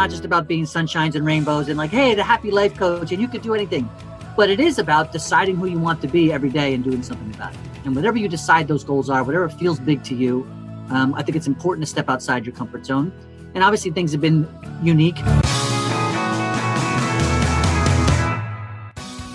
not 0.00 0.08
just 0.08 0.24
about 0.24 0.48
being 0.48 0.64
sunshines 0.64 1.14
and 1.14 1.26
rainbows 1.26 1.68
and 1.68 1.76
like, 1.76 1.90
hey, 1.90 2.14
the 2.14 2.22
happy 2.22 2.50
life 2.50 2.74
coach, 2.74 3.12
and 3.12 3.20
you 3.20 3.28
could 3.28 3.42
do 3.42 3.52
anything. 3.52 3.86
But 4.34 4.48
it 4.48 4.58
is 4.58 4.78
about 4.78 5.12
deciding 5.12 5.56
who 5.56 5.66
you 5.66 5.78
want 5.78 6.00
to 6.00 6.08
be 6.08 6.32
every 6.32 6.48
day 6.48 6.72
and 6.72 6.82
doing 6.82 7.02
something 7.02 7.34
about 7.34 7.52
it. 7.52 7.60
And 7.84 7.94
whatever 7.94 8.16
you 8.16 8.26
decide 8.26 8.66
those 8.66 8.82
goals 8.82 9.10
are, 9.10 9.22
whatever 9.22 9.50
feels 9.50 9.78
big 9.78 10.02
to 10.04 10.14
you, 10.14 10.50
um, 10.88 11.12
I 11.12 11.22
think 11.22 11.36
it's 11.36 11.46
important 11.46 11.84
to 11.84 11.90
step 11.90 12.08
outside 12.08 12.46
your 12.46 12.54
comfort 12.54 12.86
zone. 12.86 13.12
And 13.52 13.62
obviously, 13.62 13.90
things 13.90 14.12
have 14.12 14.22
been 14.22 14.48
unique. 14.82 15.18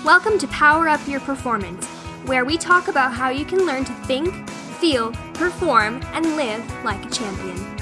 Welcome 0.04 0.36
to 0.36 0.48
Power 0.48 0.88
Up 0.88 1.06
Your 1.06 1.20
Performance, 1.20 1.86
where 2.24 2.44
we 2.44 2.58
talk 2.58 2.88
about 2.88 3.12
how 3.12 3.28
you 3.28 3.44
can 3.44 3.64
learn 3.66 3.84
to 3.84 3.92
think, 4.06 4.50
feel, 4.80 5.12
perform, 5.34 6.02
and 6.06 6.34
live 6.34 6.64
like 6.82 7.04
a 7.06 7.10
champion. 7.10 7.75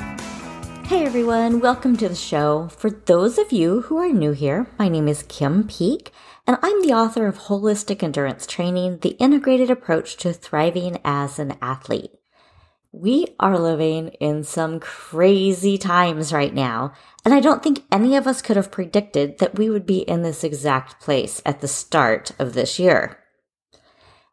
Hey 0.87 1.07
everyone, 1.07 1.61
welcome 1.61 1.97
to 1.97 2.11
the 2.11 2.15
show. 2.15 2.69
For 2.69 2.91
those 2.91 3.39
of 3.39 3.53
you 3.53 3.81
who 3.81 3.97
are 3.97 4.11
new 4.11 4.33
here, 4.33 4.67
my 4.79 4.91
name 4.91 5.09
is 5.09 5.23
Kim 5.23 5.67
Peek, 5.67 6.13
and 6.47 6.59
I'm 6.63 6.83
the 6.83 6.93
author 6.93 7.27
of 7.27 7.39
Holistic 7.39 8.03
Endurance 8.03 8.47
Training, 8.47 8.99
the 8.99 9.17
integrated 9.19 9.71
approach 9.71 10.19
to 10.19 10.35
thriving 10.35 10.99
as 11.03 11.39
an 11.39 11.57
athlete. 11.63 12.11
We 12.93 13.29
are 13.41 13.59
living 13.59 14.09
in 14.21 14.45
some 14.45 14.79
crazy 14.79 15.79
times 15.79 16.35
right 16.35 16.53
now, 16.53 16.93
and 17.25 17.33
I 17.33 17.41
don't 17.41 17.63
think 17.63 17.85
any 17.91 18.15
of 18.15 18.27
us 18.27 18.43
could 18.43 18.57
have 18.57 18.71
predicted 18.71 19.39
that 19.39 19.57
we 19.59 19.71
would 19.71 19.87
be 19.87 20.01
in 20.01 20.21
this 20.21 20.45
exact 20.45 21.01
place 21.01 21.41
at 21.47 21.63
the 21.63 21.67
start 21.67 22.33
of 22.39 22.53
this 22.53 22.79
year. 22.79 23.24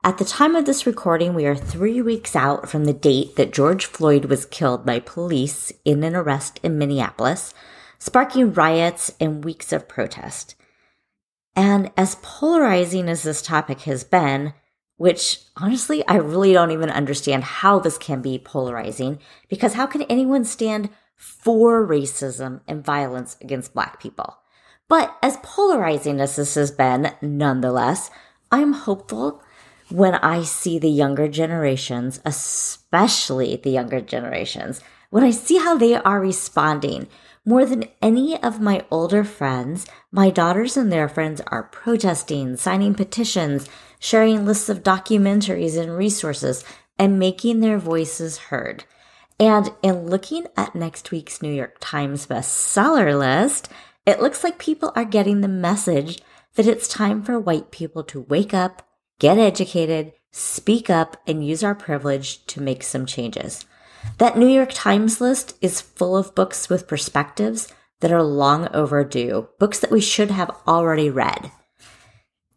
At 0.04 0.18
the 0.18 0.26
time 0.26 0.56
of 0.56 0.66
this 0.66 0.88
recording, 0.88 1.36
we 1.36 1.46
are 1.46 1.56
three 1.56 2.02
weeks 2.02 2.36
out 2.36 2.68
from 2.68 2.86
the 2.86 2.94
date 2.94 3.36
that 3.36 3.54
George 3.54 3.86
Floyd 3.86 4.26
was 4.26 4.48
killed 4.48 4.84
by 4.84 5.00
police 5.00 5.72
in 5.86 6.04
an 6.04 6.16
arrest 6.16 6.60
in 6.64 6.80
Minneapolis, 6.80 7.54
sparking 8.00 8.52
riots 8.52 9.14
and 9.20 9.46
weeks 9.46 9.72
of 9.72 9.88
protest. 9.88 10.56
And 11.56 11.92
as 11.96 12.18
polarizing 12.24 13.10
as 13.10 13.22
this 13.22 13.44
topic 13.44 13.82
has 13.82 14.04
been, 14.04 14.56
which 14.98 15.38
honestly, 15.56 16.04
I 16.08 16.16
really 16.16 16.54
don't 16.54 16.72
even 16.72 16.90
understand 16.90 17.44
how 17.44 17.78
this 17.78 18.00
can 18.00 18.24
be 18.24 18.40
polarizing 18.40 19.20
because 19.50 19.76
how 19.76 19.86
can 19.86 20.02
anyone 20.04 20.46
stand 20.46 20.90
for 21.16 21.86
racism 21.86 22.62
and 22.68 22.84
violence 22.84 23.38
against 23.40 23.76
Black 23.76 24.02
people? 24.02 24.36
But 24.90 25.16
as 25.22 25.38
polarizing 25.44 26.20
as 26.20 26.38
this 26.38 26.56
has 26.56 26.72
been, 26.72 27.14
nonetheless, 27.22 28.10
I'm 28.52 28.74
hopeful 28.74 29.44
when 29.92 30.16
I 30.16 30.44
see 30.44 30.80
the 30.80 30.90
younger 30.90 31.28
generations, 31.28 32.20
especially 32.26 33.58
the 33.58 33.72
younger 33.72 34.02
generations, 34.02 34.82
when 35.10 35.24
I 35.24 35.32
see 35.32 35.58
how 35.58 35.78
they 35.78 35.96
are 35.96 36.20
responding. 36.20 37.08
More 37.44 37.66
than 37.66 37.86
any 38.02 38.42
of 38.42 38.62
my 38.62 38.86
older 38.92 39.24
friends, 39.24 39.88
my 40.12 40.30
daughters 40.30 40.78
and 40.78 40.92
their 40.92 41.10
friends 41.10 41.42
are 41.48 41.64
protesting, 41.64 42.56
signing 42.56 42.94
petitions, 42.94 43.68
sharing 44.00 44.46
lists 44.46 44.70
of 44.70 44.84
documentaries 44.84 45.76
and 45.76 45.98
resources, 45.98 46.64
and 47.00 47.18
making 47.18 47.60
their 47.60 47.80
voices 47.80 48.38
heard. 48.38 48.84
And 49.40 49.72
in 49.82 50.06
looking 50.06 50.46
at 50.56 50.76
next 50.76 51.10
week's 51.10 51.42
New 51.42 51.52
York 51.52 51.78
Times 51.80 52.28
bestseller 52.28 53.18
list, 53.18 53.70
it 54.06 54.22
looks 54.22 54.44
like 54.44 54.60
people 54.60 54.92
are 54.96 55.04
getting 55.04 55.42
the 55.42 55.48
message 55.48 56.22
that 56.56 56.68
it's 56.68 56.88
time 56.88 57.24
for 57.24 57.40
white 57.40 57.72
people 57.72 58.04
to 58.04 58.22
wake 58.22 58.54
up, 58.54 58.88
get 59.22 59.38
educated, 59.38 60.12
speak 60.32 60.90
up, 60.90 61.16
and 61.28 61.46
use 61.46 61.64
our 61.64 61.76
privilege 61.76 62.44
to 62.48 62.60
make 62.60 62.82
some 62.82 63.06
changes. 63.06 63.66
That 64.18 64.36
New 64.36 64.48
York 64.48 64.72
Times 64.74 65.22
list 65.22 65.56
is 65.62 65.80
full 65.80 66.18
of 66.18 66.34
books 66.34 66.70
with 66.70 66.88
perspectives 66.88 67.72
that 68.00 68.12
are 68.12 68.24
long 68.24 68.68
overdue, 68.74 69.48
books 69.60 69.78
that 69.78 69.92
we 69.92 70.02
should 70.02 70.32
have 70.32 70.50
already 70.68 71.08
read. 71.12 71.52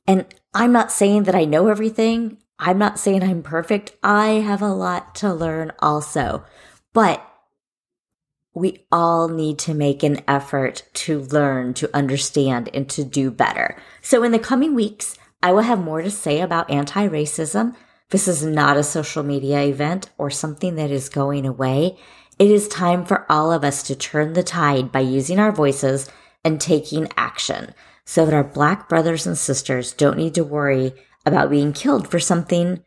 And 0.06 0.25
I'm 0.55 0.72
not 0.72 0.91
saying 0.91 1.25
that 1.25 1.34
I 1.34 1.44
know 1.44 1.69
everything. 1.69 2.39
I'm 2.59 2.78
not 2.78 2.99
saying 2.99 3.22
I'm 3.22 3.43
perfect. 3.43 3.93
I 4.03 4.28
have 4.28 4.62
a 4.62 4.72
lot 4.72 5.15
to 5.16 5.34
learn 5.34 5.72
also. 5.81 6.47
But 6.94 7.22
we 8.55 8.87
all 8.91 9.28
need 9.28 9.59
to 9.59 9.75
make 9.75 10.03
an 10.03 10.22
effort 10.27 10.84
to 10.94 11.21
learn, 11.21 11.75
to 11.75 11.94
understand, 11.94 12.71
and 12.72 12.89
to 12.89 13.05
do 13.05 13.31
better. 13.31 13.77
So 14.00 14.22
in 14.22 14.33
the 14.33 14.39
coming 14.39 14.75
weeks, 14.75 15.19
I 15.44 15.53
will 15.53 15.60
have 15.60 15.84
more 15.84 16.00
to 16.00 16.10
say 16.10 16.41
about 16.41 16.71
anti 16.71 17.06
racism. 17.06 17.77
This 18.09 18.27
is 18.27 18.43
not 18.43 18.78
a 18.78 18.82
social 18.82 19.22
media 19.22 19.60
event 19.60 20.09
or 20.16 20.31
something 20.31 20.77
that 20.77 20.91
is 20.91 21.10
going 21.10 21.44
away. 21.44 21.99
It 22.38 22.50
is 22.50 22.66
time 22.66 23.05
for 23.05 23.31
all 23.31 23.53
of 23.53 23.62
us 23.62 23.83
to 23.83 23.94
turn 23.94 24.33
the 24.33 24.43
tide 24.43 24.91
by 24.91 25.00
using 25.00 25.38
our 25.38 25.53
voices 25.53 26.09
and 26.47 26.59
taking 26.59 27.09
action 27.19 27.75
so 28.06 28.25
that 28.25 28.33
our 28.33 28.43
black 28.43 28.88
brothers 28.88 29.27
and 29.27 29.37
sisters 29.37 29.93
don't 29.93 30.16
need 30.16 30.34
to 30.37 30.44
worry 30.44 30.94
about 31.27 31.50
being 31.50 31.75
killed 31.75 32.09
for 32.10 32.19
something 32.19 32.83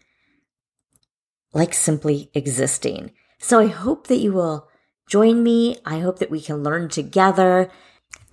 like 1.53 1.75
simply 1.75 2.31
existing. 2.33 3.11
So 3.37 3.59
I 3.59 3.67
hope 3.67 4.07
that 4.07 4.17
you 4.17 4.33
will 4.33 4.67
join 5.07 5.43
me. 5.43 5.77
I 5.85 5.99
hope 5.99 6.17
that 6.17 6.31
we 6.31 6.41
can 6.41 6.63
learn 6.63 6.89
together. 6.89 7.69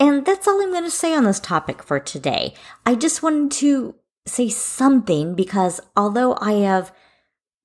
And 0.00 0.24
that's 0.24 0.48
all 0.48 0.62
I'm 0.62 0.70
going 0.70 0.84
to 0.84 0.90
say 0.90 1.14
on 1.14 1.24
this 1.24 1.40
topic 1.40 1.82
for 1.82 2.00
today. 2.00 2.54
I 2.86 2.94
just 2.94 3.22
wanted 3.22 3.50
to 3.58 3.96
say 4.26 4.48
something 4.48 5.34
because 5.34 5.80
although 5.96 6.36
I 6.40 6.52
have 6.52 6.92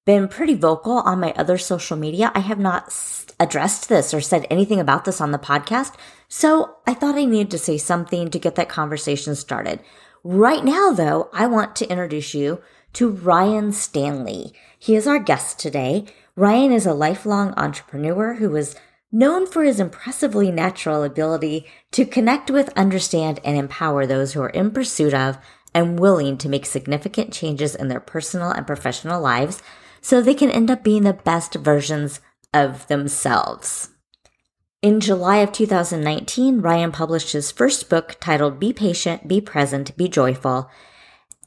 been 0.06 0.28
pretty 0.28 0.56
vocal 0.56 1.00
on 1.00 1.20
my 1.20 1.34
other 1.34 1.58
social 1.58 1.96
media, 1.96 2.31
I 2.34 2.40
have 2.40 2.59
not 2.59 2.94
addressed 3.40 3.90
this 3.90 4.14
or 4.14 4.22
said 4.22 4.46
anything 4.50 4.80
about 4.80 5.06
this 5.06 5.22
on 5.22 5.31
the 5.31 5.40
podcast. 5.40 5.94
So 6.28 6.78
I 6.86 6.94
thought 6.94 7.16
I 7.16 7.25
needed 7.25 7.52
to 7.52 7.58
say 7.58 7.78
something 7.78 8.30
to 8.30 8.40
get 8.40 8.56
that 8.56 8.69
conversation 8.69 9.36
started. 9.36 9.80
Right 10.24 10.66
now, 10.66 10.92
though, 10.92 11.30
I 11.31 11.48
want 11.48 11.75
to 11.78 11.90
introduce 11.90 12.34
you 12.34 12.62
to 12.94 13.09
Ryan 13.09 13.72
Stanley. 13.72 14.52
He 14.78 14.96
is 14.96 15.08
our 15.08 15.19
guest 15.19 15.59
today. 15.59 16.06
Ryan 16.36 16.72
is 16.72 16.86
a 16.86 16.94
lifelong 16.94 17.53
entrepreneur 17.56 18.36
who 18.36 18.56
is 18.56 18.75
known 19.12 19.48
for 19.48 19.64
his 19.64 19.80
impressively 19.80 20.52
natural 20.52 21.03
ability 21.03 21.66
to 21.92 22.06
connect 22.06 22.52
with, 22.52 22.69
understand, 22.78 23.40
and 23.44 23.58
empower 23.58 24.06
those 24.06 24.34
who 24.34 24.42
are 24.42 24.50
in 24.50 24.72
pursuit 24.72 25.14
of 25.14 25.38
and 25.74 26.00
willing 26.00 26.38
to 26.38 26.50
make 26.50 26.66
significant 26.66 27.34
changes 27.34 27.75
in 27.75 27.88
their 27.88 28.00
personal 28.00 28.52
and 28.52 28.68
professional 28.68 29.22
lives 29.22 29.62
so 30.02 30.22
they 30.22 30.34
can 30.34 30.50
end 30.50 30.72
up 30.72 30.84
being 30.84 31.03
the 31.03 31.13
best 31.13 31.56
versions 31.56 32.22
of 32.53 32.88
themselves. 32.88 33.90
In 34.81 35.02
July 35.02 35.38
of 35.38 35.52
2019, 35.52 36.62
Ryan 36.62 36.91
published 36.91 37.34
his 37.34 37.52
first 37.52 37.90
book 37.90 38.16
titled 38.22 38.59
Be 38.59 38.72
Patient, 38.72 39.28
Be 39.28 39.41
Present, 39.41 39.97
Be 39.97 40.07
Joyful, 40.07 40.69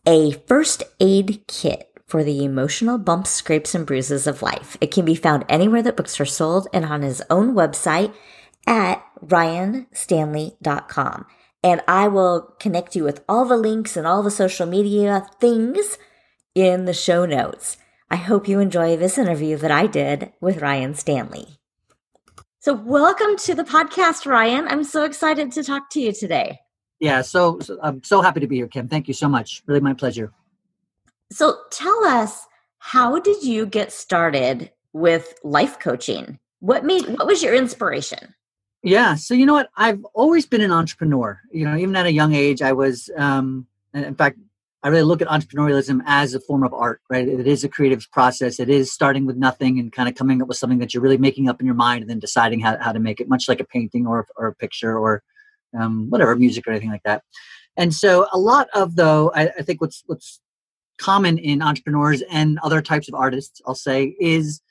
a 0.07 0.33
first 0.33 0.83
aid 1.01 1.43
kit 1.49 1.89
for 2.07 2.23
the 2.23 2.45
emotional 2.45 2.99
bumps, 2.99 3.31
scrapes, 3.31 3.75
and 3.75 3.87
bruises 3.87 4.27
of 4.27 4.43
life. 4.43 4.77
It 4.83 4.91
can 4.91 5.07
be 5.07 5.15
found 5.15 5.47
anywhere 5.49 5.83
that 5.83 5.97
books 5.97 6.21
are 6.21 6.27
sold 6.27 6.69
and 6.75 6.85
on 6.85 7.01
his 7.01 7.23
own 7.31 7.55
website 7.55 8.13
at 8.67 9.03
ryanstanley.com. 9.25 11.27
And 11.63 11.81
I 11.87 12.09
will 12.09 12.55
connect 12.59 12.97
you 12.97 13.05
with 13.05 13.23
all 13.29 13.45
the 13.45 13.57
links 13.57 13.97
and 13.97 14.07
all 14.07 14.23
the 14.23 14.31
social 14.31 14.67
media 14.67 15.27
things 15.41 15.97
in 16.55 16.87
the 16.87 16.93
show 16.93 17.25
notes. 17.25 17.77
I 18.11 18.17
hope 18.17 18.49
you 18.49 18.59
enjoy 18.59 18.97
this 18.97 19.17
interview 19.17 19.57
that 19.59 19.71
I 19.71 19.87
did 19.87 20.33
with 20.41 20.61
Ryan 20.61 20.95
Stanley. 20.95 21.61
So, 22.59 22.75
welcome 22.75 23.37
to 23.39 23.55
the 23.55 23.65
podcast, 23.65 24.27
Ryan. 24.27 24.69
I'm 24.69 24.85
so 24.85 25.05
excited 25.05 25.51
to 25.53 25.65
talk 25.65 25.89
to 25.91 26.01
you 26.01 26.13
today. 26.13 26.61
Yeah, 27.01 27.23
so, 27.23 27.59
so 27.61 27.79
I'm 27.83 28.05
so 28.05 28.23
happy 28.23 28.41
to 28.41 28.47
be 28.47 28.57
here, 28.57 28.69
Kim. 28.69 28.89
Thank 28.89 29.09
you 29.09 29.15
so 29.15 29.29
much. 29.29 29.63
Really, 29.67 29.81
my 29.81 29.95
pleasure. 29.95 30.33
So, 31.33 31.59
tell 31.71 32.05
us, 32.05 32.47
how 32.79 33.19
did 33.19 33.43
you 33.43 33.67
get 33.67 33.93
started 33.93 34.71
with 34.93 35.35
life 35.43 35.79
coaching? 35.79 36.39
What 36.61 36.85
made 36.85 37.07
what 37.07 37.27
was 37.27 37.43
your 37.43 37.55
inspiration? 37.55 38.35
Yeah, 38.83 39.15
so 39.15 39.35
you 39.35 39.47
know 39.47 39.53
what? 39.53 39.71
I've 39.77 40.05
always 40.13 40.45
been 40.45 40.61
an 40.61 40.73
entrepreneur. 40.73 41.41
You 41.53 41.65
know, 41.65 41.77
even 41.77 41.95
at 41.95 42.07
a 42.07 42.13
young 42.13 42.35
age, 42.35 42.63
I 42.63 42.73
was. 42.73 43.11
Um, 43.17 43.67
in 43.95 44.15
fact, 44.15 44.39
I 44.83 44.89
really 44.89 45.05
look 45.05 45.23
at 45.23 45.29
entrepreneurialism 45.29 46.03
as 46.07 46.35
a 46.35 46.41
form 46.41 46.65
of 46.65 46.75
art, 46.75 47.01
right? 47.09 47.29
It 47.29 47.47
is 47.47 47.63
a 47.63 47.69
creative 47.69 48.11
process. 48.11 48.59
It 48.59 48.69
is 48.69 48.91
starting 48.91 49.27
with 49.27 49.37
nothing 49.37 49.79
and 49.79 49.93
kind 49.93 50.09
of 50.09 50.17
coming 50.17 50.43
up 50.43 50.49
with 50.49 50.57
something 50.57 50.79
that 50.81 50.93
you're 50.93 51.03
really 51.03 51.19
making 51.19 51.49
up 51.49 51.61
in 51.61 51.67
your 51.67 51.77
mind 51.77 52.03
and 52.03 52.11
then 52.11 52.19
deciding 52.19 52.61
how, 52.61 52.77
how 52.79 52.91
to 52.91 52.99
make 52.99 53.21
it, 53.21 53.29
much 53.29 53.49
like 53.49 53.61
a 53.61 53.65
painting 53.65 54.07
or, 54.07 54.27
or 54.37 54.49
a 54.49 54.55
picture 54.55 54.99
or 54.99 55.23
um, 55.79 56.11
whatever, 56.11 56.35
music 56.35 56.67
or 56.67 56.71
anything 56.71 56.91
like 56.91 57.05
that. 57.05 57.23
And 57.77 57.95
so 57.95 58.27
a 58.33 58.39
lot 58.39 58.69
of 58.75 58.97
though, 58.97 59.31
I, 59.35 59.51
I 59.59 59.63
think 59.63 59.81
what's 59.81 60.03
what's 60.07 60.41
common 60.99 61.39
in 61.39 61.63
entrepreneurs 61.63 62.23
and 62.31 62.59
other 62.61 62.83
types 62.83 63.09
of 63.09 63.15
artists, 63.15 63.61
I'll 63.67 63.75
say, 63.75 64.17
is 64.19 64.62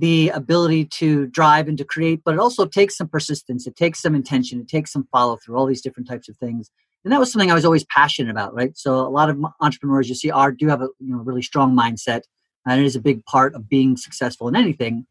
the 0.00 0.30
ability 0.30 0.86
to 0.86 1.26
drive 1.26 1.68
and 1.68 1.78
to 1.78 1.84
create, 1.84 2.22
but 2.24 2.34
it 2.34 2.40
also 2.40 2.66
takes 2.66 2.96
some 2.96 3.08
persistence, 3.08 3.66
it 3.66 3.76
takes 3.76 4.00
some 4.00 4.14
intention, 4.14 4.60
it 4.60 4.68
takes 4.68 4.92
some 4.92 5.06
follow 5.12 5.36
through, 5.36 5.56
all 5.56 5.66
these 5.66 5.82
different 5.82 6.08
types 6.08 6.28
of 6.28 6.36
things 6.36 6.70
and 7.04 7.12
that 7.12 7.20
was 7.20 7.32
something 7.32 7.50
I 7.50 7.54
was 7.54 7.64
always 7.64 7.84
passionate 7.84 8.30
about, 8.30 8.54
right? 8.54 8.76
So 8.76 8.94
a 8.94 9.08
lot 9.08 9.30
of 9.30 9.42
entrepreneurs 9.60 10.08
you 10.08 10.14
see 10.14 10.30
are 10.30 10.52
do 10.52 10.68
have 10.68 10.82
a 10.82 10.88
you 10.98 11.14
know 11.14 11.18
really 11.18 11.42
strong 11.42 11.74
mindset, 11.74 12.22
and 12.66 12.80
it 12.80 12.84
is 12.84 12.96
a 12.96 13.00
big 13.00 13.24
part 13.24 13.54
of 13.54 13.68
being 13.68 13.96
successful 13.96 14.48
in 14.48 14.56
anything. 14.56 15.06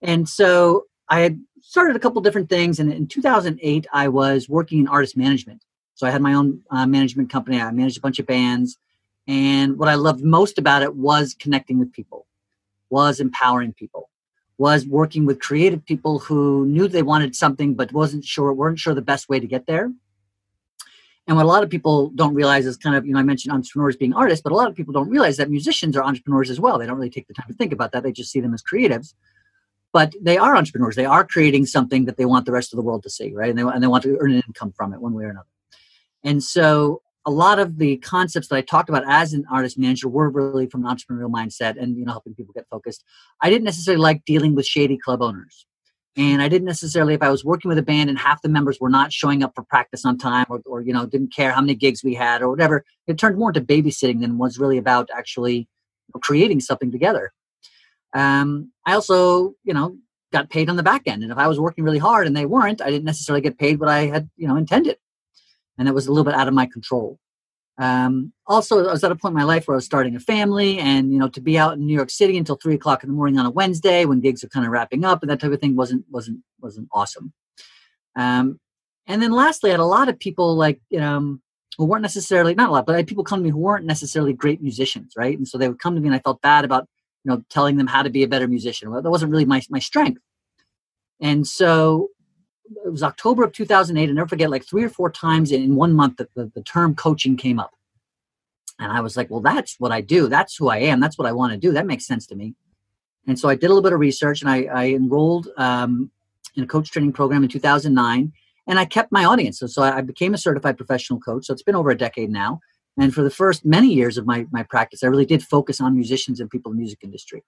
And 0.00 0.28
so 0.28 0.84
I 1.08 1.20
had 1.20 1.40
started 1.60 1.96
a 1.96 1.98
couple 1.98 2.22
different 2.22 2.48
things, 2.48 2.78
and 2.78 2.92
in 2.92 3.06
2008, 3.06 3.86
I 3.92 4.08
was 4.08 4.48
working 4.48 4.80
in 4.80 4.88
artist 4.88 5.16
management. 5.16 5.62
So 5.94 6.06
I 6.06 6.10
had 6.10 6.22
my 6.22 6.32
own 6.32 6.62
uh, 6.70 6.86
management 6.86 7.30
company. 7.30 7.60
I 7.60 7.70
managed 7.72 7.98
a 7.98 8.02
bunch 8.02 8.18
of 8.18 8.26
bands, 8.26 8.78
and 9.26 9.78
what 9.78 9.88
I 9.88 9.96
loved 9.96 10.24
most 10.24 10.56
about 10.58 10.82
it 10.82 10.96
was 10.96 11.36
connecting 11.38 11.78
with 11.78 11.92
people, 11.92 12.26
was 12.88 13.20
empowering 13.20 13.74
people, 13.74 14.08
was 14.58 14.86
working 14.86 15.24
with 15.24 15.40
creative 15.40 15.84
people 15.86 16.18
who 16.18 16.66
knew 16.66 16.88
they 16.88 17.02
wanted 17.02 17.34
something 17.34 17.74
but 17.74 17.92
wasn't 17.92 18.24
sure, 18.24 18.52
weren't 18.52 18.78
sure 18.78 18.92
the 18.92 19.00
best 19.00 19.28
way 19.28 19.38
to 19.38 19.46
get 19.46 19.66
there. 19.66 19.90
And 21.28 21.36
what 21.36 21.44
a 21.44 21.48
lot 21.48 21.62
of 21.62 21.70
people 21.70 22.10
don't 22.10 22.34
realize 22.34 22.66
is 22.66 22.76
kind 22.76 22.96
of, 22.96 23.06
you 23.06 23.12
know, 23.12 23.20
I 23.20 23.22
mentioned 23.22 23.52
entrepreneurs 23.52 23.96
being 23.96 24.14
artists, 24.14 24.42
but 24.42 24.50
a 24.50 24.56
lot 24.56 24.68
of 24.68 24.74
people 24.74 24.94
don't 24.94 25.10
realize 25.10 25.36
that 25.36 25.50
musicians 25.50 25.96
are 25.96 26.02
entrepreneurs 26.02 26.50
as 26.50 26.58
well. 26.58 26.78
They 26.78 26.86
don't 26.86 26.96
really 26.96 27.10
take 27.10 27.28
the 27.28 27.34
time 27.34 27.46
to 27.48 27.54
think 27.54 27.72
about 27.72 27.92
that. 27.92 28.02
They 28.02 28.12
just 28.12 28.32
see 28.32 28.40
them 28.40 28.54
as 28.54 28.62
creatives. 28.62 29.14
But 29.92 30.14
they 30.20 30.38
are 30.38 30.56
entrepreneurs. 30.56 30.96
They 30.96 31.04
are 31.04 31.24
creating 31.24 31.66
something 31.66 32.06
that 32.06 32.16
they 32.16 32.24
want 32.24 32.46
the 32.46 32.52
rest 32.52 32.72
of 32.72 32.78
the 32.78 32.82
world 32.82 33.02
to 33.04 33.10
see, 33.10 33.32
right? 33.32 33.50
And 33.50 33.58
they, 33.58 33.62
and 33.62 33.82
they 33.82 33.86
want 33.86 34.04
to 34.04 34.16
earn 34.20 34.32
an 34.32 34.42
income 34.46 34.72
from 34.72 34.92
it 34.92 35.00
one 35.00 35.12
way 35.12 35.24
or 35.24 35.30
another. 35.30 35.48
And 36.24 36.42
so 36.42 37.02
a 37.28 37.30
lot 37.30 37.58
of 37.58 37.76
the 37.76 37.98
concepts 37.98 38.48
that 38.48 38.56
I 38.56 38.62
talked 38.62 38.88
about 38.88 39.04
as 39.06 39.34
an 39.34 39.44
artist 39.52 39.78
manager 39.78 40.08
were 40.08 40.30
really 40.30 40.66
from 40.66 40.86
an 40.86 40.96
entrepreneurial 40.96 41.30
mindset 41.30 41.78
and, 41.78 41.94
you 41.94 42.06
know, 42.06 42.12
helping 42.12 42.34
people 42.34 42.54
get 42.54 42.66
focused. 42.70 43.04
I 43.42 43.50
didn't 43.50 43.64
necessarily 43.64 44.00
like 44.00 44.24
dealing 44.24 44.54
with 44.54 44.64
shady 44.64 44.96
club 44.96 45.20
owners. 45.20 45.66
And 46.16 46.42
i 46.42 46.48
didn't 46.48 46.66
necessarily 46.66 47.14
if 47.14 47.22
i 47.22 47.30
was 47.30 47.44
working 47.44 47.68
with 47.68 47.78
a 47.78 47.82
band 47.82 48.10
and 48.10 48.18
half 48.18 48.42
the 48.42 48.48
members 48.48 48.78
were 48.80 48.88
not 48.88 49.12
showing 49.12 49.44
up 49.44 49.52
for 49.54 49.62
practice 49.62 50.04
on 50.04 50.18
time 50.18 50.46
or, 50.48 50.60
or 50.66 50.80
you 50.80 50.92
know 50.92 51.06
didn't 51.06 51.32
care 51.32 51.52
how 51.52 51.60
many 51.60 51.76
gigs 51.76 52.02
we 52.02 52.14
had 52.14 52.42
or 52.42 52.48
whatever 52.48 52.82
it 53.06 53.18
turned 53.18 53.38
more 53.38 53.50
into 53.50 53.60
babysitting 53.60 54.20
than 54.20 54.36
was 54.36 54.58
really 54.58 54.78
about 54.78 55.08
actually 55.14 55.68
creating 56.22 56.58
something 56.58 56.90
together. 56.90 57.30
Um, 58.14 58.72
i 58.84 58.94
also 58.94 59.52
you 59.62 59.74
know 59.74 59.96
got 60.32 60.50
paid 60.50 60.68
on 60.68 60.76
the 60.76 60.82
back 60.82 61.02
end. 61.06 61.22
And 61.22 61.30
if 61.30 61.38
i 61.38 61.46
was 61.46 61.60
working 61.60 61.84
really 61.84 62.04
hard 62.08 62.26
and 62.26 62.36
they 62.36 62.46
weren't 62.46 62.80
i 62.80 62.90
didn't 62.90 63.04
necessarily 63.12 63.42
get 63.42 63.58
paid 63.58 63.78
what 63.78 63.90
i 63.90 64.06
had 64.06 64.28
you 64.36 64.48
know 64.48 64.56
intended 64.56 64.96
and 65.78 65.88
it 65.88 65.94
was 65.94 66.06
a 66.06 66.12
little 66.12 66.24
bit 66.24 66.34
out 66.34 66.48
of 66.48 66.54
my 66.54 66.66
control 66.66 67.18
um, 67.78 68.32
also, 68.46 68.86
I 68.86 68.92
was 68.92 69.04
at 69.04 69.12
a 69.12 69.16
point 69.16 69.32
in 69.32 69.38
my 69.38 69.44
life 69.44 69.68
where 69.68 69.76
I 69.76 69.78
was 69.78 69.84
starting 69.84 70.16
a 70.16 70.20
family, 70.20 70.78
and 70.80 71.12
you 71.12 71.18
know, 71.18 71.28
to 71.28 71.40
be 71.40 71.56
out 71.56 71.74
in 71.74 71.86
New 71.86 71.94
York 71.94 72.10
City 72.10 72.36
until 72.36 72.56
three 72.56 72.74
o'clock 72.74 73.04
in 73.04 73.08
the 73.08 73.14
morning 73.14 73.38
on 73.38 73.46
a 73.46 73.50
Wednesday 73.50 74.04
when 74.04 74.20
gigs 74.20 74.42
are 74.42 74.48
kind 74.48 74.66
of 74.66 74.72
wrapping 74.72 75.04
up 75.04 75.22
and 75.22 75.30
that 75.30 75.40
type 75.40 75.52
of 75.52 75.60
thing 75.60 75.76
wasn't 75.76 76.04
wasn't 76.10 76.40
wasn't 76.60 76.88
awesome. 76.92 77.32
Um, 78.16 78.58
and 79.06 79.22
then 79.22 79.30
lastly, 79.30 79.70
I 79.70 79.74
had 79.74 79.80
a 79.80 79.84
lot 79.84 80.08
of 80.08 80.18
people 80.18 80.56
like 80.56 80.80
you 80.90 80.98
know 80.98 81.38
who 81.78 81.84
weren't 81.84 82.02
necessarily 82.02 82.54
not 82.54 82.68
a 82.68 82.72
lot, 82.72 82.84
but 82.84 82.96
I 82.96 82.98
had 82.98 83.06
people 83.06 83.22
come 83.22 83.38
to 83.40 83.44
me 83.44 83.50
who 83.50 83.58
weren't 83.58 83.86
necessarily 83.86 84.32
great 84.32 84.60
musicians, 84.60 85.12
right? 85.16 85.38
And 85.38 85.46
so 85.46 85.56
they 85.56 85.68
would 85.68 85.78
come 85.78 85.94
to 85.94 86.00
me, 86.00 86.08
and 86.08 86.16
I 86.16 86.20
felt 86.20 86.42
bad 86.42 86.64
about 86.64 86.88
you 87.24 87.30
know 87.30 87.44
telling 87.48 87.76
them 87.76 87.86
how 87.86 88.02
to 88.02 88.10
be 88.10 88.24
a 88.24 88.28
better 88.28 88.48
musician. 88.48 88.90
Well, 88.90 89.02
that 89.02 89.10
wasn't 89.10 89.30
really 89.30 89.44
my 89.44 89.62
my 89.70 89.78
strength. 89.78 90.20
And 91.20 91.46
so 91.46 92.08
it 92.84 92.90
was 92.90 93.02
October 93.02 93.44
of 93.44 93.52
2008. 93.52 94.08
I 94.08 94.12
never 94.12 94.28
forget, 94.28 94.50
like 94.50 94.64
three 94.64 94.84
or 94.84 94.88
four 94.88 95.10
times 95.10 95.52
in 95.52 95.74
one 95.74 95.92
month, 95.92 96.16
that 96.18 96.32
the, 96.34 96.50
the 96.54 96.62
term 96.62 96.94
coaching 96.94 97.36
came 97.36 97.58
up. 97.58 97.74
And 98.78 98.92
I 98.92 99.00
was 99.00 99.16
like, 99.16 99.30
well, 99.30 99.40
that's 99.40 99.76
what 99.78 99.92
I 99.92 100.00
do. 100.00 100.28
That's 100.28 100.56
who 100.56 100.68
I 100.68 100.78
am. 100.78 101.00
That's 101.00 101.18
what 101.18 101.26
I 101.26 101.32
want 101.32 101.52
to 101.52 101.58
do. 101.58 101.72
That 101.72 101.86
makes 101.86 102.06
sense 102.06 102.26
to 102.28 102.36
me. 102.36 102.54
And 103.26 103.38
so 103.38 103.48
I 103.48 103.54
did 103.54 103.66
a 103.66 103.68
little 103.68 103.82
bit 103.82 103.92
of 103.92 104.00
research 104.00 104.40
and 104.40 104.50
I, 104.50 104.64
I 104.64 104.86
enrolled 104.90 105.48
um, 105.56 106.10
in 106.54 106.62
a 106.62 106.66
coach 106.66 106.90
training 106.90 107.12
program 107.12 107.42
in 107.42 107.48
2009. 107.48 108.32
And 108.66 108.78
I 108.78 108.84
kept 108.84 109.10
my 109.10 109.24
audience. 109.24 109.58
So, 109.58 109.66
so 109.66 109.82
I 109.82 110.00
became 110.00 110.34
a 110.34 110.38
certified 110.38 110.76
professional 110.76 111.18
coach. 111.18 111.46
So 111.46 111.52
it's 111.52 111.62
been 111.62 111.74
over 111.74 111.90
a 111.90 111.96
decade 111.96 112.30
now. 112.30 112.60
And 112.98 113.14
for 113.14 113.22
the 113.22 113.30
first 113.30 113.64
many 113.64 113.92
years 113.92 114.18
of 114.18 114.26
my, 114.26 114.46
my 114.50 114.62
practice, 114.62 115.02
I 115.02 115.06
really 115.06 115.26
did 115.26 115.42
focus 115.42 115.80
on 115.80 115.94
musicians 115.94 116.40
and 116.40 116.50
people 116.50 116.72
in 116.72 116.76
the 116.76 116.82
music 116.82 117.00
industry. 117.02 117.42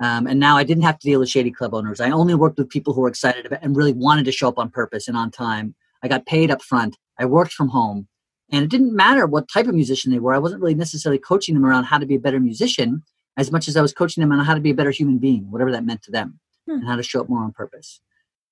Um, 0.00 0.26
and 0.26 0.40
now 0.40 0.56
I 0.56 0.64
didn't 0.64 0.82
have 0.82 0.98
to 0.98 1.06
deal 1.06 1.20
with 1.20 1.28
shady 1.28 1.50
club 1.50 1.74
owners. 1.74 2.00
I 2.00 2.10
only 2.10 2.34
worked 2.34 2.58
with 2.58 2.68
people 2.68 2.92
who 2.92 3.02
were 3.02 3.08
excited 3.08 3.46
about 3.46 3.60
and 3.62 3.76
really 3.76 3.92
wanted 3.92 4.24
to 4.24 4.32
show 4.32 4.48
up 4.48 4.58
on 4.58 4.70
purpose 4.70 5.06
and 5.06 5.16
on 5.16 5.30
time. 5.30 5.74
I 6.02 6.08
got 6.08 6.26
paid 6.26 6.50
up 6.50 6.62
front. 6.62 6.96
I 7.18 7.26
worked 7.26 7.52
from 7.52 7.68
home. 7.68 8.08
And 8.50 8.64
it 8.64 8.70
didn't 8.70 8.94
matter 8.94 9.26
what 9.26 9.48
type 9.48 9.66
of 9.66 9.74
musician 9.74 10.12
they 10.12 10.18
were. 10.18 10.34
I 10.34 10.38
wasn't 10.38 10.60
really 10.60 10.74
necessarily 10.74 11.18
coaching 11.18 11.54
them 11.54 11.64
around 11.64 11.84
how 11.84 11.98
to 11.98 12.06
be 12.06 12.16
a 12.16 12.20
better 12.20 12.40
musician 12.40 13.02
as 13.36 13.50
much 13.50 13.66
as 13.66 13.76
I 13.76 13.82
was 13.82 13.94
coaching 13.94 14.20
them 14.20 14.32
on 14.32 14.44
how 14.44 14.54
to 14.54 14.60
be 14.60 14.70
a 14.70 14.74
better 14.74 14.90
human 14.90 15.18
being, 15.18 15.50
whatever 15.50 15.72
that 15.72 15.86
meant 15.86 16.02
to 16.02 16.10
them, 16.10 16.38
hmm. 16.66 16.74
and 16.74 16.86
how 16.86 16.96
to 16.96 17.02
show 17.02 17.20
up 17.20 17.28
more 17.28 17.42
on 17.42 17.52
purpose. 17.52 18.00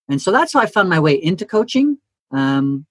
And 0.09 0.21
so 0.21 0.33
that's 0.33 0.55
how 0.55 0.61
I 0.61 0.67
found 0.67 0.89
my 0.89 0.99
way 0.99 1.15
into 1.15 1.45
coaching. 1.45 1.99
Um, 2.31 2.87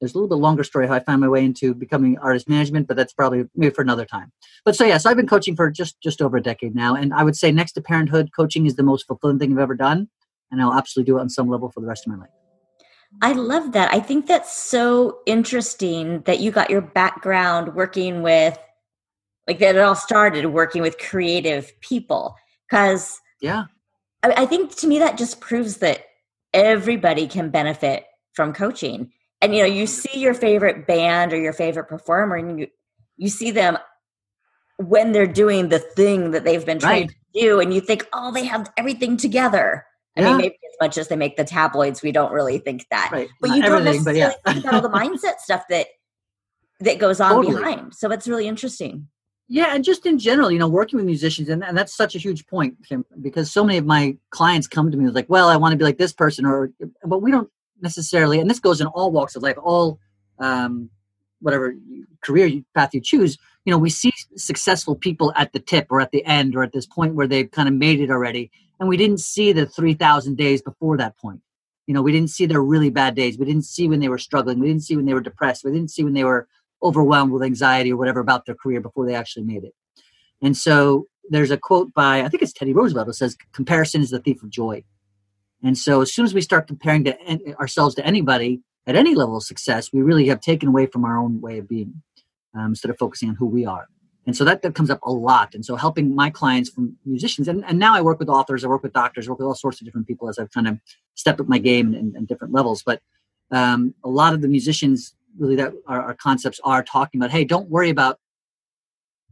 there's 0.00 0.14
a 0.14 0.18
little 0.18 0.28
bit 0.28 0.40
longer 0.40 0.64
story 0.64 0.86
how 0.86 0.94
I 0.94 1.00
found 1.00 1.20
my 1.20 1.28
way 1.28 1.44
into 1.44 1.74
becoming 1.74 2.18
artist 2.18 2.48
management, 2.48 2.86
but 2.86 2.96
that's 2.96 3.12
probably 3.12 3.44
maybe 3.56 3.74
for 3.74 3.82
another 3.82 4.04
time. 4.04 4.32
But 4.64 4.76
so 4.76 4.84
yes, 4.84 5.06
I've 5.06 5.16
been 5.16 5.26
coaching 5.26 5.56
for 5.56 5.70
just 5.70 6.00
just 6.00 6.22
over 6.22 6.36
a 6.36 6.42
decade 6.42 6.74
now, 6.74 6.94
and 6.94 7.12
I 7.12 7.24
would 7.24 7.36
say 7.36 7.50
next 7.50 7.72
to 7.72 7.80
parenthood, 7.80 8.30
coaching 8.34 8.66
is 8.66 8.76
the 8.76 8.82
most 8.82 9.06
fulfilling 9.06 9.38
thing 9.38 9.52
I've 9.52 9.58
ever 9.58 9.74
done, 9.74 10.08
and 10.50 10.62
I'll 10.62 10.74
absolutely 10.74 11.12
do 11.12 11.18
it 11.18 11.22
on 11.22 11.28
some 11.28 11.48
level 11.48 11.70
for 11.70 11.80
the 11.80 11.86
rest 11.86 12.06
of 12.06 12.12
my 12.12 12.18
life. 12.18 12.30
I 13.22 13.32
love 13.32 13.72
that. 13.72 13.92
I 13.92 14.00
think 14.00 14.26
that's 14.26 14.54
so 14.54 15.20
interesting 15.26 16.20
that 16.22 16.40
you 16.40 16.50
got 16.50 16.70
your 16.70 16.82
background 16.82 17.74
working 17.74 18.22
with, 18.22 18.58
like 19.46 19.58
that 19.60 19.76
it 19.76 19.80
all 19.80 19.94
started 19.94 20.46
working 20.46 20.82
with 20.82 20.98
creative 20.98 21.78
people. 21.80 22.36
Because 22.68 23.20
yeah, 23.40 23.64
I, 24.22 24.42
I 24.42 24.46
think 24.46 24.76
to 24.76 24.86
me 24.86 24.98
that 25.00 25.18
just 25.18 25.40
proves 25.40 25.78
that 25.78 26.04
everybody 26.52 27.26
can 27.26 27.50
benefit 27.50 28.04
from 28.32 28.52
coaching 28.52 29.10
and 29.40 29.54
you 29.54 29.62
know 29.62 29.68
you 29.68 29.86
see 29.86 30.18
your 30.18 30.34
favorite 30.34 30.86
band 30.86 31.32
or 31.32 31.40
your 31.40 31.52
favorite 31.52 31.84
performer 31.84 32.36
and 32.36 32.60
you 32.60 32.66
you 33.16 33.28
see 33.28 33.50
them 33.50 33.78
when 34.76 35.12
they're 35.12 35.26
doing 35.26 35.68
the 35.68 35.78
thing 35.78 36.30
that 36.30 36.44
they've 36.44 36.64
been 36.64 36.78
trying 36.78 37.06
right. 37.06 37.10
to 37.34 37.40
do 37.40 37.60
and 37.60 37.72
you 37.74 37.80
think 37.80 38.06
oh 38.12 38.32
they 38.32 38.44
have 38.44 38.70
everything 38.76 39.16
together 39.16 39.84
i 40.16 40.20
yeah. 40.20 40.28
mean 40.28 40.36
maybe 40.38 40.54
as 40.54 40.76
much 40.80 40.98
as 40.98 41.08
they 41.08 41.16
make 41.16 41.36
the 41.36 41.44
tabloids 41.44 42.02
we 42.02 42.12
don't 42.12 42.32
really 42.32 42.58
think 42.58 42.86
that 42.90 43.10
right. 43.12 43.28
but 43.40 43.48
Not 43.48 43.56
you 43.56 43.62
don't 43.62 43.84
necessarily 43.84 44.20
yeah. 44.20 44.32
think 44.46 44.64
about 44.64 44.74
all 44.74 44.82
the 44.82 44.88
mindset 44.98 45.38
stuff 45.38 45.64
that 45.68 45.86
that 46.80 46.98
goes 46.98 47.20
on 47.20 47.32
totally. 47.32 47.56
behind 47.56 47.94
so 47.94 48.10
it's 48.10 48.28
really 48.28 48.46
interesting 48.46 49.08
yeah, 49.50 49.74
and 49.74 49.82
just 49.82 50.04
in 50.04 50.18
general, 50.18 50.50
you 50.50 50.58
know, 50.58 50.68
working 50.68 50.98
with 50.98 51.06
musicians, 51.06 51.48
and, 51.48 51.64
and 51.64 51.76
that's 51.76 51.96
such 51.96 52.14
a 52.14 52.18
huge 52.18 52.46
point, 52.46 52.76
Kim, 52.86 53.06
because 53.22 53.50
so 53.50 53.64
many 53.64 53.78
of 53.78 53.86
my 53.86 54.14
clients 54.28 54.66
come 54.66 54.90
to 54.90 54.96
me 54.98 55.08
like, 55.08 55.30
well, 55.30 55.48
I 55.48 55.56
want 55.56 55.72
to 55.72 55.78
be 55.78 55.84
like 55.84 55.96
this 55.96 56.12
person, 56.12 56.44
or, 56.44 56.70
but 57.02 57.22
we 57.22 57.30
don't 57.30 57.50
necessarily, 57.80 58.40
and 58.40 58.48
this 58.48 58.60
goes 58.60 58.80
in 58.80 58.86
all 58.88 59.10
walks 59.10 59.36
of 59.36 59.42
life, 59.42 59.56
all 59.62 59.98
um, 60.38 60.90
whatever 61.40 61.74
career 62.22 62.62
path 62.74 62.94
you 62.94 63.00
choose. 63.00 63.38
You 63.64 63.70
know, 63.72 63.78
we 63.78 63.90
see 63.90 64.12
successful 64.36 64.94
people 64.96 65.32
at 65.36 65.52
the 65.52 65.60
tip 65.60 65.86
or 65.90 66.00
at 66.00 66.10
the 66.10 66.24
end 66.24 66.56
or 66.56 66.62
at 66.62 66.72
this 66.72 66.86
point 66.86 67.14
where 67.14 67.26
they've 67.26 67.50
kind 67.50 67.68
of 67.68 67.74
made 67.74 68.00
it 68.00 68.10
already, 68.10 68.50
and 68.80 68.88
we 68.88 68.96
didn't 68.96 69.20
see 69.20 69.52
the 69.52 69.66
three 69.66 69.94
thousand 69.94 70.36
days 70.36 70.62
before 70.62 70.96
that 70.96 71.16
point. 71.18 71.40
You 71.86 71.94
know, 71.94 72.02
we 72.02 72.12
didn't 72.12 72.30
see 72.30 72.46
their 72.46 72.62
really 72.62 72.90
bad 72.90 73.14
days. 73.14 73.38
We 73.38 73.46
didn't 73.46 73.64
see 73.64 73.88
when 73.88 74.00
they 74.00 74.08
were 74.08 74.18
struggling. 74.18 74.58
We 74.58 74.68
didn't 74.68 74.82
see 74.82 74.96
when 74.96 75.06
they 75.06 75.14
were 75.14 75.22
depressed. 75.22 75.64
We 75.64 75.72
didn't 75.72 75.90
see 75.90 76.04
when 76.04 76.12
they 76.12 76.24
were 76.24 76.46
overwhelmed 76.82 77.32
with 77.32 77.42
anxiety 77.42 77.92
or 77.92 77.96
whatever 77.96 78.20
about 78.20 78.46
their 78.46 78.54
career 78.54 78.80
before 78.80 79.06
they 79.06 79.14
actually 79.14 79.44
made 79.44 79.64
it. 79.64 79.74
And 80.42 80.56
so 80.56 81.06
there's 81.30 81.50
a 81.50 81.56
quote 81.56 81.92
by 81.94 82.22
I 82.22 82.28
think 82.28 82.42
it's 82.42 82.52
Teddy 82.52 82.72
Roosevelt 82.72 83.06
that 83.06 83.14
says, 83.14 83.36
"Comparison 83.52 84.02
is 84.02 84.10
the 84.10 84.20
thief 84.20 84.42
of 84.42 84.50
joy." 84.50 84.84
And 85.62 85.76
so 85.76 86.00
as 86.00 86.12
soon 86.12 86.24
as 86.24 86.34
we 86.34 86.40
start 86.40 86.66
comparing 86.66 87.04
to 87.04 87.16
ourselves 87.56 87.94
to 87.96 88.06
anybody 88.06 88.60
at 88.86 88.96
any 88.96 89.14
level 89.14 89.36
of 89.36 89.42
success, 89.42 89.92
we 89.92 90.02
really 90.02 90.28
have 90.28 90.40
taken 90.40 90.68
away 90.68 90.86
from 90.86 91.04
our 91.04 91.18
own 91.18 91.40
way 91.40 91.58
of 91.58 91.68
being 91.68 92.02
um, 92.54 92.68
instead 92.68 92.90
of 92.90 92.98
focusing 92.98 93.28
on 93.28 93.34
who 93.34 93.46
we 93.46 93.66
are. 93.66 93.88
And 94.26 94.36
so 94.36 94.44
that, 94.44 94.62
that 94.62 94.74
comes 94.74 94.90
up 94.90 95.00
a 95.02 95.10
lot. 95.10 95.54
And 95.54 95.64
so 95.64 95.74
helping 95.74 96.14
my 96.14 96.28
clients 96.28 96.68
from 96.68 96.96
musicians, 97.04 97.48
and, 97.48 97.64
and 97.64 97.78
now 97.78 97.94
I 97.94 98.02
work 98.02 98.18
with 98.18 98.28
authors, 98.28 98.64
I 98.64 98.68
work 98.68 98.82
with 98.82 98.92
doctors, 98.92 99.26
I 99.26 99.30
work 99.30 99.38
with 99.38 99.46
all 99.48 99.54
sorts 99.54 99.80
of 99.80 99.86
different 99.86 100.06
people 100.06 100.28
as 100.28 100.38
I've 100.38 100.50
kind 100.52 100.68
of 100.68 100.78
stepped 101.14 101.40
up 101.40 101.48
my 101.48 101.58
game 101.58 101.94
in 101.94 102.26
different 102.26 102.52
levels. 102.52 102.82
But 102.82 103.00
um, 103.50 103.94
a 104.04 104.08
lot 104.08 104.34
of 104.34 104.42
the 104.42 104.48
musicians 104.48 105.14
really 105.38 105.56
that 105.56 105.72
our, 105.86 106.02
our 106.02 106.14
concepts 106.14 106.60
are 106.64 106.82
talking 106.82 107.20
about, 107.20 107.30
hey, 107.30 107.44
don't 107.44 107.70
worry 107.70 107.90
about, 107.90 108.18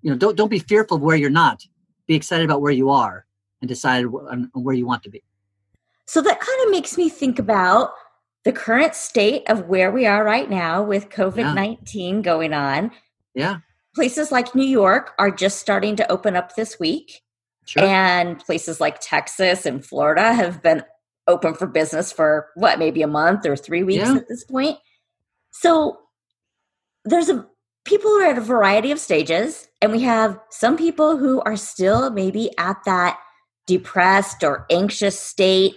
you 0.02 0.10
know, 0.10 0.16
don't, 0.16 0.36
don't 0.36 0.50
be 0.50 0.58
fearful 0.58 0.96
of 0.96 1.02
where 1.02 1.16
you're 1.16 1.30
not. 1.30 1.62
Be 2.06 2.14
excited 2.14 2.44
about 2.44 2.62
where 2.62 2.72
you 2.72 2.90
are 2.90 3.26
and 3.60 3.68
decide 3.68 4.06
on 4.06 4.50
where 4.54 4.74
you 4.74 4.86
want 4.86 5.02
to 5.02 5.10
be. 5.10 5.22
So 6.06 6.20
that 6.22 6.40
kind 6.40 6.64
of 6.64 6.70
makes 6.70 6.96
me 6.96 7.08
think 7.08 7.38
about 7.38 7.90
the 8.44 8.52
current 8.52 8.94
state 8.94 9.42
of 9.48 9.66
where 9.66 9.90
we 9.90 10.06
are 10.06 10.24
right 10.24 10.48
now 10.48 10.82
with 10.82 11.08
COVID 11.08 11.54
19 11.54 12.16
yeah. 12.16 12.22
going 12.22 12.52
on. 12.52 12.92
Yeah. 13.34 13.58
Places 13.94 14.30
like 14.30 14.54
New 14.54 14.66
York 14.66 15.12
are 15.18 15.30
just 15.30 15.58
starting 15.58 15.96
to 15.96 16.10
open 16.10 16.36
up 16.36 16.54
this 16.54 16.78
week. 16.78 17.22
Sure. 17.66 17.82
And 17.82 18.38
places 18.38 18.80
like 18.80 19.00
Texas 19.00 19.66
and 19.66 19.84
Florida 19.84 20.32
have 20.32 20.62
been 20.62 20.84
open 21.26 21.54
for 21.54 21.66
business 21.66 22.12
for 22.12 22.50
what, 22.54 22.78
maybe 22.78 23.02
a 23.02 23.08
month 23.08 23.44
or 23.44 23.56
three 23.56 23.82
weeks 23.82 24.06
yeah. 24.06 24.14
at 24.14 24.28
this 24.28 24.44
point. 24.44 24.78
So 25.50 25.98
there's 27.04 27.28
a 27.28 27.46
people 27.84 28.10
are 28.18 28.26
at 28.26 28.38
a 28.38 28.42
variety 28.42 28.92
of 28.92 29.00
stages, 29.00 29.68
and 29.82 29.90
we 29.90 30.02
have 30.02 30.38
some 30.50 30.76
people 30.76 31.16
who 31.16 31.40
are 31.40 31.56
still 31.56 32.10
maybe 32.10 32.50
at 32.58 32.76
that 32.84 33.18
depressed 33.66 34.44
or 34.44 34.66
anxious 34.70 35.18
state 35.18 35.74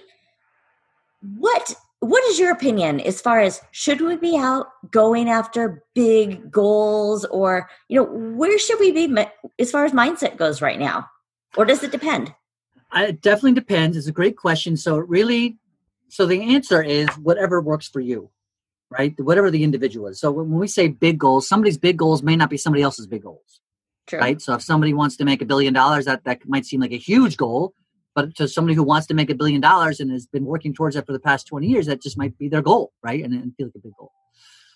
what 1.21 1.73
what 2.01 2.23
is 2.25 2.39
your 2.39 2.51
opinion 2.51 3.01
as 3.01 3.19
far 3.19 3.41
as 3.41 3.59
should 3.71 3.99
we 3.99 4.15
be 4.15 4.37
out 4.37 4.67
going 4.89 5.29
after 5.29 5.83
big 5.93 6.49
goals 6.49 7.25
or 7.25 7.69
you 7.89 7.95
know 7.97 8.05
where 8.05 8.57
should 8.57 8.79
we 8.79 8.91
be 8.91 9.25
as 9.59 9.69
far 9.69 9.83
as 9.85 9.91
mindset 9.91 10.37
goes 10.37 10.61
right 10.61 10.79
now 10.79 11.05
or 11.57 11.65
does 11.65 11.83
it 11.83 11.91
depend 11.91 12.33
it 12.95 13.21
definitely 13.21 13.53
depends. 13.53 13.97
It's 13.97 14.07
a 14.07 14.11
great 14.11 14.37
question. 14.37 14.75
So 14.77 14.97
it 14.97 15.07
really, 15.07 15.57
so 16.07 16.25
the 16.25 16.41
answer 16.41 16.81
is 16.81 17.07
whatever 17.17 17.61
works 17.61 17.87
for 17.87 17.99
you, 17.99 18.29
right? 18.89 19.13
Whatever 19.19 19.51
the 19.51 19.63
individual 19.63 20.07
is. 20.07 20.19
So 20.19 20.31
when 20.31 20.51
we 20.51 20.67
say 20.67 20.87
big 20.87 21.19
goals, 21.19 21.47
somebody's 21.47 21.77
big 21.77 21.97
goals 21.97 22.23
may 22.23 22.35
not 22.35 22.49
be 22.49 22.57
somebody 22.57 22.81
else's 22.81 23.07
big 23.07 23.23
goals, 23.23 23.61
True. 24.07 24.19
right? 24.19 24.41
So 24.41 24.55
if 24.55 24.63
somebody 24.63 24.93
wants 24.93 25.17
to 25.17 25.25
make 25.25 25.41
a 25.41 25.45
billion 25.45 25.73
dollars, 25.73 26.05
that 26.05 26.23
that 26.23 26.47
might 26.47 26.65
seem 26.65 26.81
like 26.81 26.91
a 26.91 26.97
huge 26.97 27.37
goal, 27.37 27.73
but 28.15 28.35
to 28.35 28.47
somebody 28.47 28.75
who 28.75 28.83
wants 28.83 29.07
to 29.07 29.13
make 29.13 29.29
a 29.29 29.35
billion 29.35 29.61
dollars 29.61 29.99
and 29.99 30.11
has 30.11 30.25
been 30.25 30.45
working 30.45 30.73
towards 30.73 30.95
that 30.95 31.05
for 31.05 31.13
the 31.13 31.19
past 31.19 31.47
20 31.47 31.67
years, 31.67 31.85
that 31.85 32.01
just 32.01 32.17
might 32.17 32.37
be 32.37 32.49
their 32.49 32.61
goal, 32.61 32.91
right? 33.03 33.23
And, 33.23 33.33
and 33.33 33.55
feel 33.55 33.67
like 33.67 33.75
a 33.75 33.79
big 33.79 33.93
goal. 33.97 34.11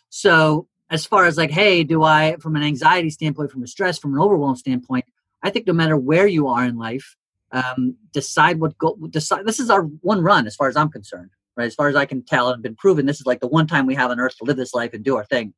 So 0.10 0.68
as 0.90 1.06
far 1.06 1.26
as 1.26 1.38
like, 1.38 1.52
hey, 1.52 1.84
do 1.84 2.04
I, 2.04 2.38
from 2.40 2.56
an 2.56 2.64
anxiety 2.64 3.10
standpoint, 3.10 3.52
from 3.52 3.64
a 3.64 3.68
stress, 3.68 3.98
from 3.98 4.14
an 4.14 4.20
overwhelm 4.20 4.56
standpoint, 4.56 5.06
I 5.42 5.50
think 5.50 5.68
no 5.68 5.74
matter 5.74 5.98
where 5.98 6.28
you 6.28 6.48
are 6.48 6.64
in 6.64 6.78
life, 6.78 7.16
um, 7.52 7.96
decide 8.12 8.60
what 8.60 8.78
goal. 8.78 8.98
Decide. 9.10 9.46
This 9.46 9.60
is 9.60 9.70
our 9.70 9.84
one 9.84 10.22
run, 10.22 10.48
as 10.48 10.56
far 10.56 10.68
as 10.68 10.76
I'm 10.76 10.90
concerned. 10.90 11.32
Right, 11.56 11.66
as 11.66 11.76
far 11.76 11.88
as 11.88 11.96
I 11.96 12.06
can 12.06 12.24
tell 12.24 12.50
and 12.50 12.64
been 12.64 12.76
proven, 12.76 13.06
this 13.06 13.20
is 13.20 13.28
like 13.28 13.40
the 13.40 13.48
one 13.48 13.68
time 13.68 13.86
we 13.86 13.94
have 13.94 14.10
on 14.10 14.20
Earth 14.20 14.36
to 14.38 14.44
live 14.44 14.58
this 14.58 14.74
life 14.74 14.94
and 14.94 15.04
do 15.04 15.18
our 15.18 15.26
thing. 15.26 15.54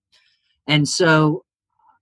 And 0.67 0.85
so, 0.85 1.45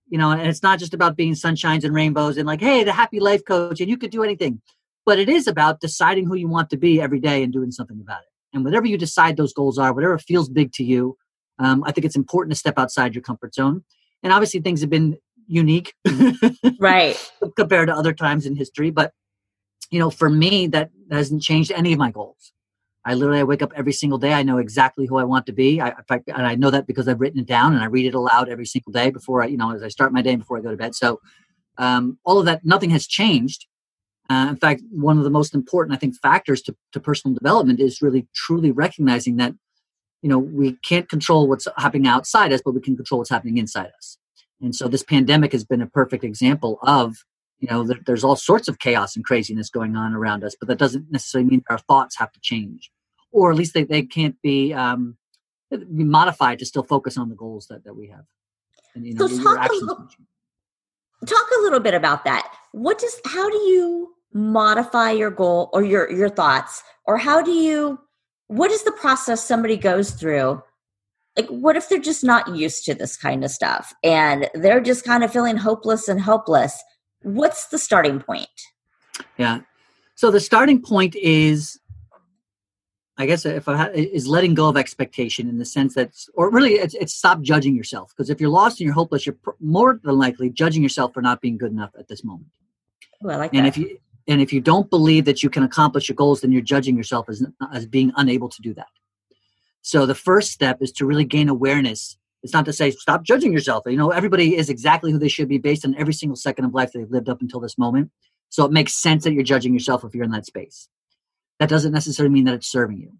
you 0.08 0.18
know, 0.18 0.32
and 0.32 0.48
it's 0.48 0.64
not 0.64 0.80
just 0.80 0.94
about 0.94 1.16
being 1.16 1.34
sunshines 1.34 1.84
and 1.84 1.94
rainbows 1.94 2.36
and 2.36 2.44
like, 2.44 2.60
hey, 2.60 2.82
the 2.82 2.92
happy 2.92 3.20
life 3.20 3.44
coach, 3.44 3.80
and 3.80 3.88
you 3.88 3.96
could 3.96 4.10
do 4.10 4.24
anything. 4.24 4.60
But 5.06 5.18
it 5.18 5.28
is 5.28 5.46
about 5.46 5.80
deciding 5.80 6.26
who 6.26 6.34
you 6.34 6.48
want 6.48 6.70
to 6.70 6.76
be 6.76 7.00
every 7.00 7.20
day 7.20 7.42
and 7.42 7.52
doing 7.52 7.70
something 7.70 8.00
about 8.00 8.22
it. 8.22 8.28
And 8.54 8.64
whatever 8.64 8.86
you 8.86 8.96
decide 8.96 9.36
those 9.36 9.52
goals 9.52 9.78
are, 9.78 9.92
whatever 9.92 10.16
feels 10.18 10.48
big 10.48 10.72
to 10.74 10.84
you, 10.84 11.16
um, 11.58 11.84
I 11.84 11.92
think 11.92 12.04
it's 12.04 12.16
important 12.16 12.52
to 12.52 12.58
step 12.58 12.78
outside 12.78 13.14
your 13.14 13.22
comfort 13.22 13.54
zone. 13.54 13.84
And 14.22 14.32
obviously, 14.32 14.60
things 14.60 14.80
have 14.80 14.90
been 14.90 15.18
unique, 15.46 15.94
right, 16.80 17.32
compared 17.56 17.88
to 17.88 17.94
other 17.94 18.12
times 18.12 18.46
in 18.46 18.56
history. 18.56 18.90
But 18.90 19.12
you 19.90 19.98
know, 19.98 20.10
for 20.10 20.30
me, 20.30 20.66
that 20.68 20.90
hasn't 21.10 21.42
changed 21.42 21.70
any 21.70 21.92
of 21.92 21.98
my 21.98 22.10
goals. 22.10 22.52
I 23.04 23.14
literally 23.14 23.40
I 23.40 23.44
wake 23.44 23.62
up 23.62 23.72
every 23.76 23.92
single 23.92 24.18
day. 24.18 24.32
I 24.32 24.42
know 24.42 24.58
exactly 24.58 25.06
who 25.06 25.18
I 25.18 25.24
want 25.24 25.46
to 25.46 25.52
be. 25.52 25.80
I, 25.80 25.92
fact, 26.08 26.28
and 26.28 26.46
I 26.46 26.54
know 26.54 26.70
that 26.70 26.86
because 26.86 27.06
I've 27.06 27.20
written 27.20 27.40
it 27.40 27.46
down 27.46 27.74
and 27.74 27.82
I 27.82 27.86
read 27.86 28.06
it 28.06 28.14
aloud 28.14 28.48
every 28.48 28.64
single 28.64 28.92
day 28.92 29.10
before 29.10 29.42
I, 29.42 29.46
you 29.46 29.58
know, 29.58 29.72
as 29.72 29.82
I 29.82 29.88
start 29.88 30.12
my 30.12 30.22
day 30.22 30.36
before 30.36 30.56
I 30.56 30.62
go 30.62 30.70
to 30.70 30.76
bed. 30.76 30.94
So 30.94 31.20
um, 31.76 32.18
all 32.24 32.38
of 32.38 32.46
that, 32.46 32.64
nothing 32.64 32.90
has 32.90 33.06
changed. 33.06 33.66
Uh, 34.30 34.46
in 34.50 34.56
fact, 34.56 34.82
one 34.90 35.18
of 35.18 35.24
the 35.24 35.30
most 35.30 35.54
important, 35.54 35.94
I 35.94 35.98
think, 35.98 36.16
factors 36.20 36.62
to, 36.62 36.74
to 36.92 37.00
personal 37.00 37.34
development 37.34 37.80
is 37.80 38.00
really 38.00 38.26
truly 38.34 38.70
recognizing 38.70 39.36
that, 39.36 39.54
you 40.22 40.30
know, 40.30 40.38
we 40.38 40.78
can't 40.82 41.08
control 41.08 41.46
what's 41.46 41.68
happening 41.76 42.06
outside 42.06 42.52
us, 42.52 42.62
but 42.64 42.72
we 42.72 42.80
can 42.80 42.96
control 42.96 43.18
what's 43.18 43.30
happening 43.30 43.58
inside 43.58 43.90
us. 43.96 44.18
And 44.62 44.74
so 44.74 44.88
this 44.88 45.02
pandemic 45.02 45.52
has 45.52 45.64
been 45.64 45.82
a 45.82 45.86
perfect 45.86 46.24
example 46.24 46.78
of 46.82 47.16
you 47.58 47.68
know 47.70 47.84
there, 47.84 47.98
there's 48.04 48.24
all 48.24 48.36
sorts 48.36 48.68
of 48.68 48.78
chaos 48.78 49.14
and 49.16 49.24
craziness 49.24 49.70
going 49.70 49.96
on 49.96 50.12
around 50.12 50.44
us 50.44 50.56
but 50.58 50.68
that 50.68 50.78
doesn't 50.78 51.10
necessarily 51.10 51.48
mean 51.48 51.62
our 51.70 51.78
thoughts 51.78 52.18
have 52.18 52.32
to 52.32 52.40
change. 52.40 52.90
Or 53.30 53.50
at 53.50 53.56
least 53.56 53.74
they, 53.74 53.84
they 53.84 54.02
can't 54.02 54.40
be 54.42 54.72
um, 54.72 55.16
be 55.70 56.04
modified 56.04 56.58
to 56.60 56.66
still 56.66 56.84
focus 56.84 57.18
on 57.18 57.28
the 57.28 57.34
goals 57.34 57.66
that, 57.68 57.84
that 57.84 57.94
we 57.94 58.08
have. 58.08 58.24
And 58.94 59.04
you 59.04 59.14
know 59.14 59.26
so 59.26 59.42
talk, 59.42 59.68
a 59.68 59.72
little, 59.72 60.08
talk 61.26 61.46
a 61.58 61.62
little 61.62 61.80
bit 61.80 61.94
about 61.94 62.24
that 62.24 62.50
what 62.74 62.98
does 62.98 63.20
how 63.24 63.48
do 63.48 63.56
you 63.56 64.14
modify 64.32 65.10
your 65.10 65.30
goal 65.30 65.70
or 65.72 65.84
your 65.84 66.10
your 66.10 66.28
thoughts 66.28 66.82
or 67.06 67.16
how 67.16 67.40
do 67.40 67.52
you 67.52 67.98
what 68.48 68.70
is 68.70 68.82
the 68.82 68.92
process 68.92 69.44
somebody 69.44 69.76
goes 69.76 70.10
through 70.10 70.60
like 71.36 71.46
what 71.48 71.76
if 71.76 71.88
they're 71.88 71.98
just 71.98 72.24
not 72.24 72.54
used 72.54 72.84
to 72.84 72.94
this 72.94 73.16
kind 73.16 73.44
of 73.44 73.50
stuff 73.50 73.94
and 74.02 74.48
they're 74.54 74.80
just 74.80 75.04
kind 75.04 75.22
of 75.22 75.32
feeling 75.32 75.56
hopeless 75.56 76.08
and 76.08 76.20
helpless 76.20 76.82
what's 77.24 77.66
the 77.68 77.78
starting 77.78 78.20
point? 78.20 78.48
Yeah. 79.36 79.60
So 80.14 80.30
the 80.30 80.40
starting 80.40 80.80
point 80.80 81.16
is, 81.16 81.78
I 83.16 83.26
guess, 83.26 83.44
if 83.44 83.68
I 83.68 83.88
is 83.90 84.26
letting 84.26 84.54
go 84.54 84.68
of 84.68 84.76
expectation 84.76 85.48
in 85.48 85.58
the 85.58 85.64
sense 85.64 85.94
that, 85.94 86.12
or 86.34 86.50
really, 86.50 86.74
it's, 86.74 86.94
it's 86.94 87.14
stop 87.14 87.40
judging 87.40 87.74
yourself. 87.74 88.12
Because 88.14 88.30
if 88.30 88.40
you're 88.40 88.50
lost 88.50 88.80
and 88.80 88.86
you're 88.86 88.94
hopeless, 88.94 89.26
you're 89.26 89.36
more 89.60 90.00
than 90.02 90.18
likely 90.18 90.50
judging 90.50 90.82
yourself 90.82 91.14
for 91.14 91.22
not 91.22 91.40
being 91.40 91.56
good 91.56 91.72
enough 91.72 91.90
at 91.98 92.08
this 92.08 92.22
moment. 92.22 92.48
Ooh, 93.24 93.30
I 93.30 93.36
like 93.36 93.54
and 93.54 93.64
that. 93.64 93.68
if 93.68 93.78
you 93.78 93.98
and 94.26 94.40
if 94.40 94.52
you 94.52 94.60
don't 94.60 94.88
believe 94.88 95.24
that 95.26 95.42
you 95.42 95.50
can 95.50 95.62
accomplish 95.62 96.08
your 96.08 96.16
goals, 96.16 96.40
then 96.40 96.52
you're 96.52 96.62
judging 96.62 96.96
yourself 96.96 97.28
as 97.28 97.44
as 97.72 97.86
being 97.86 98.12
unable 98.16 98.48
to 98.48 98.62
do 98.62 98.74
that. 98.74 98.88
So 99.82 100.06
the 100.06 100.14
first 100.14 100.50
step 100.50 100.78
is 100.80 100.92
to 100.92 101.06
really 101.06 101.24
gain 101.24 101.48
awareness 101.48 102.16
it's 102.44 102.52
not 102.52 102.66
to 102.66 102.72
say 102.74 102.90
stop 102.90 103.22
judging 103.24 103.52
yourself. 103.52 103.84
You 103.86 103.96
know, 103.96 104.10
everybody 104.10 104.54
is 104.54 104.68
exactly 104.68 105.10
who 105.10 105.18
they 105.18 105.28
should 105.28 105.48
be 105.48 105.56
based 105.56 105.84
on 105.84 105.96
every 105.96 106.12
single 106.12 106.36
second 106.36 106.66
of 106.66 106.74
life 106.74 106.92
they've 106.92 107.10
lived 107.10 107.30
up 107.30 107.40
until 107.40 107.58
this 107.58 107.78
moment. 107.78 108.10
So 108.50 108.66
it 108.66 108.70
makes 108.70 108.94
sense 108.94 109.24
that 109.24 109.32
you're 109.32 109.42
judging 109.42 109.72
yourself 109.72 110.04
if 110.04 110.14
you're 110.14 110.24
in 110.24 110.30
that 110.32 110.44
space. 110.44 110.88
That 111.58 111.70
doesn't 111.70 111.92
necessarily 111.92 112.32
mean 112.32 112.44
that 112.44 112.54
it's 112.54 112.70
serving 112.70 112.98
you. 112.98 113.16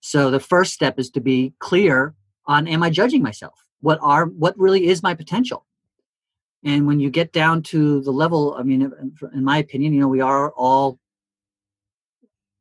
So 0.00 0.30
the 0.30 0.38
first 0.38 0.74
step 0.74 0.98
is 0.98 1.10
to 1.12 1.20
be 1.20 1.54
clear 1.60 2.14
on 2.46 2.68
am 2.68 2.82
I 2.82 2.90
judging 2.90 3.22
myself? 3.22 3.54
What 3.80 3.98
are 4.02 4.26
what 4.26 4.56
really 4.58 4.86
is 4.86 5.02
my 5.02 5.14
potential? 5.14 5.64
And 6.64 6.86
when 6.86 7.00
you 7.00 7.10
get 7.10 7.32
down 7.32 7.62
to 7.64 8.00
the 8.02 8.12
level, 8.12 8.54
I 8.58 8.62
mean, 8.62 8.92
in 9.34 9.44
my 9.44 9.58
opinion, 9.58 9.92
you 9.92 10.00
know, 10.00 10.08
we 10.08 10.20
are 10.20 10.52
all 10.52 10.98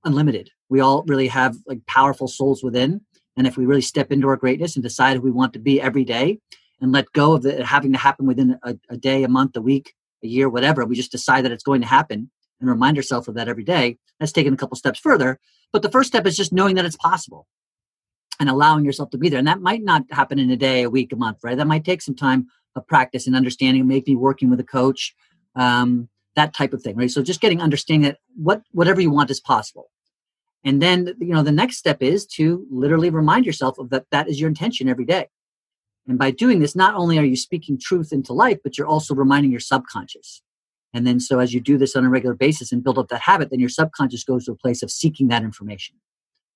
unlimited. 0.03 0.49
We 0.69 0.79
all 0.79 1.03
really 1.03 1.27
have 1.27 1.55
like 1.67 1.85
powerful 1.85 2.27
souls 2.27 2.63
within 2.63 3.01
and 3.37 3.47
if 3.47 3.57
we 3.57 3.65
really 3.65 3.81
step 3.81 4.11
into 4.11 4.27
our 4.27 4.37
greatness 4.37 4.75
and 4.75 4.83
decide 4.83 5.17
who 5.17 5.23
we 5.23 5.31
want 5.31 5.53
to 5.53 5.59
be 5.59 5.81
every 5.81 6.03
day 6.03 6.39
and 6.79 6.91
let 6.91 7.11
go 7.13 7.33
of 7.33 7.45
it 7.45 7.63
having 7.63 7.91
to 7.93 7.97
happen 7.97 8.25
within 8.25 8.59
a, 8.63 8.75
a 8.89 8.97
day, 8.97 9.23
a 9.23 9.29
month, 9.29 9.55
a 9.55 9.61
week, 9.61 9.93
a 10.23 10.27
year, 10.27 10.49
whatever, 10.49 10.85
we 10.85 10.95
just 10.95 11.11
decide 11.11 11.45
that 11.45 11.51
it's 11.51 11.63
going 11.63 11.81
to 11.81 11.87
happen 11.87 12.29
and 12.59 12.69
remind 12.69 12.97
ourselves 12.97 13.27
of 13.27 13.35
that 13.35 13.47
every 13.47 13.63
day. 13.63 13.97
That's 14.19 14.31
taken 14.31 14.53
a 14.53 14.57
couple 14.57 14.77
steps 14.77 14.99
further. 14.99 15.39
But 15.71 15.81
the 15.81 15.89
first 15.89 16.07
step 16.07 16.27
is 16.27 16.35
just 16.35 16.53
knowing 16.53 16.75
that 16.75 16.85
it's 16.85 16.97
possible 16.97 17.47
and 18.39 18.49
allowing 18.49 18.83
yourself 18.85 19.09
to 19.11 19.17
be 19.17 19.29
there. 19.29 19.39
And 19.39 19.47
that 19.47 19.61
might 19.61 19.83
not 19.83 20.03
happen 20.11 20.37
in 20.37 20.51
a 20.51 20.57
day, 20.57 20.83
a 20.83 20.89
week, 20.89 21.13
a 21.13 21.15
month, 21.15 21.39
right? 21.43 21.57
That 21.57 21.67
might 21.67 21.85
take 21.85 22.01
some 22.01 22.15
time 22.15 22.47
of 22.75 22.87
practice 22.87 23.27
and 23.27 23.35
understanding, 23.35 23.87
maybe 23.87 24.15
working 24.15 24.49
with 24.49 24.59
a 24.59 24.65
coach, 24.65 25.15
um, 25.55 26.09
that 26.35 26.53
type 26.53 26.73
of 26.73 26.81
thing, 26.81 26.95
right? 26.95 27.11
So 27.11 27.21
just 27.21 27.41
getting 27.41 27.61
understanding 27.61 28.09
that 28.09 28.19
what 28.35 28.61
whatever 28.71 29.01
you 29.01 29.11
want 29.11 29.29
is 29.29 29.39
possible. 29.39 29.89
And 30.63 30.81
then, 30.81 31.15
you 31.19 31.33
know, 31.33 31.43
the 31.43 31.51
next 31.51 31.77
step 31.77 32.01
is 32.01 32.25
to 32.37 32.65
literally 32.69 33.09
remind 33.09 33.45
yourself 33.45 33.79
of 33.79 33.89
that 33.89 34.05
that 34.11 34.29
is 34.29 34.39
your 34.39 34.47
intention 34.47 34.87
every 34.87 35.05
day. 35.05 35.27
And 36.07 36.17
by 36.17 36.31
doing 36.31 36.59
this, 36.59 36.75
not 36.75 36.95
only 36.95 37.17
are 37.17 37.25
you 37.25 37.35
speaking 37.35 37.79
truth 37.79 38.11
into 38.11 38.33
life, 38.33 38.59
but 38.63 38.77
you're 38.77 38.87
also 38.87 39.15
reminding 39.15 39.51
your 39.51 39.59
subconscious. 39.59 40.41
And 40.93 41.07
then, 41.07 41.19
so 41.19 41.39
as 41.39 41.53
you 41.53 41.61
do 41.61 41.77
this 41.77 41.95
on 41.95 42.05
a 42.05 42.09
regular 42.09 42.35
basis 42.35 42.71
and 42.71 42.83
build 42.83 42.97
up 42.97 43.07
that 43.09 43.21
habit, 43.21 43.49
then 43.49 43.59
your 43.59 43.69
subconscious 43.69 44.23
goes 44.23 44.45
to 44.45 44.51
a 44.51 44.55
place 44.55 44.83
of 44.83 44.91
seeking 44.91 45.29
that 45.29 45.43
information, 45.43 45.95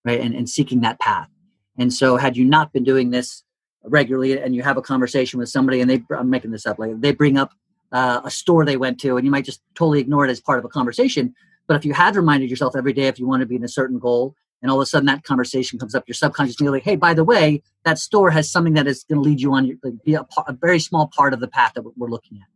right? 0.04 0.20
And, 0.20 0.36
and 0.36 0.50
seeking 0.50 0.82
that 0.82 1.00
path. 1.00 1.30
And 1.78 1.94
so, 1.94 2.18
had 2.18 2.36
you 2.38 2.46
not 2.46 2.74
been 2.74 2.84
doing 2.84 3.12
this 3.12 3.44
regularly 3.88 4.40
and 4.40 4.56
you 4.56 4.64
have 4.64 4.78
a 4.78 4.82
conversation 4.82 5.40
with 5.40 5.50
somebody 5.50 5.82
and 5.82 5.90
they, 5.90 6.04
I'm 6.16 6.30
making 6.30 6.52
this 6.52 6.66
up, 6.66 6.80
like 6.80 7.00
they 7.00 7.12
bring 7.12 7.38
up 7.38 7.52
uh, 7.92 8.22
a 8.24 8.32
store 8.32 8.66
they 8.66 8.78
went 8.78 9.00
to 9.02 9.18
and 9.18 9.26
you 9.26 9.32
might 9.32 9.46
just 9.46 9.62
totally 9.76 10.00
ignore 10.00 10.26
it 10.26 10.32
as 10.32 10.42
part 10.42 10.60
of 10.60 10.66
a 10.66 10.70
conversation, 10.70 11.34
but 11.68 11.76
if 11.78 11.86
you 11.86 11.94
had 11.94 12.16
reminded 12.16 12.50
yourself 12.50 12.76
every 12.76 12.94
day 12.94 13.08
if 13.08 13.20
you 13.20 13.28
want 13.28 13.42
to 13.42 13.46
be 13.46 13.56
in 13.56 13.64
a 13.64 13.70
certain 13.70 14.00
goal, 14.00 14.36
and 14.62 14.72
all 14.72 14.80
of 14.80 14.84
a 14.84 14.86
sudden 14.88 15.06
that 15.06 15.24
conversation 15.24 15.78
comes 15.78 15.94
up, 15.94 16.08
your 16.08 16.16
subconscious 16.16 16.60
like, 16.60 16.84
hey, 16.84 16.96
by 16.96 17.14
the 17.14 17.24
way, 17.24 17.62
that 17.84 18.00
store 18.00 18.32
has 18.32 18.50
something 18.52 18.74
that 18.74 18.88
is 18.88 19.04
going 19.04 19.22
to 19.22 19.30
lead 19.30 19.40
you 19.40 19.54
on 19.54 19.66
your, 19.66 19.78
like, 19.84 19.94
be 20.04 20.16
a, 20.16 20.26
a, 20.48 20.54
very 20.54 20.80
small 20.80 21.08
part 21.16 21.34
of 21.34 21.40
the 21.40 21.48
path 21.48 21.74
that 21.76 21.84
we're 21.84 22.10
looking 22.10 22.40
at. 22.40 22.48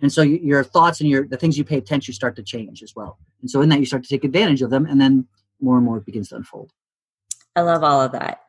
And 0.00 0.12
so 0.12 0.22
your 0.22 0.64
thoughts 0.64 1.00
and 1.00 1.10
your 1.10 1.26
the 1.28 1.36
things 1.36 1.58
you 1.58 1.64
pay 1.64 1.76
attention 1.76 2.14
start 2.14 2.36
to 2.36 2.42
change 2.42 2.82
as 2.82 2.94
well. 2.96 3.18
And 3.40 3.50
so 3.50 3.60
in 3.60 3.68
that 3.68 3.78
you 3.80 3.86
start 3.86 4.02
to 4.02 4.08
take 4.08 4.24
advantage 4.24 4.62
of 4.62 4.70
them, 4.70 4.86
and 4.86 5.00
then 5.00 5.28
more 5.60 5.76
and 5.76 5.84
more 5.84 5.98
it 5.98 6.06
begins 6.06 6.30
to 6.30 6.36
unfold. 6.36 6.72
I 7.54 7.60
love 7.60 7.84
all 7.84 8.00
of 8.00 8.12
that. 8.12 8.40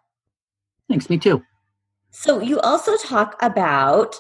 Thanks, 0.89 1.10
me 1.10 1.18
too. 1.18 1.44
So 2.15 2.39
you 2.39 2.60
also 2.60 2.96
talk 2.96 3.36
about 3.41 4.15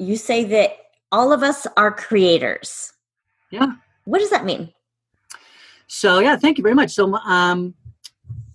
you 0.00 0.16
say 0.16 0.44
that 0.44 0.76
all 1.12 1.32
of 1.32 1.44
us 1.44 1.68
are 1.76 1.92
creators. 1.92 2.92
Yeah. 3.52 3.74
What 4.04 4.18
does 4.18 4.30
that 4.30 4.44
mean? 4.44 4.72
So 5.86 6.18
yeah, 6.18 6.36
thank 6.36 6.58
you 6.58 6.62
very 6.62 6.74
much. 6.74 6.90
So 6.90 7.14
um, 7.14 7.74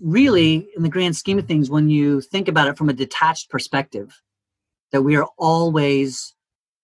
really, 0.02 0.68
in 0.76 0.84
the 0.84 0.90
grand 0.90 1.16
scheme 1.16 1.40
of 1.40 1.48
things, 1.48 1.70
when 1.70 1.90
you 1.90 2.20
think 2.20 2.50
about 2.50 2.68
it 2.68 2.78
from 2.78 2.90
a 2.90 2.94
detached 2.94 3.50
perspective, 3.50 4.22
that 4.92 5.02
we 5.02 5.16
are 5.16 5.28
always 5.38 6.36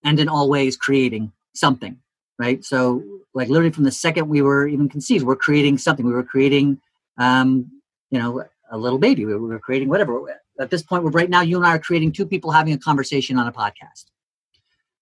and 0.05 0.19
in 0.21 0.29
all 0.29 0.49
ways 0.49 0.77
creating 0.77 1.33
something, 1.53 1.97
right? 2.39 2.63
So 2.63 3.03
like 3.33 3.49
literally 3.49 3.73
from 3.73 3.83
the 3.83 3.91
second 3.91 4.29
we 4.29 4.41
were 4.41 4.69
even 4.69 4.87
conceived, 4.87 5.25
we're 5.25 5.35
creating 5.35 5.77
something. 5.77 6.05
We 6.05 6.13
were 6.13 6.23
creating, 6.23 6.79
um, 7.17 7.69
you 8.09 8.19
know, 8.19 8.45
a 8.71 8.77
little 8.77 8.99
baby. 8.99 9.25
We 9.25 9.35
were 9.35 9.59
creating 9.59 9.89
whatever. 9.89 10.21
At 10.59 10.69
this 10.69 10.83
point, 10.83 11.03
right 11.13 11.29
now, 11.29 11.41
you 11.41 11.57
and 11.57 11.65
I 11.65 11.75
are 11.75 11.79
creating 11.79 12.11
two 12.11 12.25
people 12.25 12.51
having 12.51 12.73
a 12.73 12.77
conversation 12.77 13.37
on 13.37 13.47
a 13.47 13.51
podcast. 13.51 14.05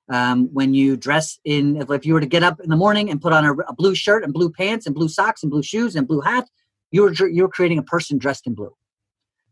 Um, 0.10 0.50
when 0.54 0.74
you 0.74 0.96
dress 0.96 1.40
in 1.44 1.82
if, 1.82 2.06
you 2.06 2.14
were 2.14 2.22
to 2.22 2.28
get 2.28 2.44
up 2.44 2.60
in 2.62 2.70
the 2.70 2.78
morning 2.78 3.10
and 3.10 3.22
put 3.22 3.34
on 3.34 3.44
a, 3.44 3.54
a, 3.54 3.74
blue 3.74 3.94
shirt 3.94 4.24
and 4.24 4.34
blue 4.34 4.50
pants 4.50 4.86
and 4.86 4.96
blue 4.96 5.10
socks 5.10 5.44
and 5.44 5.52
blue 5.52 5.64
shoes 5.64 5.98
and 5.98 6.08
blue 6.08 6.22
hat 6.22 6.48
you're 6.92 7.12
you're 7.28 7.50
creating 7.50 7.78
a 7.78 7.84
person 7.84 8.18
dressed 8.18 8.48
in 8.48 8.54
blue. 8.54 8.74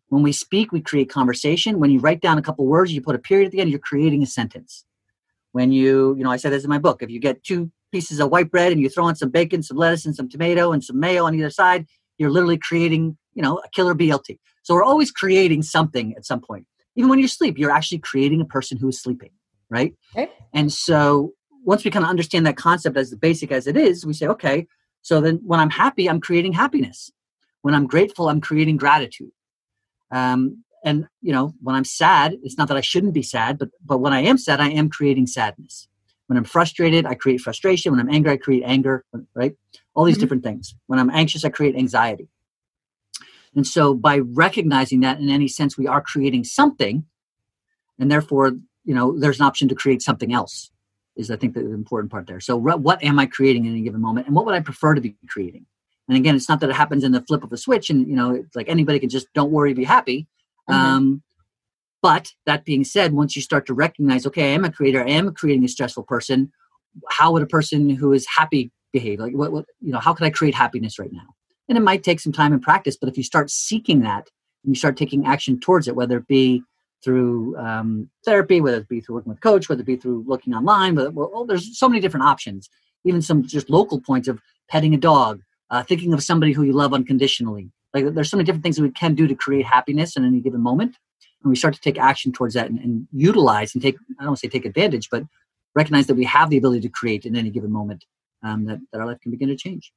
When 0.07 0.23
we 0.23 0.31
speak 0.31 0.71
we 0.71 0.79
create 0.79 1.09
conversation. 1.09 1.77
When 1.77 1.91
you 1.91 1.99
write 1.99 2.21
down 2.21 2.37
a 2.37 2.41
couple 2.41 2.65
words 2.65 2.93
you 2.93 3.01
put 3.01 3.15
a 3.15 3.19
period 3.19 3.47
at 3.47 3.51
the 3.51 3.59
end 3.59 3.69
you're 3.69 3.79
creating 3.79 4.23
a 4.23 4.25
sentence. 4.25 4.85
When 5.51 5.73
you 5.73 6.15
you 6.15 6.23
know 6.23 6.31
i 6.31 6.37
said 6.37 6.53
this 6.53 6.63
in 6.63 6.69
my 6.69 6.79
book 6.79 7.03
if 7.03 7.09
you 7.09 7.19
get 7.19 7.43
two 7.43 7.69
pieces 7.95 8.19
of 8.19 8.29
white 8.29 8.51
bread 8.51 8.73
and 8.73 8.81
you 8.81 8.89
throw 8.89 9.07
in 9.07 9.15
some 9.15 9.29
bacon, 9.29 9.63
some 9.63 9.77
lettuce, 9.77 10.05
and 10.05 10.15
some 10.15 10.27
tomato 10.27 10.73
and 10.73 10.83
some 10.83 10.99
mayo 10.99 11.25
on 11.25 11.33
either 11.33 11.49
side, 11.49 11.85
you're 12.17 12.29
literally 12.29 12.57
creating, 12.57 13.17
you 13.35 13.43
know, 13.43 13.57
a 13.57 13.69
killer 13.69 13.93
BLT. 13.93 14.39
So 14.63 14.73
we're 14.73 14.83
always 14.83 15.11
creating 15.11 15.61
something 15.61 16.15
at 16.15 16.25
some 16.25 16.41
point. 16.41 16.65
Even 16.95 17.09
when 17.09 17.19
you 17.19 17.27
sleep, 17.27 17.57
you're 17.57 17.71
actually 17.71 17.99
creating 17.99 18.41
a 18.41 18.45
person 18.45 18.77
who 18.77 18.87
is 18.87 18.99
sleeping, 18.99 19.31
right? 19.69 19.93
Okay. 20.15 20.31
And 20.53 20.71
so 20.71 21.33
once 21.63 21.83
we 21.83 21.91
kind 21.91 22.05
of 22.05 22.09
understand 22.09 22.47
that 22.47 22.57
concept 22.57 22.97
as 22.97 23.13
basic 23.15 23.51
as 23.51 23.67
it 23.67 23.77
is, 23.77 24.05
we 24.05 24.13
say, 24.13 24.27
okay, 24.27 24.65
so 25.01 25.21
then 25.21 25.39
when 25.45 25.59
I'm 25.59 25.69
happy, 25.69 26.09
I'm 26.09 26.21
creating 26.21 26.53
happiness. 26.53 27.11
When 27.61 27.75
I'm 27.75 27.85
grateful, 27.85 28.29
I'm 28.29 28.41
creating 28.41 28.77
gratitude. 28.77 29.31
Um, 30.11 30.63
and 30.83 31.07
you 31.21 31.33
know, 31.33 31.53
when 31.61 31.75
I'm 31.75 31.83
sad, 31.83 32.37
it's 32.43 32.57
not 32.57 32.67
that 32.69 32.77
I 32.77 32.81
shouldn't 32.81 33.13
be 33.13 33.23
sad, 33.23 33.57
but 33.57 33.69
but 33.83 33.97
when 33.97 34.13
I 34.13 34.21
am 34.21 34.37
sad, 34.37 34.61
I 34.61 34.69
am 34.69 34.89
creating 34.89 35.27
sadness. 35.27 35.87
When 36.27 36.37
I'm 36.37 36.43
frustrated, 36.43 37.05
I 37.05 37.15
create 37.15 37.41
frustration. 37.41 37.91
When 37.91 37.99
I'm 37.99 38.13
angry, 38.13 38.31
I 38.31 38.37
create 38.37 38.63
anger, 38.65 39.03
right? 39.33 39.55
All 39.95 40.05
these 40.05 40.15
mm-hmm. 40.15 40.21
different 40.21 40.43
things. 40.43 40.75
When 40.87 40.99
I'm 40.99 41.09
anxious, 41.09 41.43
I 41.43 41.49
create 41.49 41.75
anxiety. 41.75 42.29
And 43.55 43.65
so 43.65 43.93
by 43.93 44.19
recognizing 44.19 44.99
that 45.01 45.19
in 45.19 45.29
any 45.29 45.47
sense 45.47 45.77
we 45.77 45.87
are 45.87 46.01
creating 46.01 46.43
something, 46.43 47.05
and 47.99 48.11
therefore, 48.11 48.53
you 48.83 48.93
know, 48.93 49.17
there's 49.17 49.39
an 49.39 49.45
option 49.45 49.67
to 49.69 49.75
create 49.75 50.01
something 50.01 50.33
else 50.33 50.71
is 51.15 51.31
I 51.31 51.37
think 51.37 51.53
the 51.53 51.61
important 51.61 52.11
part 52.11 52.27
there. 52.27 52.39
So 52.39 52.57
what 52.57 53.03
am 53.03 53.19
I 53.19 53.25
creating 53.25 53.65
in 53.65 53.71
any 53.71 53.81
given 53.81 54.01
moment 54.01 54.27
and 54.27 54.35
what 54.35 54.45
would 54.45 54.55
I 54.55 54.59
prefer 54.59 54.93
to 54.93 55.01
be 55.01 55.15
creating? 55.29 55.65
And 56.07 56.17
again, 56.17 56.35
it's 56.35 56.49
not 56.49 56.59
that 56.59 56.69
it 56.69 56.75
happens 56.75 57.03
in 57.03 57.13
the 57.13 57.21
flip 57.21 57.43
of 57.43 57.51
a 57.51 57.57
switch 57.57 57.89
and 57.89 58.07
you 58.07 58.15
know, 58.15 58.35
it's 58.35 58.55
like 58.55 58.69
anybody 58.69 58.99
can 58.99 59.09
just 59.09 59.31
don't 59.33 59.51
worry, 59.51 59.73
be 59.73 59.85
happy. 59.85 60.27
Mm-hmm. 60.69 60.73
Um, 60.73 61.23
but 62.01 62.33
that 62.45 62.65
being 62.65 62.83
said, 62.83 63.13
once 63.13 63.35
you 63.35 63.41
start 63.41 63.65
to 63.67 63.73
recognize, 63.73 64.27
okay, 64.27 64.51
I 64.51 64.53
am 64.53 64.65
a 64.65 64.71
creator, 64.71 65.03
I 65.03 65.09
am 65.11 65.33
creating 65.33 65.63
a 65.63 65.69
stressful 65.69 66.03
person. 66.03 66.51
How 67.09 67.31
would 67.31 67.41
a 67.41 67.47
person 67.47 67.89
who 67.89 68.13
is 68.13 68.27
happy 68.27 68.71
behave? 68.93 69.19
Like, 69.19 69.33
what, 69.33 69.51
what, 69.51 69.65
you 69.81 69.91
know, 69.91 69.99
how 69.99 70.13
could 70.13 70.25
I 70.25 70.29
create 70.29 70.53
happiness 70.53 70.99
right 70.99 71.11
now? 71.11 71.34
And 71.67 71.77
it 71.77 71.81
might 71.81 72.03
take 72.03 72.19
some 72.19 72.31
time 72.31 72.53
and 72.53 72.61
practice, 72.61 72.95
but 72.95 73.09
if 73.09 73.17
you 73.17 73.23
start 73.23 73.49
seeking 73.49 74.01
that 74.01 74.29
and 74.63 74.73
you 74.73 74.75
start 74.75 74.97
taking 74.97 75.25
action 75.25 75.59
towards 75.59 75.87
it, 75.87 75.95
whether 75.95 76.17
it 76.17 76.27
be 76.27 76.63
through 77.03 77.57
um, 77.57 78.09
therapy, 78.23 78.61
whether 78.61 78.77
it 78.77 78.87
be 78.87 79.01
through 79.01 79.15
working 79.15 79.31
with 79.31 79.41
coach, 79.41 79.69
whether 79.69 79.81
it 79.81 79.85
be 79.85 79.95
through 79.95 80.23
looking 80.27 80.53
online, 80.53 80.95
well, 80.95 81.45
there's 81.45 81.77
so 81.77 81.87
many 81.89 82.01
different 82.01 82.25
options. 82.25 82.69
Even 83.03 83.21
some 83.21 83.43
just 83.43 83.69
local 83.69 84.01
points 84.01 84.27
of 84.27 84.39
petting 84.69 84.93
a 84.93 84.97
dog, 84.97 85.41
uh, 85.69 85.83
thinking 85.83 86.13
of 86.13 86.23
somebody 86.23 86.51
who 86.51 86.63
you 86.63 86.73
love 86.73 86.93
unconditionally. 86.93 87.71
Like 87.93 88.13
there's 88.13 88.29
so 88.29 88.37
many 88.37 88.45
different 88.45 88.63
things 88.63 88.75
that 88.75 88.83
we 88.83 88.91
can 88.91 89.15
do 89.15 89.27
to 89.27 89.35
create 89.35 89.65
happiness 89.65 90.17
in 90.17 90.25
any 90.25 90.41
given 90.41 90.61
moment, 90.61 90.97
and 91.43 91.49
we 91.49 91.55
start 91.55 91.73
to 91.75 91.81
take 91.81 91.97
action 91.97 92.31
towards 92.31 92.55
that 92.55 92.69
and, 92.69 92.79
and 92.79 93.07
utilize 93.11 93.73
and 93.73 93.81
take 93.81 93.95
I 94.19 94.23
don't 94.23 94.31
want 94.31 94.39
to 94.39 94.47
say 94.47 94.49
take 94.49 94.65
advantage, 94.65 95.09
but 95.09 95.23
recognize 95.75 96.07
that 96.07 96.15
we 96.15 96.25
have 96.25 96.49
the 96.49 96.57
ability 96.57 96.81
to 96.81 96.89
create 96.89 97.25
in 97.25 97.35
any 97.35 97.49
given 97.49 97.71
moment 97.71 98.05
um, 98.43 98.65
that, 98.65 98.79
that 98.91 98.99
our 98.99 99.07
life 99.07 99.19
can 99.21 99.31
begin 99.31 99.49
to 99.49 99.55
change. 99.55 99.93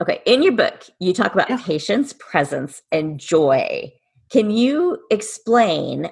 Okay, 0.00 0.22
in 0.24 0.42
your 0.42 0.52
book, 0.52 0.84
you 0.98 1.12
talk 1.12 1.34
about 1.34 1.50
yeah. 1.50 1.58
patience, 1.62 2.14
presence, 2.14 2.82
and 2.90 3.20
joy. 3.20 3.92
Can 4.30 4.50
you 4.50 4.98
explain 5.10 6.10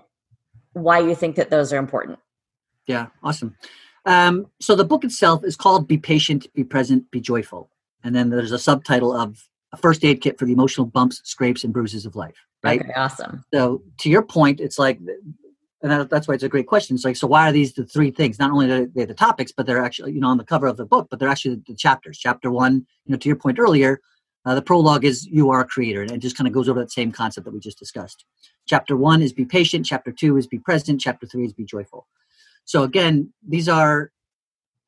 why 0.73 0.99
you 0.99 1.15
think 1.15 1.37
that 1.37 1.51
those 1.51 1.73
are 1.73 1.79
important? 1.79 2.19
Yeah, 2.87 3.07
awesome. 3.23 3.57
Um, 4.05 4.47
so 4.61 4.75
the 4.75 4.85
book 4.85 5.05
itself 5.05 5.45
is 5.45 5.57
called 5.57 5.89
Be 5.89 5.99
Patient, 5.99 6.53
Be 6.55 6.65
Present, 6.65 7.11
Be 7.11 7.21
Joyful. 7.21 7.71
And 8.05 8.15
then 8.15 8.31
there's 8.31 8.53
a 8.53 8.59
subtitle 8.59 9.15
of 9.15 9.49
a 9.73 9.77
first 9.77 10.05
aid 10.05 10.21
kit 10.21 10.39
for 10.39 10.45
the 10.47 10.53
emotional 10.53 10.87
bumps, 10.87 11.21
scrapes, 11.25 11.65
and 11.65 11.73
bruises 11.73 12.07
of 12.07 12.17
life. 12.17 12.37
Right. 12.63 12.81
Okay, 12.81 12.93
awesome. 12.97 13.45
So 13.53 13.83
to 13.99 14.09
your 14.09 14.23
point, 14.23 14.61
it's 14.61 14.79
like, 14.79 14.99
and 15.83 15.93
that, 15.93 16.11
that's 16.11 16.27
why 16.27 16.35
it's 16.35 16.43
a 16.43 16.49
great 16.49 16.67
question. 16.67 16.97
It's 16.97 17.05
like, 17.05 17.17
so 17.17 17.27
why 17.27 17.49
are 17.49 17.53
these 17.53 17.73
the 17.73 17.85
three 17.85 18.11
things? 18.11 18.39
Not 18.39 18.51
only 18.51 18.71
are 18.71 18.87
they 18.87 19.05
the 19.05 19.15
topics, 19.15 19.53
but 19.53 19.67
they're 19.67 19.83
actually, 19.83 20.13
you 20.13 20.21
know, 20.21 20.29
on 20.29 20.39
the 20.39 20.45
cover 20.45 20.67
of 20.67 20.77
the 20.77 20.85
book, 20.85 21.09
but 21.11 21.21
they're 21.21 21.29
actually 21.29 21.63
the 21.67 21.75
chapters. 21.75 22.19
Chapter 22.19 22.51
one, 22.51 22.87
you 23.05 23.13
know, 23.13 23.19
to 23.19 23.29
your 23.29 23.37
point 23.37 23.59
earlier, 23.59 24.01
uh, 24.45 24.55
the 24.55 24.63
prologue 24.63 25.05
is 25.05 25.27
you 25.27 25.51
are 25.51 25.61
a 25.61 25.67
creator, 25.67 26.03
and 26.03 26.11
it 26.11 26.19
just 26.19 26.37
kind 26.37 26.49
of 26.49 26.55
goes 26.55 26.69
over 26.69 26.81
that 26.81 26.91
same 26.91 27.13
concept 27.13 27.45
that 27.45 27.53
we 27.53 27.61
just 27.61 27.79
discussed. 27.79 28.25
Chapter 28.67 28.97
one 28.97 29.23
is 29.23 29.33
be 29.33 29.45
patient. 29.45 29.87
Chapter 29.87 30.11
two 30.11 30.37
is 30.37 30.47
be 30.47 30.59
present. 30.59 31.01
Chapter 31.01 31.27
three 31.27 31.45
is 31.45 31.53
be 31.53 31.65
joyful. 31.65 32.07
So 32.65 32.83
again, 32.83 33.33
these 33.47 33.69
are, 33.69 34.11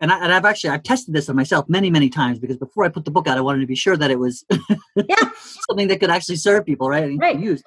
and, 0.00 0.10
I, 0.10 0.24
and 0.24 0.32
I've 0.32 0.44
actually 0.44 0.70
I've 0.70 0.82
tested 0.82 1.14
this 1.14 1.28
on 1.28 1.36
myself 1.36 1.68
many 1.68 1.90
many 1.90 2.08
times 2.08 2.38
because 2.38 2.56
before 2.56 2.84
I 2.84 2.88
put 2.88 3.04
the 3.04 3.10
book 3.10 3.28
out, 3.28 3.38
I 3.38 3.42
wanted 3.42 3.60
to 3.60 3.66
be 3.66 3.76
sure 3.76 3.96
that 3.96 4.10
it 4.10 4.18
was 4.18 4.44
yeah. 4.96 5.30
something 5.68 5.88
that 5.88 6.00
could 6.00 6.10
actually 6.10 6.36
serve 6.36 6.64
people, 6.66 6.88
right? 6.88 7.04
And 7.04 7.20
right. 7.20 7.38
use. 7.38 7.62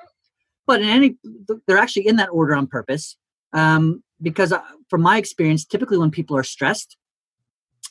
But 0.66 0.82
in 0.82 0.88
any, 0.88 1.16
they're 1.68 1.78
actually 1.78 2.08
in 2.08 2.16
that 2.18 2.30
order 2.30 2.56
on 2.56 2.68
purpose 2.68 3.18
um, 3.52 4.04
because 4.22 4.52
uh, 4.52 4.62
from 4.90 5.02
my 5.02 5.18
experience, 5.18 5.66
typically 5.66 5.98
when 5.98 6.12
people 6.12 6.38
are 6.38 6.44
stressed, 6.44 6.98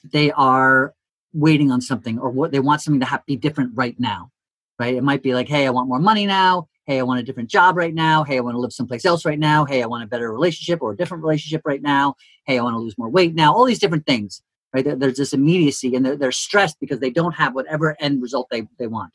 they 0.04 0.32
are 0.32 0.94
waiting 1.34 1.70
on 1.70 1.80
something 1.80 2.18
or 2.18 2.30
what 2.30 2.52
they 2.52 2.60
want 2.60 2.82
something 2.82 3.00
to 3.00 3.22
be 3.26 3.36
different 3.36 3.72
right 3.74 3.98
now 3.98 4.30
right? 4.78 4.94
It 4.94 5.04
might 5.04 5.22
be 5.22 5.32
like 5.32 5.48
hey 5.48 5.66
i 5.66 5.70
want 5.70 5.88
more 5.88 6.00
money 6.00 6.26
now. 6.26 6.68
Hey 6.86 6.98
i 6.98 7.02
want 7.02 7.20
a 7.20 7.22
different 7.22 7.48
job 7.48 7.76
right 7.76 7.94
now. 7.94 8.24
Hey 8.24 8.36
i 8.36 8.40
want 8.40 8.54
to 8.54 8.58
live 8.58 8.72
someplace 8.72 9.04
else 9.04 9.24
right 9.24 9.38
now. 9.38 9.64
Hey 9.64 9.82
i 9.82 9.86
want 9.86 10.02
a 10.02 10.06
better 10.08 10.32
relationship 10.32 10.82
or 10.82 10.92
a 10.92 10.96
different 10.96 11.22
relationship 11.22 11.62
right 11.64 11.80
now. 11.80 12.16
Hey 12.46 12.58
i 12.58 12.62
want 12.62 12.74
to 12.74 12.78
lose 12.78 12.98
more 12.98 13.08
weight 13.08 13.34
now. 13.34 13.54
All 13.54 13.64
these 13.64 13.78
different 13.78 14.06
things 14.06 14.42
right? 14.74 14.98
There's 14.98 15.18
this 15.18 15.34
immediacy 15.34 15.94
and 15.94 16.04
they're, 16.04 16.16
they're 16.16 16.32
stressed 16.32 16.80
because 16.80 16.98
they 16.98 17.10
don't 17.10 17.34
have 17.34 17.54
whatever 17.54 17.94
end 18.00 18.22
result 18.22 18.48
they, 18.50 18.66
they 18.78 18.86
want. 18.86 19.12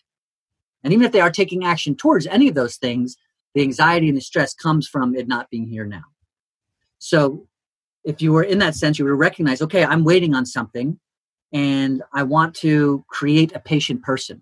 And 0.83 0.93
even 0.93 1.03
if 1.03 1.11
they 1.11 1.19
are 1.19 1.31
taking 1.31 1.65
action 1.65 1.95
towards 1.95 2.27
any 2.27 2.47
of 2.47 2.53
those 2.53 2.77
things 2.77 3.17
the 3.53 3.62
anxiety 3.62 4.07
and 4.07 4.17
the 4.17 4.21
stress 4.21 4.53
comes 4.53 4.88
from 4.88 5.15
it 5.15 5.27
not 5.27 5.49
being 5.49 5.67
here 5.67 5.86
now 5.86 6.03
so 6.99 7.47
if 8.03 8.21
you 8.21 8.31
were 8.31 8.43
in 8.43 8.60
that 8.60 8.75
sense 8.75 8.97
you 8.97 9.05
would 9.05 9.12
recognize 9.12 9.62
okay 9.62 9.83
i'm 9.83 10.03
waiting 10.03 10.33
on 10.33 10.45
something 10.45 10.99
and 11.53 12.03
I 12.13 12.23
want 12.23 12.55
to 12.55 13.05
create 13.07 13.55
a 13.55 13.60
patient 13.60 14.03
person. 14.03 14.41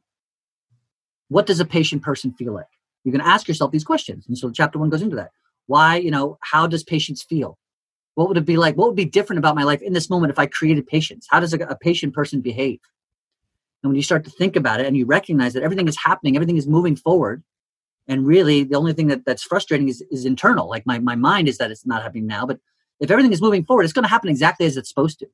What 1.30 1.46
does 1.46 1.60
a 1.60 1.66
patient 1.66 2.02
person 2.02 2.34
feel 2.34 2.54
like? 2.54 2.68
You 3.04 3.12
can 3.12 3.22
ask 3.22 3.48
yourself 3.48 3.72
these 3.72 3.84
questions. 3.84 4.26
And 4.28 4.38
so 4.38 4.50
chapter 4.50 4.80
one 4.80 4.90
goes 4.90 5.02
into 5.02 5.16
that. 5.18 5.32
Why, 5.68 5.98
you 5.98 6.12
know, 6.12 6.38
how 6.42 6.68
does 6.68 6.84
patience 6.84 7.24
feel? 7.24 7.58
What 8.16 8.28
would 8.28 8.38
it 8.38 8.46
be 8.46 8.58
like? 8.58 8.76
What 8.76 8.88
would 8.88 8.96
be 8.96 9.06
different 9.06 9.40
about 9.40 9.56
my 9.56 9.64
life 9.64 9.82
in 9.82 9.94
this 9.94 10.10
moment 10.10 10.32
if 10.32 10.40
I 10.40 10.46
created 10.46 10.88
patience? 10.88 11.28
How 11.30 11.40
does 11.40 11.54
a, 11.54 11.60
a 11.60 11.76
patient 11.78 12.14
person 12.14 12.42
behave? 12.42 12.80
And 13.84 13.90
when 13.92 13.96
you 13.96 14.04
start 14.04 14.24
to 14.24 14.32
think 14.32 14.56
about 14.56 14.80
it 14.80 14.88
and 14.88 14.98
you 14.98 15.06
recognize 15.06 15.54
that 15.54 15.64
everything 15.64 15.88
is 15.88 15.98
happening, 15.98 16.36
everything 16.36 16.58
is 16.58 16.68
moving 16.68 16.96
forward, 16.96 17.44
and 18.08 18.26
really 18.26 18.64
the 18.64 18.76
only 18.76 18.94
thing 18.94 19.08
that, 19.08 19.26
that's 19.26 19.44
frustrating 19.44 19.90
is, 19.90 20.04
is 20.12 20.26
internal. 20.26 20.70
Like 20.70 20.86
my, 20.86 21.00
my 21.00 21.16
mind 21.16 21.48
is 21.48 21.58
that 21.58 21.72
it's 21.72 21.86
not 21.86 22.04
happening 22.04 22.28
now, 22.28 22.46
but 22.46 22.60
if 23.00 23.12
everything 23.12 23.34
is 23.34 23.42
moving 23.42 23.66
forward, 23.66 23.84
it's 23.84 23.94
going 23.94 24.04
to 24.04 24.10
happen 24.10 24.30
exactly 24.30 24.66
as 24.66 24.78
it's 24.78 24.90
supposed 24.90 25.20
to. 25.20 25.28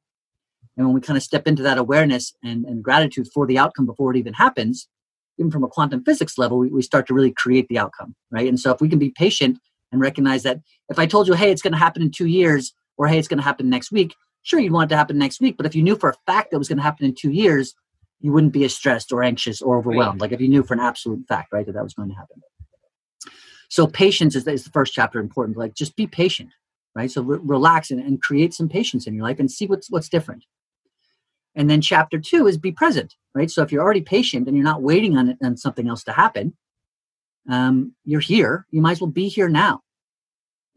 And 0.77 0.85
when 0.85 0.95
we 0.95 1.01
kind 1.01 1.17
of 1.17 1.23
step 1.23 1.47
into 1.47 1.63
that 1.63 1.77
awareness 1.77 2.33
and, 2.43 2.65
and 2.65 2.83
gratitude 2.83 3.27
for 3.33 3.45
the 3.45 3.57
outcome 3.57 3.85
before 3.85 4.11
it 4.11 4.17
even 4.17 4.33
happens, 4.33 4.87
even 5.37 5.51
from 5.51 5.63
a 5.63 5.67
quantum 5.67 6.03
physics 6.03 6.37
level, 6.37 6.57
we, 6.57 6.69
we 6.69 6.81
start 6.81 7.07
to 7.07 7.13
really 7.13 7.31
create 7.31 7.67
the 7.67 7.77
outcome, 7.77 8.15
right? 8.31 8.47
And 8.47 8.59
so 8.59 8.71
if 8.71 8.79
we 8.79 8.89
can 8.89 8.99
be 8.99 9.09
patient 9.09 9.59
and 9.91 9.99
recognize 9.99 10.43
that 10.43 10.59
if 10.89 10.97
I 10.97 11.05
told 11.05 11.27
you, 11.27 11.33
hey, 11.33 11.51
it's 11.51 11.61
going 11.61 11.73
to 11.73 11.79
happen 11.79 12.01
in 12.01 12.11
two 12.11 12.27
years, 12.27 12.73
or 12.97 13.07
hey, 13.07 13.19
it's 13.19 13.27
going 13.27 13.39
to 13.39 13.43
happen 13.43 13.69
next 13.69 13.91
week, 13.91 14.15
sure, 14.43 14.59
you'd 14.59 14.71
want 14.71 14.89
it 14.89 14.93
to 14.93 14.97
happen 14.97 15.17
next 15.17 15.41
week. 15.41 15.57
But 15.57 15.65
if 15.65 15.75
you 15.75 15.83
knew 15.83 15.95
for 15.95 16.09
a 16.09 16.15
fact 16.25 16.51
that 16.51 16.55
it 16.55 16.59
was 16.59 16.67
going 16.67 16.77
to 16.77 16.83
happen 16.83 17.05
in 17.05 17.15
two 17.15 17.31
years, 17.31 17.75
you 18.19 18.31
wouldn't 18.31 18.53
be 18.53 18.63
as 18.63 18.73
stressed 18.73 19.11
or 19.11 19.23
anxious 19.23 19.61
or 19.61 19.77
overwhelmed. 19.77 20.21
Right. 20.21 20.29
Like 20.29 20.31
if 20.31 20.41
you 20.41 20.47
knew 20.47 20.63
for 20.63 20.73
an 20.73 20.79
absolute 20.79 21.27
fact, 21.27 21.51
right, 21.51 21.65
that 21.65 21.73
that 21.73 21.83
was 21.83 21.93
going 21.93 22.09
to 22.09 22.15
happen. 22.15 22.41
So 23.71 23.87
patience 23.87 24.35
is, 24.35 24.45
is 24.47 24.65
the 24.65 24.69
first 24.69 24.93
chapter 24.93 25.17
important. 25.17 25.57
Like 25.57 25.75
just 25.75 25.95
be 25.95 26.05
patient, 26.05 26.49
right? 26.93 27.09
So 27.09 27.21
re- 27.21 27.39
relax 27.41 27.89
and, 27.89 28.01
and 28.01 28.21
create 28.21 28.53
some 28.53 28.67
patience 28.67 29.07
in 29.07 29.13
your 29.13 29.23
life 29.23 29.39
and 29.39 29.49
see 29.49 29.65
what's 29.65 29.89
what's 29.89 30.09
different. 30.09 30.43
And 31.55 31.69
then 31.69 31.79
chapter 31.79 32.19
two 32.19 32.47
is 32.47 32.57
be 32.57 32.73
present, 32.73 33.15
right? 33.33 33.49
So 33.49 33.63
if 33.63 33.71
you're 33.71 33.81
already 33.81 34.01
patient 34.01 34.49
and 34.49 34.57
you're 34.57 34.65
not 34.65 34.81
waiting 34.81 35.17
on 35.17 35.29
it 35.29 35.37
on 35.41 35.55
something 35.55 35.87
else 35.87 36.03
to 36.03 36.11
happen, 36.11 36.53
um, 37.49 37.95
you're 38.03 38.19
here. 38.19 38.65
You 38.71 38.81
might 38.81 38.91
as 38.91 39.01
well 39.01 39.09
be 39.09 39.29
here 39.29 39.47
now. 39.47 39.79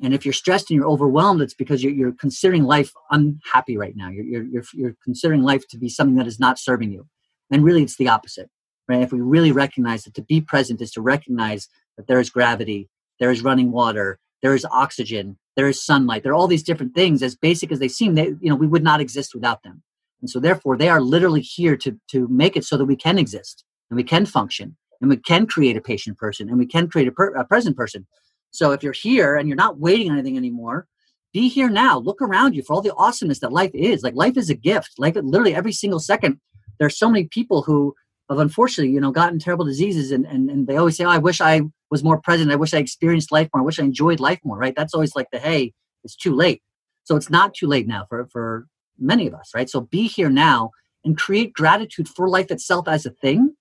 And 0.01 0.15
if 0.15 0.25
you're 0.25 0.33
stressed 0.33 0.71
and 0.71 0.77
you're 0.77 0.89
overwhelmed, 0.89 1.43
it's 1.43 1.55
because 1.55 1.83
you're, 1.83 1.93
you're 1.93 2.13
considering 2.13 2.63
life 2.63 2.93
unhappy 3.11 3.77
right 3.77 3.97
now. 3.97 4.09
You're, 4.09 4.25
you're, 4.25 4.45
you're, 4.45 4.65
you're 4.73 4.97
considering 5.03 5.43
life 5.43 5.67
to 5.69 5.79
be 5.79 5.89
something 5.89 6.17
that 6.17 6.29
is 6.29 6.39
not 6.39 6.61
serving 6.61 6.93
you. 6.93 7.09
And 7.51 7.65
really, 7.65 7.83
it's 7.83 7.97
the 7.97 8.09
opposite, 8.09 8.51
right? 8.89 9.03
If 9.03 9.13
we 9.13 9.21
really 9.21 9.51
recognize 9.51 10.05
that 10.05 10.15
to 10.15 10.23
be 10.23 10.41
present 10.41 10.81
is 10.81 10.93
to 10.93 11.01
recognize 11.01 11.69
that 11.97 12.07
there 12.07 12.21
is 12.21 12.31
gravity, 12.31 12.89
there 13.21 13.31
is 13.31 13.43
running 13.43 13.71
water, 13.71 14.19
there 14.43 14.55
is 14.55 14.67
oxygen, 14.71 15.39
there 15.57 15.69
is 15.69 15.85
sunlight, 15.85 16.23
there 16.23 16.33
are 16.33 16.37
all 16.37 16.47
these 16.47 16.63
different 16.63 16.95
things. 16.95 17.23
As 17.23 17.37
basic 17.37 17.73
as 17.73 17.79
they 17.79 17.89
seem, 17.89 18.15
they, 18.15 18.35
you 18.41 18.51
know, 18.51 18.57
we 18.57 18.67
would 18.67 18.85
not 18.85 19.01
exist 19.01 19.35
without 19.35 19.63
them. 19.63 19.83
And 20.21 20.31
so, 20.31 20.41
therefore, 20.41 20.77
they 20.77 20.89
are 20.89 21.01
literally 21.01 21.41
here 21.41 21.77
to, 21.79 21.99
to 22.09 22.29
make 22.29 22.57
it 22.57 22.65
so 22.65 22.77
that 22.77 22.87
we 22.87 22.97
can 22.97 23.19
exist 23.19 23.65
and 23.91 23.97
we 23.97 24.05
can 24.05 24.27
function 24.27 24.77
and 25.01 25.11
we 25.11 25.17
can 25.17 25.47
create 25.47 25.77
a 25.77 25.83
patient 25.83 26.19
person 26.19 26.49
and 26.49 26.59
we 26.59 26.67
can 26.67 26.89
create 26.89 27.09
a, 27.09 27.13
per, 27.13 27.35
a 27.35 27.45
present 27.45 27.77
person. 27.77 28.07
So, 28.51 28.73
if 28.73 28.83
you're 28.83 28.93
here 28.93 29.37
and 29.37 29.49
you're 29.49 29.57
not 29.57 29.79
waiting 29.79 30.11
on 30.11 30.19
anything 30.19 30.37
anymore, 30.37 30.87
be 31.35 31.49
here 31.49 31.69
now. 31.69 31.99
Look 31.99 32.23
around 32.23 32.55
you 32.55 32.63
for 32.63 32.73
all 32.75 32.81
the 32.81 32.95
awesomeness 32.95 33.41
that 33.41 33.53
life 33.53 33.73
is. 33.75 34.03
Like, 34.03 34.15
life 34.15 34.37
is 34.37 34.49
a 34.49 34.55
gift. 34.55 34.93
Like 34.99 35.17
literally, 35.17 35.55
every 35.55 35.73
single 35.73 36.01
second, 36.01 36.41
there 36.79 36.87
are 36.87 36.91
so 36.91 37.11
many 37.11 37.25
people 37.25 37.63
who 37.63 37.95
have 38.31 38.39
unfortunately, 38.39 38.93
you 38.95 39.01
know, 39.01 39.11
gotten 39.11 39.39
terrible 39.39 39.65
diseases 39.65 40.11
and, 40.11 40.25
and, 40.27 40.49
and 40.49 40.67
they 40.67 40.77
always 40.77 40.97
say, 40.97 41.05
oh, 41.05 41.11
I 41.11 41.19
wish 41.19 41.41
I 41.41 41.63
was 41.95 42.03
more 42.03 42.21
present. 42.21 42.51
I 42.51 42.57
wish 42.57 42.75
I 42.75 42.79
experienced 42.79 43.31
life 43.31 43.49
more. 43.55 43.63
I 43.63 43.65
wish 43.65 43.79
I 43.79 43.85
enjoyed 43.85 44.19
life 44.19 44.41
more, 44.43 44.59
right? 44.59 44.75
That's 44.75 44.95
always 44.95 45.15
like 45.15 45.29
the, 45.31 45.39
hey, 45.39 45.73
it's 46.03 46.17
too 46.17 46.35
late. 46.35 46.61
So 47.05 47.15
it's 47.15 47.31
not 47.31 47.55
too 47.55 47.69
late 47.69 47.87
now 47.87 48.05
for, 48.09 48.27
for 48.33 48.67
many 48.99 49.29
of 49.29 49.35
us, 49.35 49.53
right? 49.55 49.71
So 49.71 49.83
be 49.83 50.09
here 50.09 50.29
now 50.29 50.73
and 51.05 51.17
create 51.17 51.53
gratitude 51.53 52.09
for 52.09 52.29
life 52.29 52.51
itself 52.51 52.89
as 52.89 53.07
a 53.07 53.11
thing. 53.11 53.55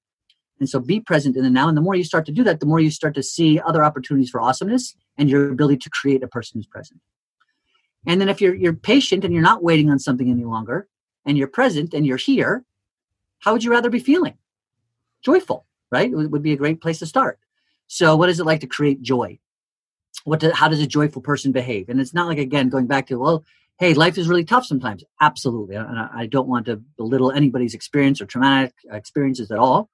And 0.60 0.68
so 0.68 0.80
be 0.80 1.00
present 1.00 1.38
in 1.38 1.44
the 1.44 1.50
now. 1.52 1.68
And 1.68 1.78
the 1.78 1.82
more 1.82 1.94
you 1.94 2.04
start 2.04 2.26
to 2.26 2.32
do 2.32 2.44
that, 2.46 2.60
the 2.60 2.66
more 2.66 2.80
you 2.80 2.90
start 2.90 3.14
to 3.14 3.22
see 3.22 3.60
other 3.60 3.84
opportunities 3.84 4.32
for 4.32 4.42
awesomeness 4.42 4.96
and 5.16 5.30
your 5.30 5.52
ability 5.52 5.78
to 5.78 5.92
create 5.92 6.24
a 6.24 6.28
person 6.28 6.58
who's 6.58 6.66
present. 6.66 7.02
And 8.08 8.20
then 8.20 8.30
if 8.30 8.42
you're 8.42 8.56
you're 8.56 8.74
patient 8.74 9.24
and 9.24 9.32
you're 9.32 9.44
not 9.44 9.62
waiting 9.62 9.92
on 9.92 10.00
something 10.00 10.32
any 10.32 10.44
longer, 10.44 10.88
and 11.26 11.38
you're 11.38 11.48
present 11.48 11.94
and 11.94 12.04
you're 12.06 12.18
here, 12.18 12.66
how 13.40 13.54
would 13.54 13.64
you 13.64 13.72
rather 13.72 13.92
be 13.92 14.00
feeling? 14.00 14.38
Joyful, 15.22 15.68
right? 15.92 16.12
It 16.12 16.32
would 16.32 16.44
be 16.44 16.54
a 16.54 16.58
great 16.58 16.82
place 16.82 17.00
to 17.00 17.06
start. 17.06 17.40
So, 17.94 18.16
what 18.16 18.30
is 18.30 18.40
it 18.40 18.46
like 18.48 18.62
to 18.62 18.68
create 18.68 19.04
joy? 19.04 19.38
What? 20.24 20.40
Do, 20.40 20.50
how 20.50 20.68
does 20.68 20.80
a 20.80 20.88
joyful 20.88 21.22
person 21.22 21.52
behave? 21.52 21.90
And 21.90 22.02
it's 22.02 22.12
not 22.12 22.28
like 22.28 22.40
again 22.40 22.70
going 22.70 22.88
back 22.88 23.06
to 23.08 23.20
well, 23.20 23.46
hey, 23.78 23.94
life 23.94 24.18
is 24.18 24.28
really 24.28 24.44
tough 24.44 24.66
sometimes. 24.66 25.04
Absolutely, 25.22 25.76
and 25.76 26.00
I 26.00 26.26
don't 26.26 26.48
want 26.48 26.66
to 26.66 26.78
belittle 26.98 27.32
anybody's 27.32 27.76
experience 27.76 28.20
or 28.20 28.26
traumatic 28.26 28.74
experiences 28.92 29.52
at 29.52 29.60
all. 29.60 29.92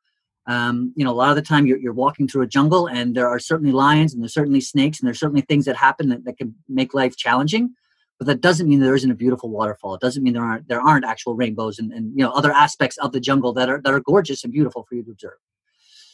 Um, 0.47 0.93
you 0.95 1.03
know, 1.03 1.11
a 1.11 1.19
lot 1.19 1.29
of 1.29 1.35
the 1.35 1.41
time 1.41 1.65
you're, 1.65 1.77
you're 1.77 1.91
walking 1.91 2.25
through 2.25 2.43
a 2.43 2.47
jungle, 2.47 2.87
and 2.87 3.15
there 3.15 3.27
are 3.27 3.37
certainly 3.37 3.73
lions, 3.73 4.13
and 4.13 4.23
there's 4.23 4.33
certainly 4.33 4.61
snakes, 4.61 5.01
and 5.01 5.05
there's 5.05 5.19
certainly 5.19 5.41
things 5.41 5.65
that 5.65 5.75
happen 5.75 6.07
that, 6.07 6.23
that 6.23 6.37
can 6.37 6.55
make 6.69 6.93
life 6.93 7.17
challenging 7.17 7.75
but 8.17 8.27
that 8.27 8.41
doesn't 8.41 8.67
mean 8.67 8.81
there 8.81 8.95
isn't 8.95 9.11
a 9.11 9.15
beautiful 9.15 9.49
waterfall. 9.49 9.95
It 9.95 10.01
doesn't 10.01 10.23
mean 10.23 10.33
there 10.33 10.43
aren't 10.43 10.67
there 10.67 10.81
aren't 10.81 11.05
actual 11.05 11.35
rainbows 11.35 11.79
and, 11.79 11.93
and 11.93 12.11
you 12.11 12.23
know 12.23 12.31
other 12.31 12.51
aspects 12.51 12.97
of 12.97 13.13
the 13.13 13.19
jungle 13.21 13.53
that 13.53 13.69
are 13.69 13.81
that 13.81 13.93
are 13.93 14.01
gorgeous 14.01 14.43
and 14.43 14.51
beautiful 14.51 14.85
for 14.87 14.95
you 14.95 15.03
to 15.03 15.11
observe. 15.11 15.37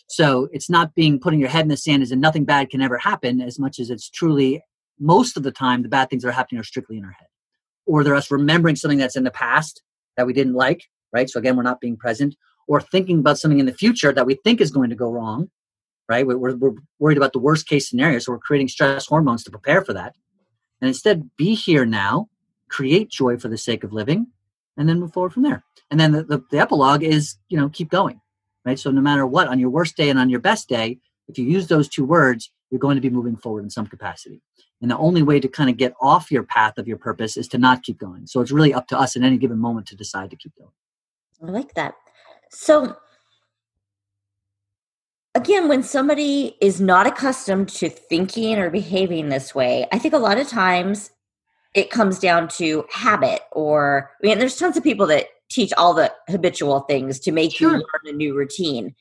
So 0.07 0.47
it's 0.51 0.69
not 0.69 0.95
being 0.95 1.19
putting 1.19 1.39
your 1.39 1.49
head 1.49 1.63
in 1.63 1.69
the 1.69 1.77
sand 1.77 2.03
as 2.03 2.11
in 2.11 2.19
nothing 2.19 2.45
bad 2.45 2.69
can 2.69 2.81
ever 2.81 2.97
happen, 2.97 3.41
as 3.41 3.59
much 3.59 3.79
as 3.79 3.89
it's 3.89 4.09
truly 4.09 4.61
most 4.99 5.35
of 5.35 5.43
the 5.43 5.51
time 5.51 5.81
the 5.81 5.89
bad 5.89 6.09
things 6.09 6.23
that 6.23 6.29
are 6.29 6.33
happening 6.33 6.59
are 6.59 6.63
strictly 6.63 6.97
in 6.97 7.05
our 7.05 7.11
head, 7.11 7.27
or 7.85 8.03
they're 8.03 8.15
us 8.15 8.31
remembering 8.31 8.75
something 8.75 8.99
that's 8.99 9.17
in 9.17 9.23
the 9.23 9.31
past 9.31 9.81
that 10.15 10.27
we 10.27 10.33
didn't 10.33 10.53
like. 10.53 10.83
Right. 11.11 11.29
So 11.29 11.39
again, 11.39 11.55
we're 11.55 11.63
not 11.63 11.81
being 11.81 11.97
present, 11.97 12.35
or 12.67 12.81
thinking 12.81 13.19
about 13.19 13.39
something 13.39 13.59
in 13.59 13.65
the 13.65 13.73
future 13.73 14.11
that 14.11 14.25
we 14.25 14.35
think 14.35 14.61
is 14.61 14.71
going 14.71 14.89
to 14.89 14.95
go 14.95 15.09
wrong. 15.09 15.49
Right. 16.07 16.25
We're, 16.25 16.55
we're 16.55 16.75
worried 16.99 17.17
about 17.17 17.33
the 17.33 17.39
worst 17.39 17.67
case 17.67 17.89
scenario, 17.89 18.19
so 18.19 18.31
we're 18.31 18.39
creating 18.39 18.67
stress 18.67 19.07
hormones 19.07 19.43
to 19.45 19.51
prepare 19.51 19.83
for 19.83 19.93
that 19.93 20.13
and 20.81 20.87
instead 20.87 21.35
be 21.37 21.55
here 21.55 21.85
now, 21.85 22.29
create 22.69 23.09
joy 23.09 23.37
for 23.37 23.47
the 23.47 23.57
sake 23.57 23.83
of 23.83 23.93
living, 23.93 24.27
and 24.77 24.89
then 24.89 24.99
move 24.99 25.13
forward 25.13 25.33
from 25.33 25.43
there. 25.43 25.63
And 25.89 25.99
then 25.99 26.11
the, 26.11 26.23
the, 26.23 26.43
the 26.51 26.59
epilogue 26.59 27.03
is, 27.03 27.37
you 27.49 27.57
know, 27.57 27.69
keep 27.69 27.89
going, 27.89 28.19
right? 28.65 28.79
So 28.79 28.91
no 28.91 29.01
matter 29.01 29.25
what, 29.25 29.47
on 29.47 29.59
your 29.59 29.69
worst 29.69 29.95
day 29.95 30.09
and 30.09 30.19
on 30.19 30.29
your 30.29 30.39
best 30.39 30.67
day, 30.67 30.99
if 31.27 31.37
you 31.37 31.45
use 31.45 31.67
those 31.67 31.87
two 31.87 32.05
words, 32.05 32.51
you're 32.69 32.79
going 32.79 32.95
to 32.95 33.01
be 33.01 33.09
moving 33.09 33.35
forward 33.35 33.63
in 33.63 33.69
some 33.69 33.87
capacity. 33.87 34.41
And 34.81 34.91
the 34.91 34.97
only 34.97 35.23
way 35.23 35.39
to 35.39 35.47
kind 35.47 35.69
of 35.69 35.77
get 35.77 35.93
off 36.01 36.31
your 36.31 36.43
path 36.43 36.77
of 36.77 36.87
your 36.87 36.97
purpose 36.97 37.37
is 37.37 37.47
to 37.49 37.57
not 37.57 37.83
keep 37.83 37.97
going. 37.97 38.27
So 38.27 38.41
it's 38.41 38.51
really 38.51 38.73
up 38.73 38.87
to 38.87 38.99
us 38.99 39.15
at 39.15 39.23
any 39.23 39.37
given 39.37 39.59
moment 39.59 39.87
to 39.87 39.95
decide 39.95 40.29
to 40.31 40.35
keep 40.35 40.53
going. 40.57 40.71
I 41.41 41.51
like 41.51 41.73
that. 41.75 41.95
So 42.49 42.95
again, 45.33 45.67
when 45.67 45.83
somebody 45.83 46.55
is 46.61 46.81
not 46.81 47.07
accustomed 47.07 47.69
to 47.69 47.89
thinking 47.89 48.57
or 48.57 48.69
behaving 48.69 49.29
this 49.29 49.53
way, 49.53 49.87
I 49.91 49.99
think 49.99 50.13
a 50.13 50.19
lot 50.19 50.39
of 50.39 50.47
times 50.47 51.11
it 51.73 51.89
comes 51.89 52.19
down 52.19 52.47
to 52.47 52.85
habit 52.91 53.41
or 53.51 54.11
I 54.23 54.27
mean 54.27 54.39
there's 54.39 54.55
tons 54.55 54.77
of 54.77 54.83
people 54.83 55.07
that 55.07 55.27
teach 55.49 55.71
all 55.77 55.93
the 55.93 56.13
habitual 56.27 56.81
things 56.81 57.19
to 57.21 57.31
make 57.31 57.55
sure. 57.55 57.71
you 57.71 57.77
learn 57.77 58.13
a 58.13 58.17
new 58.17 58.35
routine. 58.35 58.95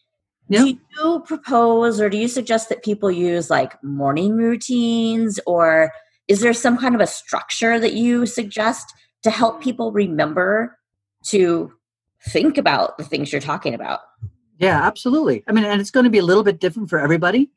Yep. 0.48 0.62
Do 0.62 0.78
you 0.96 1.20
propose 1.26 2.00
or 2.00 2.10
do 2.10 2.18
you 2.18 2.28
suggest 2.28 2.68
that 2.68 2.84
people 2.84 3.10
use 3.10 3.48
like 3.48 3.82
morning 3.82 4.36
routines 4.36 5.40
or 5.46 5.92
is 6.28 6.40
there 6.40 6.52
some 6.52 6.76
kind 6.76 6.94
of 6.94 7.00
a 7.00 7.06
structure 7.06 7.78
that 7.78 7.94
you 7.94 8.26
suggest 8.26 8.92
to 9.22 9.30
help 9.30 9.62
people 9.62 9.90
remember 9.92 10.78
to 11.24 11.72
think 12.28 12.58
about 12.58 12.98
the 12.98 13.04
things 13.04 13.32
you're 13.32 13.40
talking 13.40 13.74
about? 13.74 14.00
Yeah, 14.58 14.82
absolutely. 14.82 15.42
I 15.48 15.52
mean, 15.52 15.64
and 15.64 15.80
it's 15.80 15.90
going 15.90 16.04
to 16.04 16.10
be 16.10 16.18
a 16.18 16.24
little 16.24 16.44
bit 16.44 16.60
different 16.60 16.90
for 16.90 16.98
everybody. 16.98 17.50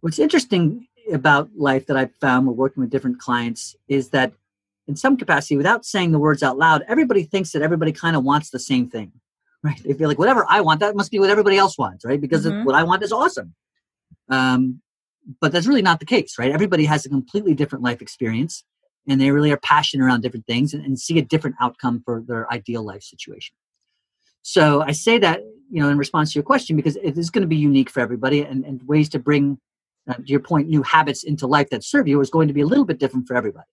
What's 0.00 0.18
interesting 0.18 0.86
about 1.12 1.50
life 1.56 1.86
that 1.86 1.96
I've 1.96 2.14
found 2.16 2.46
while 2.46 2.56
working 2.56 2.82
with 2.82 2.90
different 2.90 3.18
clients 3.18 3.76
is 3.88 4.10
that 4.10 4.32
in 4.92 4.96
some 4.96 5.16
capacity, 5.16 5.56
without 5.56 5.86
saying 5.86 6.12
the 6.12 6.18
words 6.18 6.42
out 6.42 6.58
loud, 6.58 6.84
everybody 6.86 7.22
thinks 7.22 7.52
that 7.52 7.62
everybody 7.62 7.92
kind 7.92 8.14
of 8.14 8.24
wants 8.24 8.50
the 8.50 8.58
same 8.58 8.90
thing, 8.90 9.10
right? 9.62 9.80
They 9.82 9.94
feel 9.94 10.06
like 10.06 10.18
whatever 10.18 10.44
I 10.46 10.60
want, 10.60 10.80
that 10.80 10.94
must 10.94 11.10
be 11.10 11.18
what 11.18 11.30
everybody 11.30 11.56
else 11.56 11.78
wants, 11.78 12.04
right? 12.04 12.20
Because 12.20 12.44
mm-hmm. 12.44 12.64
what 12.64 12.74
I 12.74 12.82
want 12.82 13.02
is 13.02 13.10
awesome. 13.10 13.54
Um, 14.28 14.82
but 15.40 15.50
that's 15.50 15.66
really 15.66 15.80
not 15.80 15.98
the 15.98 16.04
case, 16.04 16.38
right? 16.38 16.52
Everybody 16.52 16.84
has 16.84 17.06
a 17.06 17.08
completely 17.08 17.54
different 17.54 17.82
life 17.82 18.02
experience 18.02 18.64
and 19.08 19.18
they 19.18 19.30
really 19.30 19.50
are 19.50 19.56
passionate 19.56 20.04
around 20.04 20.20
different 20.20 20.46
things 20.46 20.74
and, 20.74 20.84
and 20.84 20.98
see 20.98 21.18
a 21.18 21.22
different 21.22 21.56
outcome 21.58 22.02
for 22.04 22.22
their 22.26 22.52
ideal 22.52 22.82
life 22.82 23.02
situation. 23.02 23.56
So 24.42 24.82
I 24.82 24.92
say 24.92 25.18
that, 25.18 25.40
you 25.70 25.80
know, 25.80 25.88
in 25.88 25.96
response 25.96 26.32
to 26.32 26.38
your 26.38 26.44
question, 26.44 26.76
because 26.76 26.96
it 26.96 27.16
is 27.16 27.30
going 27.30 27.42
to 27.42 27.48
be 27.48 27.56
unique 27.56 27.88
for 27.88 28.00
everybody 28.00 28.42
and, 28.42 28.64
and 28.64 28.86
ways 28.86 29.08
to 29.10 29.18
bring, 29.18 29.58
uh, 30.06 30.14
to 30.14 30.26
your 30.26 30.40
point, 30.40 30.68
new 30.68 30.82
habits 30.82 31.22
into 31.22 31.46
life 31.46 31.70
that 31.70 31.82
serve 31.82 32.08
you 32.08 32.20
is 32.20 32.30
going 32.30 32.48
to 32.48 32.54
be 32.54 32.60
a 32.60 32.66
little 32.66 32.84
bit 32.84 32.98
different 32.98 33.26
for 33.26 33.36
everybody. 33.36 33.66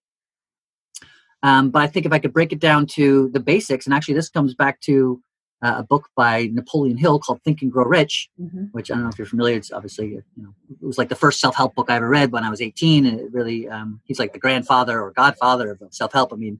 Um, 1.41 1.69
but 1.69 1.81
I 1.81 1.87
think 1.87 2.05
if 2.05 2.11
I 2.11 2.19
could 2.19 2.33
break 2.33 2.51
it 2.51 2.59
down 2.59 2.85
to 2.87 3.29
the 3.29 3.39
basics, 3.39 3.85
and 3.85 3.93
actually 3.93 4.15
this 4.15 4.29
comes 4.29 4.53
back 4.53 4.81
to 4.81 5.21
uh, 5.61 5.75
a 5.77 5.83
book 5.83 6.09
by 6.15 6.49
Napoleon 6.51 6.97
Hill 6.97 7.19
called 7.19 7.41
Think 7.43 7.61
and 7.61 7.71
Grow 7.71 7.85
Rich, 7.85 8.29
mm-hmm. 8.39 8.65
which 8.71 8.89
I 8.89 8.95
don't 8.95 9.03
know 9.03 9.09
if 9.09 9.17
you're 9.17 9.27
familiar. 9.27 9.57
It's 9.57 9.71
obviously, 9.71 10.07
you 10.09 10.23
know, 10.37 10.53
it 10.69 10.85
was 10.85 10.97
like 10.97 11.09
the 11.09 11.15
first 11.15 11.39
self-help 11.39 11.75
book 11.75 11.89
I 11.89 11.95
ever 11.95 12.07
read 12.07 12.31
when 12.31 12.43
I 12.43 12.49
was 12.49 12.61
18. 12.61 13.05
And 13.05 13.19
it 13.19 13.31
really, 13.31 13.67
um, 13.67 13.99
he's 14.05 14.19
like 14.19 14.33
the 14.33 14.39
grandfather 14.39 15.01
or 15.01 15.11
godfather 15.11 15.71
of 15.71 15.81
self-help. 15.91 16.31
I 16.31 16.37
mean, 16.37 16.59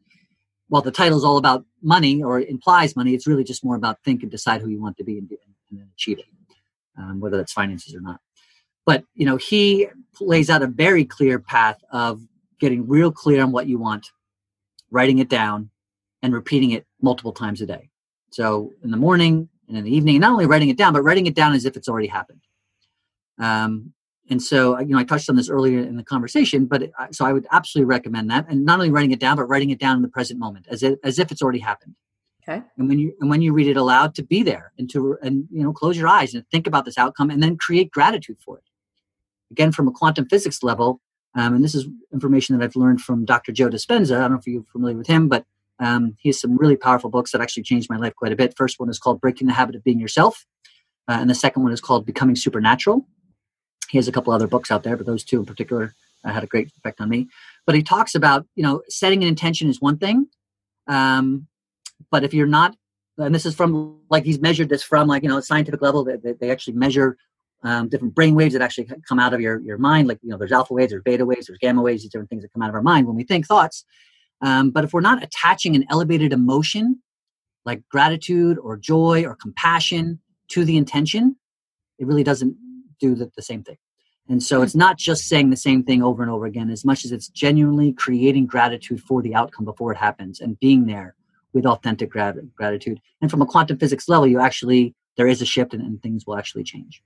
while 0.68 0.82
the 0.82 0.92
title 0.92 1.18
is 1.18 1.24
all 1.24 1.38
about 1.38 1.66
money 1.82 2.24
or 2.24 2.40
implies 2.42 2.96
money, 2.96 3.14
it's 3.14 3.28
really 3.28 3.44
just 3.44 3.64
more 3.64 3.76
about 3.76 4.04
think 4.04 4.22
and 4.22 4.32
decide 4.32 4.62
who 4.62 4.70
you 4.70 4.82
want 4.82 4.98
to 4.98 5.04
be 5.04 5.18
and, 5.18 5.32
and 5.72 5.88
achieve 5.94 6.20
it, 6.20 6.26
um, 6.98 7.20
whether 7.20 7.38
that's 7.38 7.54
finances 7.54 7.96
or 7.96 8.02
not. 8.02 8.20
But 8.86 9.04
you 9.16 9.26
know, 9.26 9.38
he 9.38 9.88
lays 10.20 10.50
out 10.50 10.62
a 10.62 10.68
very 10.68 11.06
clear 11.06 11.40
path 11.40 11.80
of 11.92 12.22
getting 12.60 12.88
real 12.88 13.12
clear 13.12 13.42
on 13.44 13.52
what 13.52 13.68
you 13.68 13.80
want, 13.80 14.12
writing 14.92 15.20
it 15.20 15.30
down, 15.30 15.70
and 16.22 16.34
repeating 16.34 16.72
it 16.72 16.86
multiple 17.02 17.32
times 17.32 17.62
a 17.62 17.66
day. 17.66 17.90
So 18.32 18.74
in 18.84 18.92
the 18.92 18.98
morning 18.98 19.50
and 19.68 19.78
in 19.78 19.84
the 19.84 19.96
evening, 19.96 20.16
and 20.16 20.22
not 20.22 20.32
only 20.32 20.46
writing 20.46 20.70
it 20.70 20.78
down, 20.78 20.94
but 20.94 21.02
writing 21.02 21.28
it 21.28 21.36
down 21.36 21.54
as 21.54 21.66
if 21.66 21.78
it's 21.78 21.88
already 21.88 22.08
happened. 22.08 22.42
Um, 23.38 23.94
and 24.30 24.42
so, 24.42 24.80
you 24.80 24.88
know, 24.88 25.00
I 25.00 25.04
touched 25.04 25.30
on 25.30 25.36
this 25.36 25.50
earlier 25.50 25.80
in 25.80 25.98
the 25.98 26.04
conversation, 26.04 26.66
but 26.66 26.84
it, 26.84 26.92
so 27.12 27.26
I 27.26 27.34
would 27.34 27.48
absolutely 27.52 27.88
recommend 27.88 28.30
that, 28.30 28.46
and 28.48 28.64
not 28.64 28.76
only 28.76 28.92
writing 28.92 29.12
it 29.12 29.20
down, 29.20 29.38
but 29.38 29.46
writing 29.46 29.72
it 29.72 29.80
down 29.80 29.96
in 29.96 30.02
the 30.02 30.08
present 30.10 30.40
moment, 30.40 30.68
as 30.70 30.84
if, 30.84 31.00
as 31.04 31.18
if 31.18 31.32
it's 31.32 31.42
already 31.42 31.60
happened. 31.60 31.96
Okay. 32.48 32.62
And 32.78 32.88
when 32.88 33.00
you 33.00 33.14
and 33.20 33.30
when 33.30 33.42
you 33.42 33.54
read 33.54 33.68
it 33.68 33.78
aloud, 33.78 34.16
to 34.16 34.24
be 34.24 34.44
there 34.44 34.72
and 34.78 34.90
to 34.92 35.18
and 35.22 35.48
you 35.52 35.64
know 35.64 35.74
close 35.74 35.98
your 35.98 36.08
eyes 36.08 36.34
and 36.34 36.44
think 36.50 36.68
about 36.68 36.86
this 36.86 36.98
outcome, 36.98 37.30
and 37.30 37.42
then 37.44 37.58
create 37.58 37.92
gratitude 37.92 38.38
for 38.44 38.58
it. 38.58 38.64
Again, 39.52 39.72
from 39.72 39.88
a 39.88 39.92
quantum 39.92 40.28
physics 40.28 40.64
level, 40.64 41.02
um, 41.36 41.56
and 41.56 41.64
this 41.64 41.76
is 41.76 41.88
information 42.12 42.58
that 42.58 42.64
I've 42.64 42.76
learned 42.76 43.02
from 43.02 43.26
Dr. 43.26 43.52
Joe 43.52 43.70
Dispenza. 43.70 44.18
I 44.18 44.22
don't 44.22 44.32
know 44.32 44.38
if 44.38 44.48
you're 44.48 44.64
familiar 44.64 44.98
with 44.98 45.08
him, 45.08 45.28
but 45.28 45.46
um, 45.80 46.16
he 46.20 46.30
has 46.30 46.40
some 46.40 46.58
really 46.58 46.76
powerful 46.76 47.10
books 47.10 47.32
that 47.32 47.42
actually 47.42 47.64
changed 47.64 47.90
my 47.90 47.98
life 47.98 48.16
quite 48.16 48.32
a 48.32 48.36
bit. 48.36 48.58
First 48.58 48.80
one 48.80 48.90
is 48.90 49.00
called 49.00 49.22
Breaking 49.22 49.48
the 49.48 49.54
Habit 49.54 49.76
of 49.76 49.84
Being 49.84 50.00
Yourself, 50.00 50.46
uh, 51.08 51.18
and 51.20 51.30
the 51.30 51.36
second 51.36 51.64
one 51.64 51.72
is 51.72 51.82
called 51.82 52.06
Becoming 52.06 52.36
Supernatural 52.36 53.06
he 53.90 53.98
has 53.98 54.08
a 54.08 54.12
couple 54.12 54.32
other 54.32 54.48
books 54.48 54.72
out 54.72 54.84
there, 54.84 54.96
but 54.96 55.06
those 55.06 55.24
two 55.24 55.40
in 55.40 55.46
particular 55.46 55.96
uh, 56.24 56.32
had 56.32 56.44
a 56.44 56.48
great 56.48 56.72
effect 56.78 57.02
on 57.02 57.10
me. 57.10 57.28
But 57.66 57.76
he 57.76 57.84
talks 57.84 58.16
about, 58.16 58.46
you 58.56 58.64
know, 58.64 58.82
setting 58.88 59.24
an 59.24 59.28
intention 59.28 59.70
is 59.70 59.82
one 59.82 59.98
thing. 59.98 60.28
Um, 60.88 61.48
but 62.12 62.24
if 62.24 62.34
you're 62.34 62.48
not, 62.48 62.76
and 63.18 63.36
this 63.36 63.46
is 63.46 63.56
from 63.56 64.00
like 64.10 64.24
he's 64.24 64.40
measured 64.40 64.70
this 64.70 64.84
from 64.84 65.08
like, 65.08 65.24
you 65.24 65.30
know, 65.30 65.38
a 65.38 65.42
scientific 65.42 65.82
level, 65.82 66.04
they, 66.04 66.34
they 66.34 66.52
actually 66.52 66.74
measure 66.74 67.18
um, 67.64 67.90
different 67.90 68.16
brain 68.16 68.36
waves 68.36 68.54
that 68.54 68.62
actually 68.62 68.90
come 69.08 69.20
out 69.20 69.34
of 69.34 69.42
your, 69.42 69.60
your 69.62 69.78
mind. 69.78 70.08
Like, 70.08 70.20
you 70.22 70.30
know, 70.30 70.38
there's 70.38 70.52
alpha 70.52 70.74
waves, 70.74 70.92
there's 70.92 71.04
beta 71.04 71.26
waves, 71.26 71.48
there's 71.48 71.60
gamma 71.60 71.82
waves, 71.82 72.04
these 72.04 72.12
different 72.12 72.30
things 72.30 72.44
that 72.44 72.54
come 72.54 72.62
out 72.62 72.70
of 72.70 72.76
our 72.76 72.82
mind 72.82 73.08
when 73.08 73.16
we 73.16 73.24
think 73.24 73.46
thoughts. 73.46 73.86
Um, 74.42 74.70
but 74.70 74.84
if 74.84 74.94
we're 74.94 75.02
not 75.02 75.22
attaching 75.22 75.76
an 75.76 75.86
elevated 75.90 76.32
emotion 76.32 77.02
like 77.66 77.82
gratitude 77.90 78.58
or 78.58 78.78
joy 78.78 79.26
or 79.26 79.36
compassion 79.36 80.20
to 80.50 80.64
the 80.64 80.78
intention, 80.78 81.36
it 81.98 82.08
really 82.08 82.24
doesn't 82.24 82.56
do 83.00 83.16
the, 83.16 83.32
the 83.36 83.42
same 83.42 83.64
thing. 83.64 83.78
And 84.30 84.42
so 84.44 84.62
it's 84.62 84.76
not 84.76 84.98
just 84.98 85.24
saying 85.24 85.50
the 85.50 85.58
same 85.58 85.84
thing 85.84 86.04
over 86.04 86.22
and 86.22 86.32
over 86.32 86.46
again, 86.46 86.70
as 86.70 86.86
much 86.86 87.04
as 87.04 87.12
it's 87.12 87.28
genuinely 87.30 87.92
creating 87.92 88.46
gratitude 88.46 89.02
for 89.02 89.22
the 89.22 89.34
outcome 89.36 89.66
before 89.66 89.92
it 89.92 89.98
happens 89.98 90.40
and 90.40 90.60
being 90.60 90.86
there 90.86 91.16
with 91.52 91.66
authentic 91.66 92.12
grat- 92.12 92.56
gratitude. 92.56 93.02
And 93.22 93.32
from 93.32 93.42
a 93.42 93.46
quantum 93.46 93.78
physics 93.78 94.08
level, 94.08 94.28
you 94.28 94.40
actually, 94.40 94.94
there 95.18 95.28
is 95.28 95.42
a 95.42 95.46
shift 95.46 95.74
and, 95.74 95.84
and 95.84 96.02
things 96.02 96.26
will 96.28 96.38
actually 96.38 96.64
change. 96.64 97.02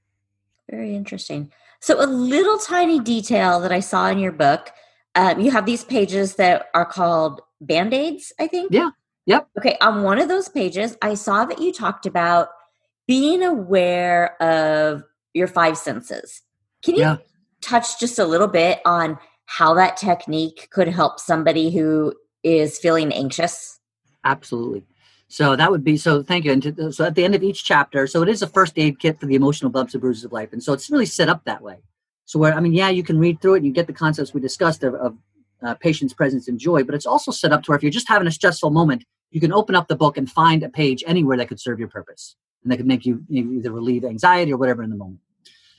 Very 0.73 0.95
interesting. 0.95 1.51
So, 1.81 2.03
a 2.03 2.07
little 2.07 2.57
tiny 2.57 2.99
detail 2.99 3.59
that 3.59 3.71
I 3.71 3.79
saw 3.79 4.07
in 4.09 4.17
your 4.17 4.31
book 4.31 4.71
um, 5.15 5.39
you 5.39 5.51
have 5.51 5.65
these 5.65 5.83
pages 5.83 6.35
that 6.35 6.67
are 6.73 6.85
called 6.85 7.41
band 7.61 7.93
aids, 7.93 8.33
I 8.39 8.47
think. 8.47 8.71
Yeah. 8.71 8.89
Yep. 9.25 9.47
Okay. 9.59 9.77
On 9.79 10.03
one 10.03 10.19
of 10.19 10.27
those 10.27 10.49
pages, 10.49 10.97
I 11.01 11.13
saw 11.13 11.45
that 11.45 11.61
you 11.61 11.71
talked 11.71 12.05
about 12.05 12.49
being 13.07 13.43
aware 13.43 14.41
of 14.41 15.03
your 15.33 15.47
five 15.47 15.77
senses. 15.77 16.41
Can 16.83 16.95
you 16.95 17.01
yeah. 17.01 17.17
touch 17.61 17.99
just 17.99 18.19
a 18.19 18.25
little 18.25 18.47
bit 18.47 18.81
on 18.85 19.17
how 19.45 19.73
that 19.75 19.97
technique 19.97 20.69
could 20.71 20.87
help 20.87 21.19
somebody 21.19 21.69
who 21.69 22.13
is 22.43 22.79
feeling 22.79 23.13
anxious? 23.13 23.79
Absolutely. 24.25 24.83
So 25.33 25.55
that 25.55 25.71
would 25.71 25.83
be 25.83 25.97
so. 25.97 26.21
Thank 26.21 26.45
you. 26.45 26.51
And 26.51 26.61
to, 26.61 26.91
so 26.91 27.05
at 27.05 27.15
the 27.15 27.23
end 27.23 27.33
of 27.33 27.41
each 27.41 27.63
chapter, 27.63 28.05
so 28.05 28.21
it 28.21 28.29
is 28.29 28.43
a 28.43 28.47
first 28.47 28.73
aid 28.77 28.99
kit 28.99 29.19
for 29.19 29.25
the 29.25 29.33
emotional 29.33 29.71
bumps 29.71 29.95
and 29.95 30.01
bruises 30.01 30.23
of 30.23 30.31
life, 30.31 30.53
and 30.53 30.61
so 30.61 30.73
it's 30.73 30.91
really 30.91 31.07
set 31.07 31.27
up 31.27 31.43
that 31.45 31.63
way. 31.63 31.77
So 32.25 32.37
where 32.37 32.53
I 32.53 32.59
mean, 32.59 32.73
yeah, 32.73 32.89
you 32.89 33.01
can 33.01 33.17
read 33.17 33.41
through 33.41 33.55
it 33.55 33.57
and 33.57 33.65
you 33.65 33.73
get 33.73 33.87
the 33.87 33.93
concepts 33.93 34.35
we 34.35 34.41
discussed 34.41 34.83
of, 34.83 34.93
of 34.93 35.17
uh, 35.63 35.73
patience, 35.73 36.13
presence, 36.13 36.47
and 36.47 36.59
joy, 36.59 36.83
but 36.83 36.93
it's 36.93 37.07
also 37.07 37.31
set 37.31 37.51
up 37.51 37.63
to 37.63 37.71
where 37.71 37.75
if 37.75 37.81
you're 37.81 37.91
just 37.91 38.07
having 38.07 38.27
a 38.27 38.31
stressful 38.31 38.69
moment, 38.69 39.05
you 39.31 39.41
can 39.41 39.51
open 39.51 39.73
up 39.73 39.87
the 39.87 39.95
book 39.95 40.17
and 40.17 40.29
find 40.29 40.61
a 40.61 40.69
page 40.69 41.03
anywhere 41.07 41.35
that 41.37 41.47
could 41.47 41.59
serve 41.59 41.79
your 41.79 41.87
purpose 41.87 42.35
and 42.61 42.71
that 42.71 42.77
could 42.77 42.85
make 42.85 43.03
you 43.03 43.23
either 43.31 43.71
relieve 43.71 44.05
anxiety 44.05 44.53
or 44.53 44.57
whatever 44.57 44.83
in 44.83 44.91
the 44.91 44.95
moment. 44.95 45.19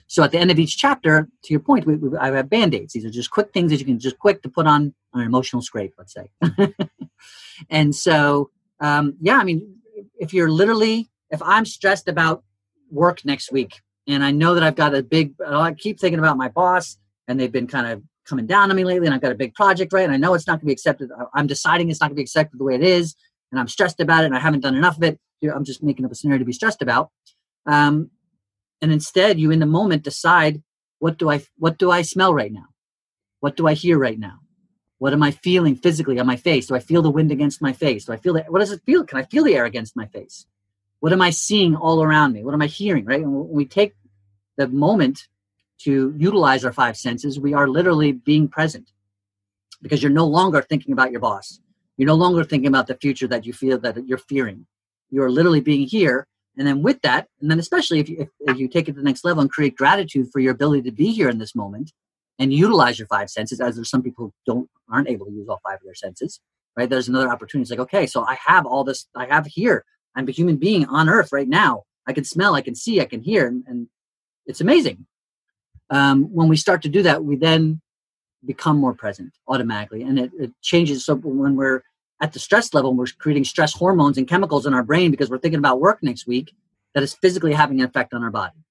So 0.09 0.25
at 0.25 0.33
the 0.33 0.38
end 0.38 0.51
of 0.51 0.59
each 0.59 0.79
chapter, 0.79 1.29
to 1.45 1.53
your 1.53 1.61
point, 1.61 1.87
we, 1.87 1.95
we, 1.95 2.19
I 2.19 2.33
have 2.33 2.51
band-aids. 2.51 2.93
These 2.93 3.05
are 3.05 3.11
just 3.11 3.31
quick 3.31 3.53
things 3.53 3.71
that 3.71 3.79
you 3.79 3.87
can 3.87 4.01
just 4.01 4.19
quick 4.19 4.43
to 4.43 4.49
put 4.49 4.67
on 4.67 4.95
an 5.12 5.21
emotional 5.21 5.62
scrape, 5.62 5.95
let's 5.97 6.12
say. 6.12 6.29
and 7.71 7.95
so 7.95 8.51
um, 8.80 9.16
yeah, 9.20 9.37
I 9.38 9.44
mean, 9.44 9.76
if 10.18 10.32
you're 10.32 10.50
literally, 10.50 11.10
if 11.30 11.42
I'm 11.42 11.64
stressed 11.64 12.08
about 12.08 12.44
work 12.90 13.24
next 13.24 13.52
week 13.52 13.80
and 14.06 14.24
I 14.24 14.30
know 14.30 14.54
that 14.54 14.62
I've 14.62 14.76
got 14.76 14.94
a 14.94 15.02
big, 15.02 15.34
I 15.44 15.72
keep 15.72 15.98
thinking 15.98 16.18
about 16.18 16.37
my 16.37 16.48
boss 16.48 16.98
and 17.28 17.38
they've 17.38 17.52
been 17.52 17.66
kind 17.66 17.87
of 17.87 18.02
coming 18.26 18.46
down 18.46 18.70
on 18.70 18.76
me 18.76 18.84
lately 18.84 19.06
and 19.06 19.14
I've 19.14 19.20
got 19.20 19.32
a 19.32 19.37
big 19.37 19.54
project, 19.54 19.92
right? 19.92 20.04
And 20.04 20.12
I 20.12 20.16
know 20.16 20.34
it's 20.34 20.46
not 20.46 20.54
going 20.54 20.60
to 20.60 20.66
be 20.66 20.72
accepted. 20.72 21.10
I'm 21.34 21.46
deciding 21.46 21.90
it's 21.90 22.00
not 22.00 22.08
going 22.08 22.16
to 22.16 22.20
be 22.20 22.22
accepted 22.22 22.58
the 22.58 22.64
way 22.64 22.74
it 22.74 22.82
is 22.82 23.14
and 23.50 23.60
I'm 23.60 23.68
stressed 23.68 24.00
about 24.00 24.24
it 24.24 24.26
and 24.26 24.37
I 24.37 24.40
haven't 24.40 24.60
done 24.60 24.76
enough 24.76 24.96
of 24.96 25.02
it. 25.02 25.18
I'm 25.44 25.64
just 25.64 25.82
making 25.82 26.06
up 26.06 26.12
a 26.12 26.14
scenario 26.14 26.38
to 26.38 26.44
be 26.44 26.52
stressed 26.52 26.80
about. 26.80 27.10
Um, 27.66 28.10
and 28.80 28.92
instead 28.92 29.38
you 29.38 29.50
in 29.50 29.58
the 29.58 29.66
moment 29.66 30.02
decide 30.02 30.62
what 30.98 31.18
do 31.18 31.30
I, 31.30 31.42
what 31.58 31.78
do 31.78 31.90
I 31.90 32.02
smell 32.02 32.32
right 32.32 32.52
now? 32.52 32.66
What 33.40 33.56
do 33.56 33.66
I 33.66 33.74
hear 33.74 33.98
right 33.98 34.18
now? 34.18 34.38
What 34.98 35.12
am 35.12 35.22
I 35.22 35.30
feeling 35.30 35.76
physically 35.76 36.18
on 36.18 36.26
my 36.26 36.37
face? 36.37 36.66
Do 36.66 36.74
I 36.74 36.78
feel 36.78 37.02
the 37.02 37.11
wind 37.11 37.33
against 37.33 37.61
my 37.61 37.72
face? 37.72 38.04
Do 38.04 38.12
I 38.12 38.16
feel 38.16 38.37
it? 38.37 38.46
What 38.48 38.61
does 38.61 38.72
it 38.72 38.83
feel? 38.87 39.04
Can 39.04 39.18
I 39.18 39.24
feel 39.24 39.44
the 39.44 39.54
air 39.54 39.64
against 39.64 39.96
my 39.96 40.07
face? 40.07 40.46
What 41.00 41.12
am 41.12 41.20
I 41.20 41.30
seeing 41.30 41.74
all 41.74 42.02
around 42.02 42.33
me? 42.33 42.44
What 42.44 42.54
am 42.54 42.62
I 42.62 42.66
hearing? 42.66 43.04
Right? 43.04 43.20
And 43.20 43.35
when 43.35 43.48
we 43.48 43.66
take 43.66 43.94
the 44.57 44.68
moment 44.68 45.28
to 45.80 46.14
utilize 46.16 46.64
our 46.64 46.72
five 46.72 46.96
senses, 46.96 47.38
we 47.38 47.54
are 47.54 47.68
literally 47.68 48.12
being 48.12 48.48
present 48.48 48.92
because 49.83 50.02
you're 50.02 50.12
no 50.12 50.26
longer 50.26 50.62
thinking 50.62 50.92
about 50.92 51.11
your 51.11 51.20
boss. 51.20 51.61
You're 51.96 52.07
no 52.07 52.14
longer 52.14 52.44
thinking 52.44 52.68
about 52.68 52.87
the 52.87 52.96
future 52.96 53.28
that 53.28 53.44
you 53.44 53.52
feel 53.52 53.78
that 53.78 54.07
you're 54.07 54.18
fearing. 54.18 54.66
You're 55.11 55.30
literally 55.30 55.61
being 55.61 55.87
here. 55.87 56.26
And 56.57 56.66
then 56.66 56.83
with 56.83 57.02
that, 57.02 57.28
and 57.40 57.50
then 57.50 57.59
especially 57.59 58.00
if 58.00 58.09
you, 58.09 58.16
if, 58.20 58.28
if 58.40 58.59
you 58.59 58.68
take 58.68 58.88
it 58.88 58.92
to 58.92 58.98
the 58.98 59.04
next 59.04 59.24
level 59.24 59.42
and 59.42 59.50
create 59.50 59.76
gratitude 59.76 60.28
for 60.33 60.38
your 60.38 60.52
ability 60.52 60.83
to 60.83 60.92
be 60.92 61.12
here 61.12 61.28
in 61.28 61.38
this 61.38 61.54
moment, 61.54 61.92
and 62.38 62.53
utilize 62.53 62.99
your 62.99 63.09
five 63.09 63.31
senses 63.31 63.61
as 63.61 63.77
there's 63.77 63.90
some 63.90 64.03
people 64.03 64.27
who 64.27 64.33
don't 64.47 64.68
aren't 64.90 65.09
able 65.09 65.27
to 65.27 65.33
use 65.33 65.49
all 65.49 65.61
five 65.64 65.77
of 65.77 65.85
their 65.85 65.94
senses 65.94 66.40
right? 66.77 66.90
There's 66.90 67.09
another 67.09 67.31
opportunity. 67.31 67.62
It's 67.62 67.70
like 67.70 67.81
okay 67.81 68.07
so 68.07 68.25
i 68.25 68.37
have 68.47 68.66
all 68.66 68.85
this 68.85 69.07
i 69.14 69.27
have 69.27 69.47
here. 69.47 69.85
I'm 70.16 70.29
a 70.29 70.33
human 70.33 70.57
being 70.57 70.87
on 70.87 71.09
earth 71.09 71.33
right 71.33 71.49
now. 71.49 71.85
I 72.07 72.12
can 72.12 72.25
smell 72.25 72.55
i 72.55 72.61
can 72.61 72.75
see 72.75 73.01
i 73.01 73.05
can 73.05 73.20
hear 73.23 73.47
and, 73.47 73.64
and 73.66 73.88
it's 74.47 74.61
amazing. 74.61 75.07
Um, 75.90 76.25
when 76.25 76.49
we 76.49 76.57
start 76.57 76.83
to 76.83 76.88
do 76.88 77.03
that 77.03 77.25
we 77.25 77.37
then 77.37 77.81
become 78.44 78.79
more 78.79 78.94
present 78.94 79.33
automatically 79.49 80.03
and 80.03 80.18
it, 80.18 80.31
it 80.38 80.51
changes. 80.62 81.05
So 81.05 81.14
when 81.16 81.57
we're 81.57 81.83
at 82.20 82.33
the 82.33 82.38
stress 82.38 82.75
level 82.75 82.94
we're 82.94 83.07
creating 83.18 83.44
stress 83.44 83.73
hormones 83.73 84.18
and 84.18 84.29
chemicals 84.29 84.66
in 84.66 84.75
our 84.75 84.83
brain 84.83 85.11
because 85.11 85.31
we're 85.31 85.38
thinking 85.38 85.59
about 85.59 85.81
work 85.81 86.03
next 86.03 86.27
week 86.27 86.55
that 86.94 87.03
is 87.03 87.14
physically 87.14 87.53
having 87.53 87.81
an 87.81 87.87
effect 87.87 88.14
on 88.14 88.23
our 88.23 88.31
body 88.31 88.63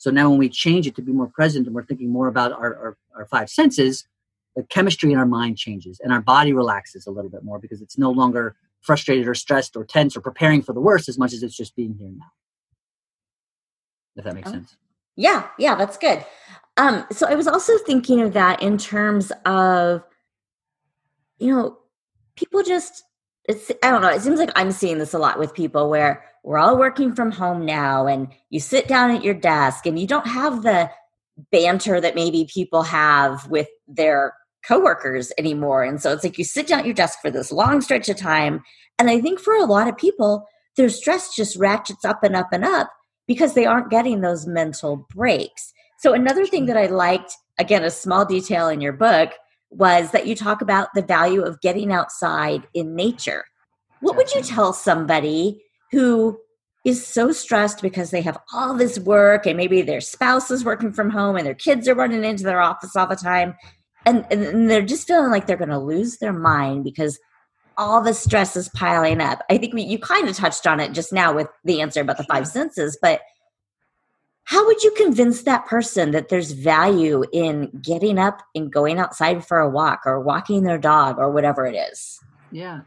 so 0.00 0.10
now 0.10 0.30
when 0.30 0.38
we 0.38 0.48
change 0.48 0.86
it 0.86 0.96
to 0.96 1.02
be 1.02 1.12
more 1.12 1.26
present 1.26 1.66
and 1.66 1.76
we're 1.76 1.84
thinking 1.84 2.08
more 2.08 2.26
about 2.26 2.52
our, 2.52 2.74
our, 2.74 2.96
our 3.14 3.26
five 3.26 3.50
senses, 3.50 4.08
the 4.56 4.62
chemistry 4.62 5.12
in 5.12 5.18
our 5.18 5.26
mind 5.26 5.58
changes 5.58 6.00
and 6.02 6.10
our 6.10 6.22
body 6.22 6.54
relaxes 6.54 7.06
a 7.06 7.10
little 7.10 7.30
bit 7.30 7.44
more 7.44 7.58
because 7.58 7.82
it's 7.82 7.98
no 7.98 8.10
longer 8.10 8.56
frustrated 8.80 9.28
or 9.28 9.34
stressed 9.34 9.76
or 9.76 9.84
tense 9.84 10.16
or 10.16 10.22
preparing 10.22 10.62
for 10.62 10.72
the 10.72 10.80
worst 10.80 11.06
as 11.10 11.18
much 11.18 11.34
as 11.34 11.42
it's 11.42 11.54
just 11.54 11.76
being 11.76 11.94
here 11.98 12.08
now. 12.08 12.32
If 14.16 14.24
that 14.24 14.34
makes 14.34 14.48
oh. 14.48 14.52
sense. 14.52 14.74
Yeah, 15.16 15.48
yeah, 15.58 15.74
that's 15.74 15.98
good. 15.98 16.24
Um, 16.78 17.04
so 17.12 17.26
I 17.26 17.34
was 17.34 17.46
also 17.46 17.76
thinking 17.76 18.22
of 18.22 18.32
that 18.32 18.62
in 18.62 18.78
terms 18.78 19.32
of, 19.44 20.02
you 21.38 21.54
know, 21.54 21.76
people 22.36 22.62
just 22.62 23.02
it's 23.44 23.70
I 23.82 23.90
don't 23.90 24.00
know, 24.00 24.08
it 24.08 24.22
seems 24.22 24.38
like 24.38 24.52
I'm 24.56 24.72
seeing 24.72 24.96
this 24.96 25.12
a 25.12 25.18
lot 25.18 25.38
with 25.38 25.52
people 25.52 25.90
where 25.90 26.24
we're 26.42 26.58
all 26.58 26.78
working 26.78 27.14
from 27.14 27.30
home 27.30 27.64
now 27.64 28.06
and 28.06 28.28
you 28.48 28.60
sit 28.60 28.88
down 28.88 29.10
at 29.10 29.24
your 29.24 29.34
desk 29.34 29.86
and 29.86 29.98
you 29.98 30.06
don't 30.06 30.26
have 30.26 30.62
the 30.62 30.90
banter 31.50 32.00
that 32.00 32.14
maybe 32.14 32.48
people 32.52 32.82
have 32.82 33.46
with 33.48 33.68
their 33.86 34.34
coworkers 34.66 35.32
anymore. 35.38 35.82
And 35.82 36.00
so 36.00 36.12
it's 36.12 36.24
like 36.24 36.38
you 36.38 36.44
sit 36.44 36.66
down 36.66 36.80
at 36.80 36.84
your 36.86 36.94
desk 36.94 37.18
for 37.20 37.30
this 37.30 37.52
long 37.52 37.80
stretch 37.80 38.08
of 38.08 38.16
time 38.16 38.62
and 38.98 39.08
i 39.08 39.20
think 39.20 39.40
for 39.40 39.56
a 39.56 39.64
lot 39.64 39.88
of 39.88 39.96
people 39.96 40.46
their 40.76 40.88
stress 40.88 41.34
just 41.34 41.56
ratchets 41.56 42.04
up 42.04 42.22
and 42.22 42.36
up 42.36 42.52
and 42.52 42.64
up 42.64 42.90
because 43.26 43.54
they 43.54 43.66
aren't 43.66 43.90
getting 43.90 44.20
those 44.20 44.46
mental 44.46 45.06
breaks. 45.14 45.72
So 45.98 46.12
another 46.12 46.46
thing 46.46 46.66
that 46.66 46.76
i 46.76 46.86
liked 46.86 47.36
again 47.58 47.84
a 47.84 47.90
small 47.90 48.24
detail 48.24 48.68
in 48.68 48.80
your 48.80 48.92
book 48.92 49.32
was 49.70 50.10
that 50.10 50.26
you 50.26 50.34
talk 50.34 50.60
about 50.62 50.88
the 50.94 51.02
value 51.02 51.42
of 51.42 51.60
getting 51.60 51.92
outside 51.92 52.66
in 52.74 52.94
nature. 52.94 53.44
What 54.00 54.16
would 54.16 54.34
you 54.34 54.42
tell 54.42 54.72
somebody 54.72 55.62
who 55.90 56.38
is 56.84 57.06
so 57.06 57.30
stressed 57.30 57.82
because 57.82 58.10
they 58.10 58.22
have 58.22 58.38
all 58.52 58.74
this 58.74 58.98
work 58.98 59.46
and 59.46 59.56
maybe 59.56 59.82
their 59.82 60.00
spouse 60.00 60.50
is 60.50 60.64
working 60.64 60.92
from 60.92 61.10
home 61.10 61.36
and 61.36 61.46
their 61.46 61.54
kids 61.54 61.86
are 61.86 61.94
running 61.94 62.24
into 62.24 62.44
their 62.44 62.60
office 62.60 62.96
all 62.96 63.06
the 63.06 63.16
time. 63.16 63.54
And, 64.06 64.24
and 64.30 64.70
they're 64.70 64.80
just 64.80 65.06
feeling 65.06 65.30
like 65.30 65.46
they're 65.46 65.58
going 65.58 65.68
to 65.68 65.78
lose 65.78 66.16
their 66.18 66.32
mind 66.32 66.84
because 66.84 67.18
all 67.76 68.02
the 68.02 68.14
stress 68.14 68.56
is 68.56 68.70
piling 68.70 69.20
up. 69.20 69.42
I 69.50 69.58
think 69.58 69.74
we, 69.74 69.82
you 69.82 69.98
kind 69.98 70.28
of 70.28 70.36
touched 70.36 70.66
on 70.66 70.80
it 70.80 70.92
just 70.92 71.12
now 71.12 71.34
with 71.34 71.48
the 71.64 71.82
answer 71.82 72.00
about 72.00 72.16
the 72.16 72.24
five 72.24 72.46
senses 72.46 72.98
but 73.00 73.20
how 74.50 74.66
would 74.66 74.82
you 74.82 74.90
convince 74.96 75.44
that 75.44 75.66
person 75.66 76.10
that 76.10 76.28
there's 76.28 76.50
value 76.50 77.22
in 77.32 77.70
getting 77.82 78.18
up 78.18 78.42
and 78.52 78.72
going 78.72 78.98
outside 78.98 79.46
for 79.46 79.60
a 79.60 79.70
walk 79.70 80.00
or 80.04 80.20
walking 80.20 80.64
their 80.64 80.76
dog 80.76 81.18
or 81.18 81.30
whatever 81.30 81.66
it 81.66 81.76
is? 81.76 82.18
Yeah. 82.50 82.80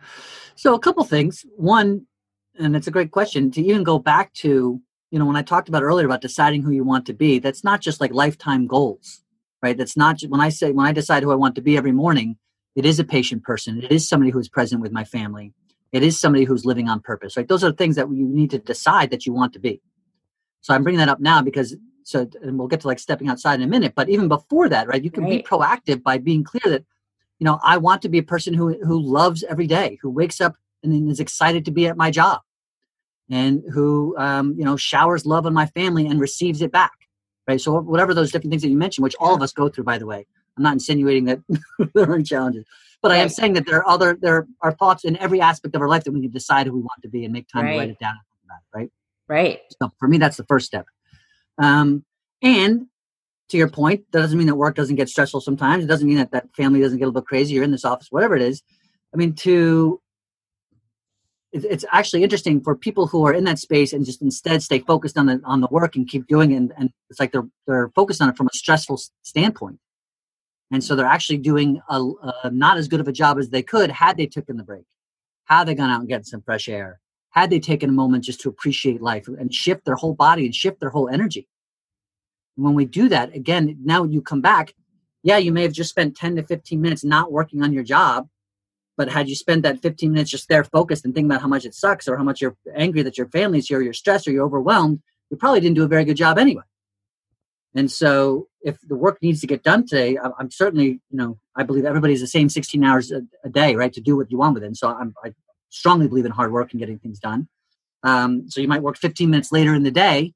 So 0.55 0.73
a 0.73 0.79
couple 0.79 1.05
things. 1.05 1.45
One 1.55 2.05
and 2.59 2.75
it's 2.75 2.87
a 2.87 2.91
great 2.91 3.11
question 3.11 3.51
to 3.51 3.61
even 3.61 3.83
go 3.83 3.99
back 3.99 4.33
to 4.33 4.81
you 5.11 5.19
know 5.19 5.25
when 5.25 5.35
i 5.35 5.41
talked 5.41 5.69
about 5.69 5.83
earlier 5.83 6.05
about 6.05 6.21
deciding 6.21 6.61
who 6.61 6.71
you 6.71 6.83
want 6.83 7.05
to 7.05 7.13
be 7.13 7.39
that's 7.39 7.63
not 7.63 7.81
just 7.81 8.01
like 8.01 8.13
lifetime 8.13 8.67
goals 8.67 9.21
right? 9.61 9.77
That's 9.77 9.95
not 9.95 10.21
when 10.23 10.41
i 10.41 10.49
say 10.49 10.71
when 10.71 10.85
i 10.85 10.91
decide 10.91 11.23
who 11.23 11.31
i 11.31 11.35
want 11.35 11.55
to 11.55 11.61
be 11.61 11.77
every 11.77 11.93
morning 11.93 12.37
it 12.75 12.85
is 12.87 12.99
a 12.99 13.03
patient 13.03 13.43
person. 13.43 13.83
It 13.83 13.91
is 13.91 14.09
somebody 14.09 14.31
who's 14.31 14.49
present 14.49 14.81
with 14.81 14.91
my 14.91 15.03
family. 15.03 15.53
It 15.91 16.01
is 16.01 16.19
somebody 16.19 16.43
who's 16.43 16.65
living 16.65 16.89
on 16.89 17.01
purpose 17.01 17.37
right? 17.37 17.47
Those 17.47 17.63
are 17.63 17.71
things 17.71 17.95
that 17.95 18.09
you 18.09 18.27
need 18.27 18.51
to 18.51 18.57
decide 18.57 19.11
that 19.11 19.25
you 19.25 19.33
want 19.33 19.53
to 19.53 19.59
be. 19.59 19.81
So 20.61 20.73
i'm 20.73 20.83
bringing 20.83 20.99
that 20.99 21.09
up 21.09 21.19
now 21.19 21.41
because 21.41 21.75
so 22.03 22.27
and 22.41 22.57
we'll 22.57 22.67
get 22.67 22.81
to 22.81 22.87
like 22.87 22.99
stepping 22.99 23.29
outside 23.29 23.55
in 23.55 23.61
a 23.61 23.67
minute 23.67 23.93
but 23.95 24.09
even 24.09 24.27
before 24.27 24.67
that 24.69 24.87
right 24.87 25.03
you 25.03 25.11
can 25.11 25.23
right. 25.23 25.43
be 25.43 25.43
proactive 25.43 26.03
by 26.03 26.17
being 26.17 26.43
clear 26.43 26.61
that 26.65 26.83
you 27.39 27.45
know 27.45 27.59
i 27.63 27.77
want 27.77 28.01
to 28.01 28.09
be 28.09 28.17
a 28.17 28.23
person 28.23 28.53
who 28.53 28.77
who 28.85 28.99
loves 28.99 29.43
every 29.43 29.67
day 29.67 29.97
who 30.01 30.09
wakes 30.09 30.41
up 30.41 30.55
and 30.83 31.09
is 31.09 31.19
excited 31.19 31.65
to 31.65 31.71
be 31.71 31.87
at 31.87 31.97
my 31.97 32.11
job 32.11 32.41
and 33.29 33.63
who 33.71 34.15
um, 34.17 34.55
you 34.57 34.65
know 34.65 34.75
showers 34.75 35.25
love 35.25 35.45
on 35.45 35.53
my 35.53 35.65
family 35.67 36.05
and 36.07 36.19
receives 36.19 36.61
it 36.61 36.71
back 36.71 36.91
right? 37.47 37.59
So 37.59 37.79
whatever 37.81 38.13
those 38.13 38.31
different 38.31 38.51
things 38.51 38.61
that 38.61 38.69
you 38.69 38.77
mentioned 38.77 39.03
which 39.03 39.15
all 39.19 39.33
of 39.33 39.41
us 39.41 39.53
go 39.53 39.69
through 39.69 39.85
by 39.85 39.97
the 39.97 40.05
way 40.05 40.25
i'm 40.57 40.63
not 40.63 40.73
insinuating 40.73 41.25
that 41.25 41.39
there 41.93 42.09
aren't 42.09 42.27
challenges 42.27 42.65
but 43.01 43.11
right. 43.11 43.17
i 43.17 43.21
am 43.21 43.29
saying 43.29 43.53
that 43.53 43.65
there 43.65 43.77
are 43.77 43.87
other 43.87 44.17
there 44.21 44.47
are 44.61 44.71
thoughts 44.73 45.03
in 45.03 45.17
every 45.17 45.41
aspect 45.41 45.75
of 45.75 45.81
our 45.81 45.89
life 45.89 46.03
that 46.03 46.11
we 46.11 46.21
can 46.21 46.31
decide 46.31 46.67
who 46.67 46.73
we 46.73 46.81
want 46.81 47.01
to 47.01 47.09
be 47.09 47.23
and 47.23 47.33
make 47.33 47.47
time 47.47 47.65
right. 47.65 47.73
to 47.73 47.79
write 47.79 47.89
it 47.89 47.99
down 47.99 48.15
right? 48.73 48.91
Right. 49.27 49.59
So 49.81 49.91
for 49.99 50.07
me 50.07 50.17
that's 50.17 50.37
the 50.37 50.45
first 50.45 50.65
step. 50.65 50.85
Um, 51.57 52.03
and 52.41 52.87
to 53.49 53.57
your 53.57 53.69
point 53.69 54.05
that 54.11 54.21
doesn't 54.21 54.37
mean 54.37 54.47
that 54.47 54.55
work 54.55 54.75
doesn't 54.75 54.95
get 54.95 55.09
stressful 55.09 55.41
sometimes. 55.41 55.83
It 55.83 55.87
doesn't 55.87 56.07
mean 56.07 56.17
that 56.17 56.31
that 56.31 56.53
family 56.55 56.81
doesn't 56.81 56.97
get 56.97 57.05
a 57.05 57.07
little 57.07 57.21
bit 57.21 57.27
crazy 57.27 57.53
you're 57.53 57.63
in 57.63 57.71
this 57.71 57.85
office 57.85 58.07
whatever 58.09 58.35
it 58.35 58.41
is. 58.41 58.63
I 59.13 59.17
mean 59.17 59.33
to 59.35 60.01
it's 61.53 61.85
actually 61.91 62.23
interesting 62.23 62.61
for 62.61 62.75
people 62.75 63.05
who 63.07 63.25
are 63.25 63.33
in 63.33 63.43
that 63.43 63.59
space 63.59 63.93
and 63.93 64.05
just 64.05 64.21
instead 64.21 64.63
stay 64.63 64.79
focused 64.79 65.17
on 65.17 65.27
the 65.27 65.39
on 65.45 65.61
the 65.61 65.67
work 65.69 65.95
and 65.95 66.07
keep 66.07 66.27
doing 66.27 66.51
it. 66.51 66.57
And, 66.57 66.73
and 66.77 66.89
it's 67.09 67.19
like 67.19 67.31
they're 67.31 67.47
they're 67.67 67.89
focused 67.95 68.21
on 68.21 68.29
it 68.29 68.37
from 68.37 68.47
a 68.47 68.57
stressful 68.57 68.99
standpoint. 69.21 69.79
And 70.71 70.83
so 70.83 70.95
they're 70.95 71.05
actually 71.05 71.37
doing 71.37 71.79
a, 71.87 72.01
a, 72.43 72.49
not 72.49 72.77
as 72.77 72.87
good 72.87 72.99
of 72.99 73.07
a 73.07 73.11
job 73.11 73.37
as 73.37 73.49
they 73.49 73.61
could 73.61 73.91
had 73.91 74.17
they 74.17 74.25
taken 74.25 74.57
the 74.57 74.63
break 74.63 74.85
had 75.45 75.65
they 75.65 75.75
gone 75.75 75.91
out 75.91 75.99
and 75.99 76.09
gotten 76.09 76.23
some 76.23 76.41
fresh 76.41 76.67
air 76.67 76.99
had 77.29 77.49
they 77.49 77.59
taken 77.59 77.89
a 77.89 77.93
moment 77.93 78.23
just 78.23 78.41
to 78.41 78.49
appreciate 78.49 79.01
life 79.01 79.27
and 79.27 79.53
shift 79.53 79.85
their 79.85 79.95
whole 79.95 80.13
body 80.13 80.45
and 80.45 80.55
shift 80.55 80.79
their 80.79 80.89
whole 80.89 81.09
energy. 81.09 81.47
When 82.55 82.73
we 82.73 82.85
do 82.85 83.09
that 83.09 83.35
again 83.35 83.77
now 83.83 84.03
you 84.03 84.21
come 84.21 84.41
back 84.41 84.73
yeah 85.21 85.37
you 85.37 85.51
may 85.51 85.61
have 85.61 85.73
just 85.73 85.91
spent 85.91 86.17
10 86.17 86.37
to 86.37 86.43
15 86.43 86.81
minutes 86.81 87.03
not 87.03 87.31
working 87.31 87.61
on 87.61 87.73
your 87.73 87.83
job 87.83 88.27
but 88.97 89.09
had 89.09 89.27
you 89.27 89.35
spent 89.35 89.63
that 89.63 89.81
15 89.81 90.11
minutes 90.11 90.31
just 90.31 90.47
there 90.49 90.63
focused 90.63 91.05
and 91.05 91.13
thinking 91.13 91.31
about 91.31 91.41
how 91.41 91.47
much 91.47 91.65
it 91.65 91.73
sucks 91.73 92.07
or 92.07 92.17
how 92.17 92.23
much 92.23 92.41
you're 92.41 92.55
angry 92.75 93.01
that 93.01 93.17
your 93.17 93.27
family's 93.29 93.67
here, 93.67 93.79
or 93.79 93.81
you're 93.81 93.93
stressed 93.93 94.27
or 94.27 94.31
you're 94.31 94.45
overwhelmed, 94.45 95.01
you 95.29 95.37
probably 95.37 95.59
didn't 95.59 95.75
do 95.75 95.83
a 95.83 95.87
very 95.87 96.05
good 96.05 96.17
job 96.17 96.37
anyway. 96.37 96.63
And 97.75 97.91
so 97.91 98.47
if 98.61 98.77
the 98.87 98.95
work 98.95 99.17
needs 99.21 99.41
to 99.41 99.47
get 99.47 99.63
done 99.63 99.85
today, 99.87 100.17
I'm 100.39 100.51
certainly, 100.51 101.01
you 101.09 101.17
know, 101.17 101.39
I 101.55 101.63
believe 101.63 101.85
everybody's 101.85 102.21
the 102.21 102.27
same 102.27 102.49
16 102.49 102.83
hours 102.83 103.11
a, 103.11 103.21
a 103.43 103.49
day, 103.49 103.75
right, 103.75 103.91
to 103.93 104.01
do 104.01 104.15
what 104.15 104.31
you 104.31 104.37
want 104.37 104.53
with 104.53 104.63
it. 104.63 104.67
And 104.67 104.77
so 104.77 104.89
I'm, 104.89 105.15
I 105.23 105.33
strongly 105.69 106.07
believe 106.07 106.25
in 106.25 106.31
hard 106.31 106.51
work 106.51 106.71
and 106.71 106.79
getting 106.79 106.99
things 106.99 107.19
done. 107.19 107.47
Um, 108.03 108.49
so 108.49 108.61
you 108.61 108.67
might 108.67 108.83
work 108.83 108.97
15 108.97 109.29
minutes 109.29 109.51
later 109.51 109.73
in 109.73 109.83
the 109.83 109.91
day, 109.91 110.33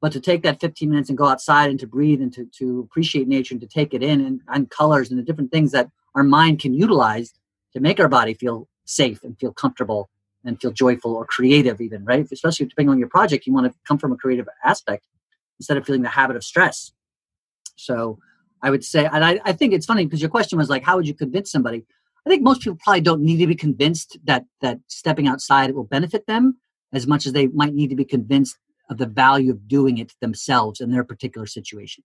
but 0.00 0.10
to 0.12 0.20
take 0.20 0.42
that 0.42 0.60
15 0.60 0.90
minutes 0.90 1.08
and 1.10 1.18
go 1.18 1.26
outside 1.26 1.70
and 1.70 1.78
to 1.78 1.86
breathe 1.86 2.20
and 2.20 2.32
to, 2.32 2.46
to 2.58 2.80
appreciate 2.80 3.28
nature 3.28 3.54
and 3.54 3.60
to 3.60 3.68
take 3.68 3.94
it 3.94 4.02
in 4.02 4.20
and, 4.20 4.40
and 4.48 4.70
colors 4.70 5.10
and 5.10 5.18
the 5.18 5.22
different 5.22 5.52
things 5.52 5.70
that 5.72 5.90
our 6.14 6.24
mind 6.24 6.58
can 6.58 6.74
utilize 6.74 7.32
to 7.72 7.80
make 7.80 8.00
our 8.00 8.08
body 8.08 8.34
feel 8.34 8.68
safe 8.84 9.22
and 9.22 9.38
feel 9.38 9.52
comfortable 9.52 10.10
and 10.44 10.60
feel 10.60 10.72
joyful 10.72 11.14
or 11.14 11.24
creative 11.24 11.80
even 11.80 12.04
right? 12.04 12.26
Especially 12.30 12.66
depending 12.66 12.90
on 12.90 12.98
your 12.98 13.08
project 13.08 13.46
you 13.46 13.52
want 13.52 13.70
to 13.70 13.78
come 13.86 13.98
from 13.98 14.12
a 14.12 14.16
creative 14.16 14.48
aspect 14.64 15.04
instead 15.58 15.76
of 15.76 15.84
feeling 15.84 16.02
the 16.02 16.08
habit 16.08 16.36
of 16.36 16.44
stress. 16.44 16.92
So 17.76 18.18
i 18.62 18.68
would 18.70 18.84
say 18.84 19.08
and 19.10 19.24
i, 19.24 19.40
I 19.44 19.52
think 19.52 19.72
it's 19.72 19.86
funny 19.86 20.04
because 20.04 20.20
your 20.20 20.28
question 20.28 20.58
was 20.58 20.68
like 20.68 20.82
how 20.82 20.96
would 20.96 21.08
you 21.08 21.14
convince 21.14 21.50
somebody? 21.50 21.84
I 22.26 22.28
think 22.28 22.42
most 22.42 22.60
people 22.60 22.78
probably 22.82 23.00
don't 23.00 23.22
need 23.22 23.38
to 23.38 23.46
be 23.46 23.54
convinced 23.54 24.18
that 24.24 24.44
that 24.60 24.80
stepping 24.88 25.26
outside 25.26 25.74
will 25.74 25.84
benefit 25.84 26.26
them 26.26 26.58
as 26.92 27.06
much 27.06 27.26
as 27.26 27.32
they 27.32 27.46
might 27.48 27.74
need 27.74 27.88
to 27.90 27.96
be 27.96 28.04
convinced 28.04 28.58
of 28.90 28.98
the 28.98 29.06
value 29.06 29.52
of 29.52 29.68
doing 29.68 29.98
it 29.98 30.12
themselves 30.20 30.80
in 30.80 30.90
their 30.90 31.04
particular 31.04 31.46
situation 31.46 32.04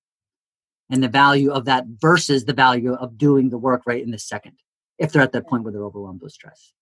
and 0.89 1.04
the 1.04 1.10
value 1.10 1.51
of 1.51 1.65
that 1.65 1.86
versus 1.88 2.45
the 2.45 2.54
value 2.54 2.93
of 2.93 3.17
doing 3.17 3.49
the 3.49 3.58
work 3.58 3.82
right 3.86 4.04
in 4.04 4.12
the 4.12 4.19
second 4.19 4.54
if 4.99 5.12
they're 5.12 5.21
at 5.21 5.31
that 5.31 5.47
point 5.47 5.63
where 5.63 5.71
they're 5.71 5.86
overwhelmed 5.86 6.21
with 6.21 6.31
stress 6.31 6.73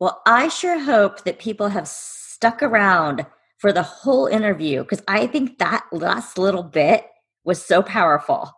well 0.00 0.22
i 0.26 0.48
sure 0.48 0.78
hope 0.78 1.24
that 1.24 1.38
people 1.38 1.68
have 1.68 1.88
stuck 1.88 2.62
around 2.62 3.24
for 3.58 3.72
the 3.72 3.82
whole 3.82 4.26
interview 4.26 4.82
because 4.82 5.02
i 5.08 5.26
think 5.26 5.58
that 5.58 5.84
last 5.92 6.38
little 6.38 6.62
bit 6.62 7.06
was 7.44 7.64
so 7.64 7.82
powerful 7.82 8.50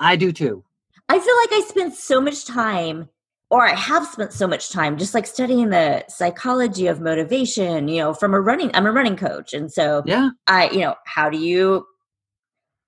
i 0.00 0.16
do 0.16 0.32
too 0.32 0.64
i 1.08 1.18
feel 1.18 1.36
like 1.36 1.52
i 1.52 1.66
spent 1.66 1.94
so 1.94 2.20
much 2.20 2.44
time 2.44 3.08
or 3.50 3.66
I 3.66 3.74
have 3.74 4.06
spent 4.06 4.32
so 4.32 4.46
much 4.46 4.70
time 4.70 4.98
just 4.98 5.14
like 5.14 5.26
studying 5.26 5.70
the 5.70 6.04
psychology 6.08 6.86
of 6.86 7.00
motivation, 7.00 7.88
you 7.88 8.00
know, 8.00 8.12
from 8.12 8.34
a 8.34 8.40
running, 8.40 8.70
I'm 8.74 8.86
a 8.86 8.92
running 8.92 9.16
coach. 9.16 9.54
And 9.54 9.72
so 9.72 10.02
yeah, 10.04 10.30
I, 10.46 10.68
you 10.70 10.80
know, 10.80 10.96
how 11.06 11.30
do 11.30 11.38
you, 11.38 11.86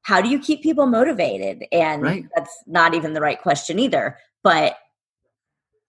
how 0.03 0.21
do 0.21 0.29
you 0.29 0.39
keep 0.39 0.63
people 0.63 0.87
motivated? 0.87 1.65
And 1.73 2.03
right. 2.03 2.25
that's 2.35 2.55
not 2.67 2.95
even 2.95 3.15
the 3.15 3.21
right 3.21 3.41
question 3.41 3.79
either. 3.79 4.19
But 4.43 4.77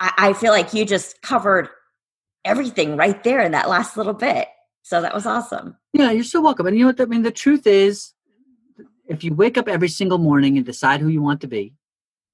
I, 0.01 0.11
I 0.17 0.33
feel 0.33 0.51
like 0.51 0.73
you 0.73 0.83
just 0.83 1.21
covered 1.21 1.69
everything 2.43 2.97
right 2.97 3.23
there 3.23 3.41
in 3.41 3.51
that 3.51 3.69
last 3.69 3.95
little 3.95 4.13
bit. 4.13 4.47
So 4.81 5.01
that 5.01 5.13
was 5.13 5.27
awesome. 5.27 5.77
Yeah, 5.93 6.11
you're 6.11 6.23
so 6.23 6.41
welcome. 6.41 6.65
And 6.65 6.75
you 6.75 6.83
know 6.83 6.89
what 6.89 6.99
I 6.99 7.05
mean? 7.05 7.21
The 7.21 7.31
truth 7.31 7.67
is, 7.67 8.13
if 9.07 9.23
you 9.23 9.33
wake 9.33 9.57
up 9.57 9.67
every 9.67 9.89
single 9.89 10.17
morning 10.17 10.57
and 10.57 10.65
decide 10.65 11.01
who 11.01 11.07
you 11.07 11.21
want 11.21 11.41
to 11.41 11.47
be, 11.47 11.75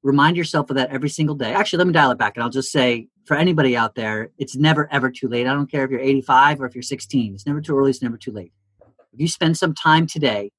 remind 0.02 0.38
yourself 0.38 0.70
of 0.70 0.78
that 0.78 0.90
every 0.92 1.10
single 1.10 1.36
day. 1.36 1.52
Actually, 1.52 1.80
let 1.80 1.88
me 1.88 1.94
dial 1.94 2.12
it 2.12 2.18
back 2.18 2.38
and 2.38 2.44
I'll 2.44 2.50
just 2.50 2.72
say 2.72 3.10
for 3.26 3.36
anybody 3.36 3.76
out 3.76 3.96
there, 3.96 4.30
it's 4.38 4.56
never 4.56 4.88
ever 4.92 5.12
too 5.12 5.28
late. 5.28 5.46
I 5.46 5.54
don't 5.54 5.70
care 5.70 5.84
if 5.84 5.92
you're 5.92 6.00
85 6.00 6.62
or 6.62 6.66
if 6.66 6.76
you're 6.76 6.82
16. 6.82 7.34
It's 7.34 7.46
never 7.46 7.60
too 7.60 7.78
early, 7.78 7.90
it's 7.90 8.02
never 8.02 8.18
too 8.18 8.32
late. 8.32 8.54
If 9.12 9.20
you 9.20 9.28
spend 9.28 9.58
some 9.58 9.74
time 9.74 10.08
today 10.08 10.52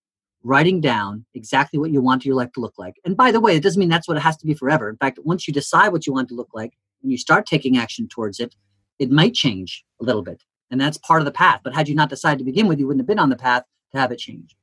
writing 0.42 0.80
down 0.80 1.24
exactly 1.34 1.78
what 1.78 1.90
you 1.90 2.02
want 2.02 2.24
your 2.26 2.34
life 2.34 2.52
to 2.52 2.60
look 2.60 2.74
like. 2.78 2.96
And 3.04 3.16
by 3.16 3.32
the 3.32 3.40
way, 3.40 3.56
it 3.56 3.62
doesn't 3.62 3.80
mean 3.80 3.88
that's 3.88 4.06
what 4.06 4.16
it 4.16 4.20
has 4.20 4.36
to 4.38 4.46
be 4.46 4.54
forever. 4.54 4.88
In 4.90 4.96
fact, 4.96 5.18
once 5.24 5.48
you 5.48 5.54
decide 5.54 5.88
what 5.88 6.06
you 6.06 6.12
want 6.12 6.28
to 6.28 6.34
look 6.34 6.50
like 6.52 6.74
and 7.02 7.10
you 7.10 7.18
start 7.18 7.46
taking 7.46 7.76
action 7.76 8.08
towards 8.08 8.40
it, 8.40 8.54
it 8.98 9.10
might 9.10 9.34
change 9.34 9.84
a 10.00 10.04
little 10.04 10.22
bit. 10.22 10.42
And 10.70 10.80
that's 10.80 10.98
part 10.98 11.20
of 11.20 11.24
the 11.24 11.32
path. 11.32 11.60
But 11.64 11.74
had 11.74 11.88
you 11.88 11.94
not 11.94 12.10
decided 12.10 12.38
to 12.38 12.44
begin 12.44 12.68
with, 12.68 12.78
you 12.78 12.86
wouldn't 12.86 13.00
have 13.00 13.06
been 13.06 13.18
on 13.18 13.30
the 13.30 13.36
path 13.36 13.64
to 13.92 13.98
have 13.98 14.12
it 14.12 14.18
change. 14.18 14.56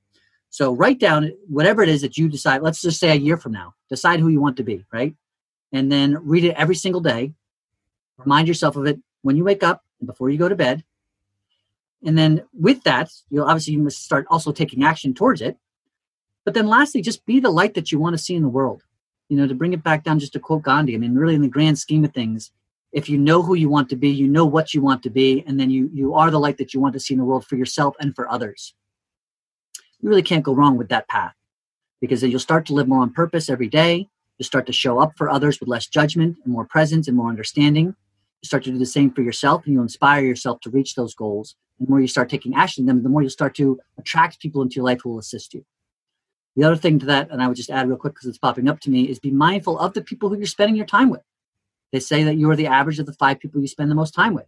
So 0.49 0.73
write 0.73 0.99
down 0.99 1.31
whatever 1.47 1.81
it 1.81 1.89
is 1.89 2.01
that 2.01 2.17
you 2.17 2.29
decide. 2.29 2.61
Let's 2.61 2.81
just 2.81 2.99
say 2.99 3.11
a 3.11 3.15
year 3.15 3.37
from 3.37 3.51
now, 3.51 3.73
decide 3.89 4.19
who 4.19 4.29
you 4.29 4.39
want 4.39 4.57
to 4.57 4.63
be, 4.63 4.85
right? 4.93 5.13
And 5.73 5.91
then 5.91 6.17
read 6.21 6.45
it 6.45 6.55
every 6.55 6.75
single 6.75 7.01
day. 7.01 7.33
Remind 8.17 8.47
yourself 8.47 8.75
of 8.75 8.85
it 8.85 8.99
when 9.23 9.35
you 9.35 9.43
wake 9.43 9.63
up 9.63 9.83
and 9.99 10.07
before 10.07 10.29
you 10.29 10.37
go 10.37 10.47
to 10.47 10.55
bed. 10.55 10.83
And 12.05 12.17
then 12.17 12.43
with 12.53 12.83
that, 12.83 13.11
you'll 13.29 13.47
obviously 13.47 13.73
you 13.73 13.81
must 13.81 14.03
start 14.03 14.27
also 14.29 14.51
taking 14.51 14.83
action 14.83 15.13
towards 15.13 15.41
it. 15.41 15.57
But 16.45 16.53
then 16.53 16.67
lastly, 16.67 17.01
just 17.01 17.25
be 17.25 17.39
the 17.39 17.49
light 17.49 17.73
that 17.73 17.91
you 17.91 17.99
want 17.99 18.13
to 18.15 18.23
see 18.23 18.35
in 18.35 18.43
the 18.43 18.47
world. 18.47 18.83
You 19.29 19.37
know, 19.37 19.47
to 19.47 19.55
bring 19.55 19.73
it 19.73 19.83
back 19.83 20.03
down 20.03 20.19
just 20.19 20.33
to 20.33 20.39
quote 20.39 20.63
Gandhi, 20.63 20.95
I 20.95 20.97
mean, 20.97 21.15
really 21.15 21.35
in 21.35 21.41
the 21.41 21.47
grand 21.47 21.79
scheme 21.79 22.05
of 22.05 22.13
things, 22.13 22.51
if 22.91 23.09
you 23.09 23.17
know 23.17 23.41
who 23.41 23.55
you 23.55 23.69
want 23.69 23.89
to 23.89 23.95
be, 23.95 24.09
you 24.09 24.27
know 24.27 24.45
what 24.45 24.73
you 24.73 24.81
want 24.81 25.03
to 25.03 25.09
be, 25.09 25.43
and 25.47 25.59
then 25.59 25.69
you 25.69 25.89
you 25.93 26.13
are 26.13 26.31
the 26.31 26.39
light 26.39 26.57
that 26.57 26.73
you 26.73 26.79
want 26.79 26.93
to 26.93 26.99
see 26.99 27.13
in 27.13 27.19
the 27.19 27.25
world 27.25 27.45
for 27.45 27.55
yourself 27.55 27.95
and 27.99 28.15
for 28.15 28.31
others 28.31 28.73
you 30.05 30.09
really 30.09 30.21
can't 30.21 30.43
go 30.43 30.53
wrong 30.53 30.77
with 30.77 30.89
that 30.89 31.07
path 31.07 31.33
because 31.99 32.21
then 32.21 32.29
you'll 32.29 32.39
start 32.39 32.65
to 32.67 32.73
live 32.73 32.87
more 32.87 33.01
on 33.01 33.11
purpose 33.11 33.49
every 33.49 33.67
day. 33.67 34.07
You'll 34.37 34.45
start 34.45 34.67
to 34.67 34.73
show 34.73 34.99
up 34.99 35.13
for 35.17 35.29
others 35.29 35.59
with 35.59 35.67
less 35.67 35.87
judgment 35.87 36.37
and 36.43 36.53
more 36.53 36.65
presence 36.65 37.07
and 37.07 37.17
more 37.17 37.29
understanding. 37.29 37.87
You 37.87 38.45
start 38.45 38.63
to 38.65 38.71
do 38.71 38.77
the 38.77 38.85
same 38.85 39.11
for 39.11 39.21
yourself 39.21 39.65
and 39.65 39.73
you'll 39.73 39.83
inspire 39.83 40.23
yourself 40.23 40.59
to 40.61 40.69
reach 40.69 40.93
those 40.93 41.15
goals. 41.15 41.55
And 41.79 41.87
the 41.87 41.89
more 41.89 42.01
you 42.01 42.07
start 42.07 42.29
taking 42.29 42.53
action 42.53 42.85
them, 42.85 43.01
the 43.01 43.09
more 43.09 43.21
you'll 43.21 43.31
start 43.31 43.55
to 43.55 43.79
attract 43.97 44.39
people 44.39 44.61
into 44.61 44.75
your 44.75 44.85
life 44.85 45.01
who 45.01 45.09
will 45.09 45.19
assist 45.19 45.55
you. 45.55 45.65
The 46.55 46.63
other 46.63 46.75
thing 46.75 46.99
to 46.99 47.05
that, 47.07 47.29
and 47.31 47.41
I 47.41 47.47
would 47.47 47.57
just 47.57 47.69
add 47.69 47.87
real 47.87 47.97
quick 47.97 48.13
because 48.13 48.27
it's 48.27 48.37
popping 48.37 48.69
up 48.69 48.79
to 48.81 48.89
me, 48.89 49.09
is 49.09 49.19
be 49.19 49.31
mindful 49.31 49.77
of 49.77 49.93
the 49.93 50.01
people 50.01 50.29
who 50.29 50.37
you're 50.37 50.45
spending 50.45 50.75
your 50.75 50.85
time 50.85 51.09
with. 51.09 51.21
They 51.91 51.99
say 51.99 52.23
that 52.23 52.37
you 52.37 52.49
are 52.49 52.55
the 52.55 52.67
average 52.67 52.99
of 52.99 53.05
the 53.05 53.13
five 53.13 53.39
people 53.39 53.61
you 53.61 53.67
spend 53.67 53.91
the 53.91 53.95
most 53.95 54.13
time 54.13 54.33
with. 54.33 54.45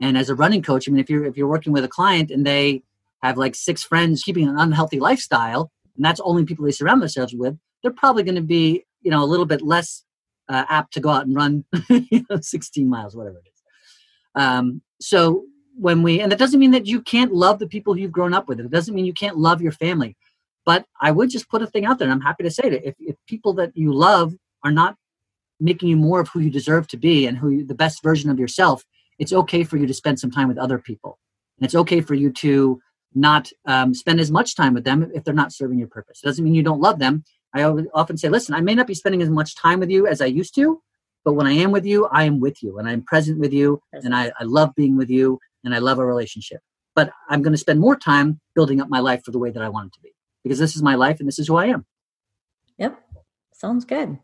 And 0.00 0.16
as 0.16 0.28
a 0.28 0.34
running 0.34 0.62
coach, 0.62 0.88
I 0.88 0.92
mean, 0.92 1.00
if 1.00 1.10
you're 1.10 1.24
if 1.24 1.36
you're 1.36 1.48
working 1.48 1.72
with 1.72 1.84
a 1.84 1.88
client 1.88 2.30
and 2.30 2.46
they 2.46 2.82
have 3.22 3.38
like 3.38 3.54
six 3.54 3.82
friends 3.82 4.22
keeping 4.22 4.48
an 4.48 4.58
unhealthy 4.58 5.00
lifestyle, 5.00 5.70
and 5.96 6.04
that's 6.04 6.20
only 6.20 6.44
people 6.44 6.64
they 6.64 6.70
surround 6.70 7.02
themselves 7.02 7.34
with, 7.34 7.58
they're 7.82 7.92
probably 7.92 8.22
going 8.22 8.36
to 8.36 8.42
be, 8.42 8.84
you 9.02 9.10
know, 9.10 9.22
a 9.22 9.26
little 9.26 9.46
bit 9.46 9.62
less 9.62 10.04
uh, 10.48 10.64
apt 10.68 10.92
to 10.94 11.00
go 11.00 11.08
out 11.08 11.26
and 11.26 11.34
run, 11.34 11.64
you 11.88 12.24
know, 12.30 12.40
16 12.40 12.88
miles, 12.88 13.16
whatever 13.16 13.38
it 13.38 13.48
is. 13.48 13.62
Um, 14.34 14.82
so 15.00 15.44
when 15.78 16.02
we, 16.02 16.20
and 16.20 16.30
that 16.30 16.38
doesn't 16.38 16.60
mean 16.60 16.70
that 16.70 16.86
you 16.86 17.00
can't 17.00 17.32
love 17.32 17.58
the 17.58 17.66
people 17.66 17.98
you've 17.98 18.12
grown 18.12 18.34
up 18.34 18.48
with. 18.48 18.60
It 18.60 18.70
doesn't 18.70 18.94
mean 18.94 19.04
you 19.04 19.12
can't 19.12 19.38
love 19.38 19.60
your 19.60 19.72
family. 19.72 20.16
But 20.66 20.84
I 21.00 21.12
would 21.12 21.30
just 21.30 21.48
put 21.48 21.62
a 21.62 21.66
thing 21.66 21.86
out 21.86 21.98
there, 21.98 22.06
and 22.06 22.12
I'm 22.12 22.20
happy 22.20 22.42
to 22.42 22.50
say 22.50 22.68
that 22.68 22.86
if, 22.86 22.96
if 22.98 23.16
people 23.26 23.54
that 23.54 23.70
you 23.74 23.92
love 23.94 24.34
are 24.64 24.72
not 24.72 24.96
making 25.60 25.88
you 25.88 25.96
more 25.96 26.20
of 26.20 26.28
who 26.28 26.40
you 26.40 26.50
deserve 26.50 26.88
to 26.88 26.96
be 26.96 27.26
and 27.26 27.38
who 27.38 27.50
you, 27.50 27.64
the 27.64 27.74
best 27.74 28.02
version 28.02 28.28
of 28.30 28.38
yourself, 28.38 28.84
it's 29.18 29.32
okay 29.32 29.62
for 29.64 29.76
you 29.76 29.86
to 29.86 29.94
spend 29.94 30.18
some 30.18 30.30
time 30.30 30.48
with 30.48 30.58
other 30.58 30.78
people. 30.78 31.18
And 31.58 31.64
it's 31.64 31.76
okay 31.76 32.00
for 32.00 32.14
you 32.14 32.30
to 32.32 32.80
not 33.14 33.50
um, 33.64 33.94
spend 33.94 34.20
as 34.20 34.30
much 34.30 34.56
time 34.56 34.74
with 34.74 34.84
them 34.84 35.10
if 35.14 35.24
they're 35.24 35.32
not 35.32 35.52
serving 35.52 35.78
your 35.78 35.88
purpose. 35.88 36.20
It 36.22 36.26
doesn't 36.26 36.44
mean 36.44 36.54
you 36.54 36.64
don't 36.64 36.80
love 36.80 36.98
them. 36.98 37.24
I 37.54 37.62
often 37.62 38.18
say, 38.18 38.28
listen, 38.28 38.54
I 38.54 38.60
may 38.60 38.74
not 38.74 38.88
be 38.88 38.94
spending 38.94 39.22
as 39.22 39.30
much 39.30 39.54
time 39.54 39.80
with 39.80 39.88
you 39.88 40.06
as 40.06 40.20
I 40.20 40.26
used 40.26 40.54
to, 40.56 40.82
but 41.24 41.34
when 41.34 41.46
I 41.46 41.52
am 41.52 41.70
with 41.70 41.86
you, 41.86 42.06
I 42.06 42.24
am 42.24 42.40
with 42.40 42.62
you 42.62 42.78
and 42.78 42.88
I'm 42.88 43.02
present 43.02 43.38
with 43.38 43.52
you 43.52 43.80
and 43.92 44.14
I, 44.14 44.32
I 44.38 44.44
love 44.44 44.74
being 44.74 44.96
with 44.96 45.08
you 45.08 45.38
and 45.64 45.74
I 45.74 45.78
love 45.78 45.98
a 45.98 46.04
relationship. 46.04 46.60
But 46.94 47.12
I'm 47.30 47.40
going 47.40 47.54
to 47.54 47.58
spend 47.58 47.80
more 47.80 47.96
time 47.96 48.40
building 48.54 48.80
up 48.80 48.90
my 48.90 48.98
life 48.98 49.22
for 49.24 49.30
the 49.30 49.38
way 49.38 49.50
that 49.50 49.62
I 49.62 49.68
want 49.68 49.86
it 49.86 49.92
to 49.94 50.00
be 50.00 50.15
because 50.46 50.60
this 50.60 50.76
is 50.76 50.82
my 50.82 50.94
life 50.94 51.18
and 51.18 51.26
this 51.26 51.40
is 51.40 51.48
who 51.48 51.56
I 51.56 51.66
am. 51.66 51.84
Yep. 52.78 52.96
Sounds 53.52 53.84
good. 53.84 54.18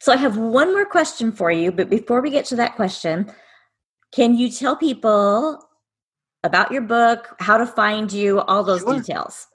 So 0.00 0.12
I 0.12 0.16
have 0.16 0.36
one 0.36 0.72
more 0.72 0.84
question 0.84 1.30
for 1.30 1.52
you, 1.52 1.70
but 1.70 1.88
before 1.88 2.20
we 2.20 2.30
get 2.30 2.44
to 2.46 2.56
that 2.56 2.74
question, 2.74 3.30
can 4.12 4.36
you 4.36 4.50
tell 4.50 4.74
people 4.74 5.68
about 6.44 6.70
your 6.72 6.82
book, 6.82 7.34
how 7.40 7.56
to 7.56 7.66
find 7.66 8.12
you, 8.12 8.40
all 8.40 8.62
those 8.62 8.80
sure. 8.80 8.94
details. 8.94 9.46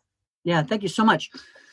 Yeah, 0.43 0.63
thank 0.63 0.83
you 0.83 0.89
so 0.89 1.03
much. 1.03 1.29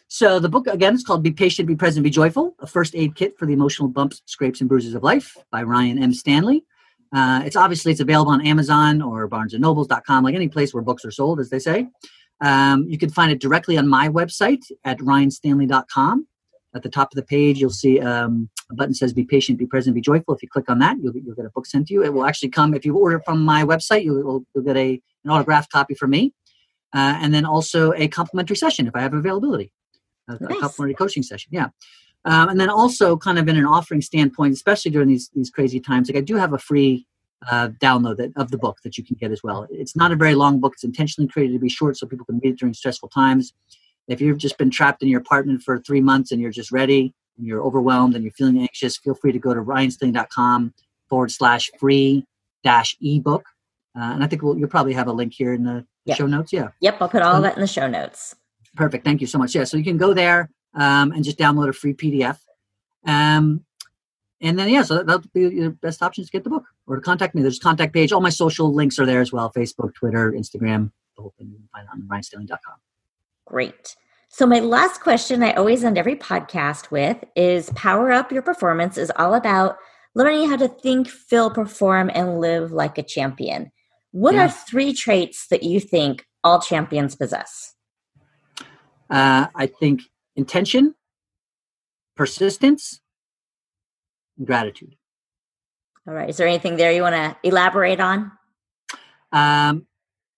So 0.08 0.40
the 0.40 0.48
book 0.48 0.66
again 0.66 0.94
is 0.94 1.04
called 1.04 1.22
"Be 1.22 1.32
Patient, 1.32 1.68
Be 1.68 1.76
Present, 1.76 2.02
Be 2.02 2.10
Joyful: 2.10 2.54
A 2.60 2.66
First 2.66 2.94
Aid 2.96 3.14
Kit 3.14 3.38
for 3.38 3.46
the 3.46 3.52
Emotional 3.52 3.88
Bumps, 3.88 4.22
Scrapes, 4.26 4.60
and 4.60 4.68
Bruises 4.68 4.94
of 4.94 5.02
Life" 5.02 5.36
by 5.50 5.62
Ryan 5.62 6.02
M. 6.02 6.12
Stanley. 6.12 6.64
Uh, 7.12 7.42
it's 7.44 7.56
obviously 7.56 7.90
it's 7.90 8.00
available 8.00 8.30
on 8.30 8.44
Amazon 8.46 9.02
or 9.02 9.28
BarnesandNobles.com, 9.28 10.24
like 10.24 10.34
any 10.34 10.48
place 10.48 10.72
where 10.72 10.82
books 10.82 11.04
are 11.04 11.10
sold, 11.10 11.40
as 11.40 11.50
they 11.50 11.58
say. 11.58 11.88
Um, 12.40 12.86
you 12.88 12.98
can 12.98 13.10
find 13.10 13.30
it 13.30 13.40
directly 13.40 13.76
on 13.76 13.88
my 13.88 14.08
website 14.08 14.64
at 14.84 14.98
ryanstanley.com. 14.98 16.26
At 16.74 16.82
the 16.82 16.88
top 16.88 17.12
of 17.12 17.16
the 17.16 17.24
page, 17.24 17.58
you'll 17.58 17.70
see 17.70 17.98
um, 18.00 18.48
a 18.70 18.74
button 18.74 18.94
says 18.94 19.12
"Be 19.12 19.24
patient, 19.24 19.58
be 19.58 19.66
present, 19.66 19.94
be 19.94 20.00
joyful." 20.00 20.34
If 20.34 20.42
you 20.42 20.48
click 20.48 20.70
on 20.70 20.78
that, 20.78 20.96
you'll, 21.02 21.12
you'll 21.16 21.34
get 21.34 21.44
a 21.44 21.50
book 21.50 21.66
sent 21.66 21.88
to 21.88 21.94
you. 21.94 22.04
It 22.04 22.14
will 22.14 22.24
actually 22.24 22.50
come 22.50 22.74
if 22.74 22.84
you 22.84 22.96
order 22.96 23.20
from 23.24 23.44
my 23.44 23.64
website. 23.64 24.04
You'll, 24.04 24.44
you'll 24.54 24.64
get 24.64 24.76
a 24.76 25.00
an 25.24 25.30
autographed 25.30 25.72
copy 25.72 25.94
from 25.94 26.10
me, 26.10 26.32
uh, 26.94 27.18
and 27.20 27.34
then 27.34 27.44
also 27.44 27.92
a 27.94 28.06
complimentary 28.06 28.56
session 28.56 28.86
if 28.86 28.94
I 28.94 29.00
have 29.00 29.14
availability, 29.14 29.72
a, 30.28 30.32
nice. 30.32 30.42
a 30.42 30.60
complimentary 30.60 30.94
coaching 30.94 31.24
session. 31.24 31.50
Yeah. 31.52 31.68
Um, 32.24 32.50
and 32.50 32.60
then 32.60 32.70
also, 32.70 33.16
kind 33.16 33.38
of 33.38 33.48
in 33.48 33.56
an 33.56 33.64
offering 33.64 34.00
standpoint, 34.00 34.52
especially 34.52 34.92
during 34.92 35.08
these 35.08 35.28
these 35.34 35.50
crazy 35.50 35.80
times, 35.80 36.08
like 36.08 36.18
I 36.18 36.20
do 36.20 36.36
have 36.36 36.52
a 36.52 36.58
free 36.58 37.06
uh, 37.50 37.68
download 37.80 38.16
that, 38.18 38.32
of 38.36 38.50
the 38.50 38.58
book 38.58 38.78
that 38.84 38.98
you 38.98 39.04
can 39.04 39.16
get 39.20 39.30
as 39.30 39.42
well. 39.42 39.66
It's 39.70 39.96
not 39.96 40.12
a 40.12 40.16
very 40.16 40.34
long 40.34 40.60
book; 40.60 40.74
it's 40.74 40.84
intentionally 40.84 41.28
created 41.28 41.54
to 41.54 41.58
be 41.58 41.68
short 41.68 41.96
so 41.96 42.06
people 42.06 42.26
can 42.26 42.38
read 42.42 42.54
it 42.54 42.58
during 42.58 42.74
stressful 42.74 43.08
times. 43.08 43.52
If 44.08 44.20
you've 44.20 44.38
just 44.38 44.58
been 44.58 44.70
trapped 44.70 45.02
in 45.02 45.08
your 45.08 45.20
apartment 45.20 45.62
for 45.62 45.78
three 45.78 46.00
months 46.00 46.32
and 46.32 46.40
you're 46.40 46.50
just 46.50 46.72
ready, 46.72 47.14
and 47.40 47.46
you're 47.46 47.62
overwhelmed 47.62 48.14
and 48.14 48.22
you're 48.22 48.32
feeling 48.32 48.58
anxious, 48.58 48.96
feel 48.96 49.14
free 49.14 49.32
to 49.32 49.38
go 49.38 49.54
to 49.54 49.60
ryanstanley.com 49.60 50.74
forward 51.08 51.30
slash 51.30 51.70
free 51.78 52.24
dash 52.62 52.96
ebook. 53.00 53.44
Uh, 53.96 54.12
and 54.12 54.22
I 54.22 54.26
think 54.28 54.42
we'll, 54.42 54.56
you'll 54.56 54.68
probably 54.68 54.92
have 54.92 55.08
a 55.08 55.12
link 55.12 55.32
here 55.34 55.52
in 55.52 55.64
the 55.64 55.84
yep. 56.04 56.16
show 56.16 56.26
notes. 56.26 56.52
Yeah. 56.52 56.68
Yep. 56.80 56.98
I'll 57.00 57.08
put 57.08 57.22
all 57.22 57.36
um, 57.36 57.42
that 57.42 57.56
in 57.56 57.60
the 57.60 57.66
show 57.66 57.88
notes. 57.88 58.36
Perfect. 58.76 59.04
Thank 59.04 59.20
you 59.20 59.26
so 59.26 59.38
much. 59.38 59.54
Yeah. 59.54 59.64
So 59.64 59.76
you 59.76 59.84
can 59.84 59.96
go 59.96 60.14
there 60.14 60.50
um, 60.74 61.10
and 61.12 61.24
just 61.24 61.38
download 61.38 61.68
a 61.68 61.72
free 61.72 61.94
PDF. 61.94 62.38
Um, 63.04 63.64
and 64.40 64.58
then, 64.58 64.68
yeah, 64.68 64.82
so 64.82 65.02
that'll 65.02 65.22
be 65.34 65.40
your 65.40 65.70
best 65.70 66.02
option 66.02 66.24
to 66.24 66.30
get 66.30 66.44
the 66.44 66.50
book 66.50 66.64
or 66.90 66.96
to 66.96 67.02
contact 67.02 67.36
me, 67.36 67.42
there's 67.42 67.58
a 67.58 67.60
contact 67.60 67.94
page. 67.94 68.10
All 68.10 68.20
my 68.20 68.30
social 68.30 68.74
links 68.74 68.98
are 68.98 69.06
there 69.06 69.20
as 69.20 69.32
well 69.32 69.52
Facebook, 69.52 69.94
Twitter, 69.94 70.32
Instagram, 70.32 70.90
the 71.16 71.22
whole 71.22 71.34
thing. 71.38 71.48
You 71.48 71.58
can 71.58 71.68
find 71.72 71.86
it 71.86 71.90
on 71.92 72.08
ryanstanley.com. 72.08 72.74
Great. 73.46 73.94
So, 74.28 74.44
my 74.44 74.58
last 74.58 75.00
question 75.00 75.42
I 75.42 75.52
always 75.52 75.84
end 75.84 75.98
every 75.98 76.16
podcast 76.16 76.90
with 76.90 77.22
is 77.36 77.70
Power 77.76 78.10
Up 78.10 78.32
Your 78.32 78.42
Performance 78.42 78.98
is 78.98 79.12
all 79.16 79.34
about 79.34 79.76
learning 80.16 80.50
how 80.50 80.56
to 80.56 80.66
think, 80.66 81.08
feel, 81.08 81.48
perform, 81.48 82.10
and 82.12 82.40
live 82.40 82.72
like 82.72 82.98
a 82.98 83.04
champion. 83.04 83.70
What 84.10 84.34
yeah. 84.34 84.46
are 84.46 84.50
three 84.50 84.92
traits 84.92 85.46
that 85.50 85.62
you 85.62 85.78
think 85.78 86.26
all 86.42 86.60
champions 86.60 87.14
possess? 87.14 87.74
Uh, 89.08 89.46
I 89.54 89.66
think 89.66 90.02
intention, 90.34 90.96
persistence, 92.16 93.00
and 94.36 94.46
gratitude. 94.46 94.96
All 96.10 96.16
right. 96.16 96.28
Is 96.28 96.38
there 96.38 96.48
anything 96.48 96.74
there 96.74 96.90
you 96.90 97.02
want 97.02 97.14
to 97.14 97.36
elaborate 97.44 98.00
on? 98.00 98.32
Um, 99.30 99.86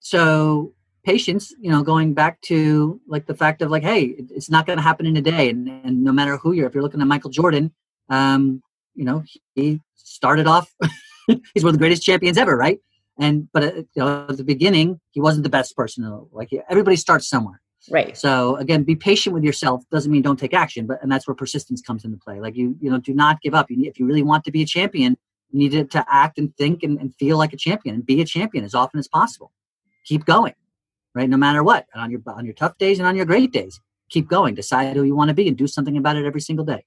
so 0.01 0.75
patience, 1.03 1.55
you 1.59 1.71
know, 1.71 1.83
going 1.83 2.13
back 2.13 2.43
to 2.43 3.01
like 3.07 3.25
the 3.25 3.35
fact 3.35 3.63
of 3.63 3.71
like, 3.71 3.83
hey, 3.83 4.15
it's 4.19 4.51
not 4.51 4.67
going 4.67 4.77
to 4.77 4.83
happen 4.83 5.07
in 5.07 5.17
a 5.17 5.23
day, 5.23 5.49
and, 5.49 5.67
and 5.67 6.05
no 6.05 6.13
matter 6.13 6.37
who 6.37 6.53
you're, 6.53 6.67
if 6.67 6.75
you're 6.75 6.83
looking 6.83 7.01
at 7.01 7.07
Michael 7.07 7.31
Jordan, 7.31 7.73
um, 8.11 8.63
you 8.95 9.07
know, 9.07 9.25
he 9.55 9.81
started 9.95 10.47
off, 10.47 10.71
he's 11.55 11.65
one 11.65 11.69
of 11.69 11.73
the 11.73 11.79
greatest 11.79 12.03
champions 12.03 12.37
ever, 12.37 12.55
right? 12.55 12.79
And 13.19 13.49
but 13.55 13.63
at, 13.63 13.73
uh, 13.73 13.77
you 13.79 13.87
know, 13.97 14.27
at 14.29 14.37
the 14.37 14.45
beginning, 14.45 15.01
he 15.13 15.23
wasn't 15.23 15.45
the 15.45 15.49
best 15.49 15.75
person. 15.75 16.05
Like 16.33 16.51
everybody 16.69 16.97
starts 16.97 17.31
somewhere. 17.31 17.63
Right. 17.91 18.15
So 18.15 18.57
again, 18.57 18.83
be 18.83 18.95
patient 18.95 19.33
with 19.33 19.43
yourself. 19.43 19.85
Doesn't 19.91 20.13
mean 20.13 20.21
don't 20.21 20.39
take 20.39 20.53
action, 20.53 20.87
but 20.87 21.03
and 21.03 21.11
that's 21.11 21.27
where 21.27 21.35
persistence 21.35 21.81
comes 21.81 22.05
into 22.05 22.19
play. 22.19 22.41
Like 22.41 22.57
you, 22.57 22.77
you 22.79 22.91
know, 22.91 22.99
do 22.99 23.15
not 23.15 23.41
give 23.41 23.55
up. 23.55 23.71
You 23.71 23.79
need, 23.79 23.87
if 23.87 23.99
you 23.99 24.05
really 24.05 24.23
want 24.23 24.45
to 24.45 24.51
be 24.51 24.61
a 24.61 24.67
champion, 24.67 25.17
you 25.53 25.59
need 25.59 25.91
to, 25.91 26.05
act 26.09 26.39
and 26.39 26.57
think 26.57 26.83
and, 26.83 26.99
and 26.99 27.15
feel 27.17 27.37
like 27.37 27.53
a 27.53 27.57
champion 27.57 27.95
and 27.95 28.05
be 28.05 28.21
a 28.21 28.25
champion 28.25 28.65
as 28.65 28.75
often 28.75 28.99
as 28.99 29.07
possible. 29.07 29.53
Keep 30.07 30.25
going, 30.25 30.55
right? 31.15 31.29
No 31.29 31.37
matter 31.37 31.63
what, 31.63 31.87
and 31.93 32.03
on 32.03 32.11
your 32.11 32.21
on 32.27 32.45
your 32.45 32.55
tough 32.55 32.77
days 32.79 32.99
and 32.99 33.07
on 33.07 33.15
your 33.15 33.27
great 33.27 33.53
days, 33.53 33.81
keep 34.09 34.29
going. 34.29 34.55
Decide 34.55 34.97
who 34.97 35.05
you 35.05 35.15
want 35.15 35.29
to 35.29 35.35
be 35.35 35.47
and 35.47 35.57
do 35.57 35.67
something 35.67 35.97
about 35.97 36.17
it 36.17 36.25
every 36.25 36.41
single 36.41 36.65
day. 36.65 36.85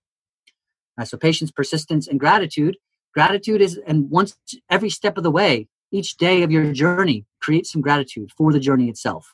Uh, 0.98 1.06
so 1.06 1.18
patience, 1.18 1.52
persistence, 1.52 2.08
and 2.08 2.20
gratitude. 2.20 2.78
Gratitude 3.14 3.62
is, 3.62 3.80
and 3.88 4.10
once 4.10 4.36
every 4.70 4.90
step 4.90 5.18
of 5.18 5.24
the 5.24 5.32
way, 5.32 5.68
each 5.92 6.18
day 6.18 6.44
of 6.44 6.52
your 6.52 6.74
journey, 6.74 7.26
create 7.40 7.66
some 7.66 7.82
gratitude 7.82 8.32
for 8.38 8.52
the 8.52 8.60
journey 8.60 8.90
itself. 8.90 9.34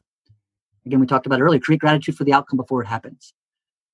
Again, 0.86 1.00
we 1.00 1.08
talked 1.08 1.26
about 1.26 1.42
earlier, 1.42 1.60
create 1.60 1.82
gratitude 1.82 2.16
for 2.16 2.24
the 2.24 2.34
outcome 2.34 2.58
before 2.58 2.82
it 2.82 2.88
happens. 2.88 3.34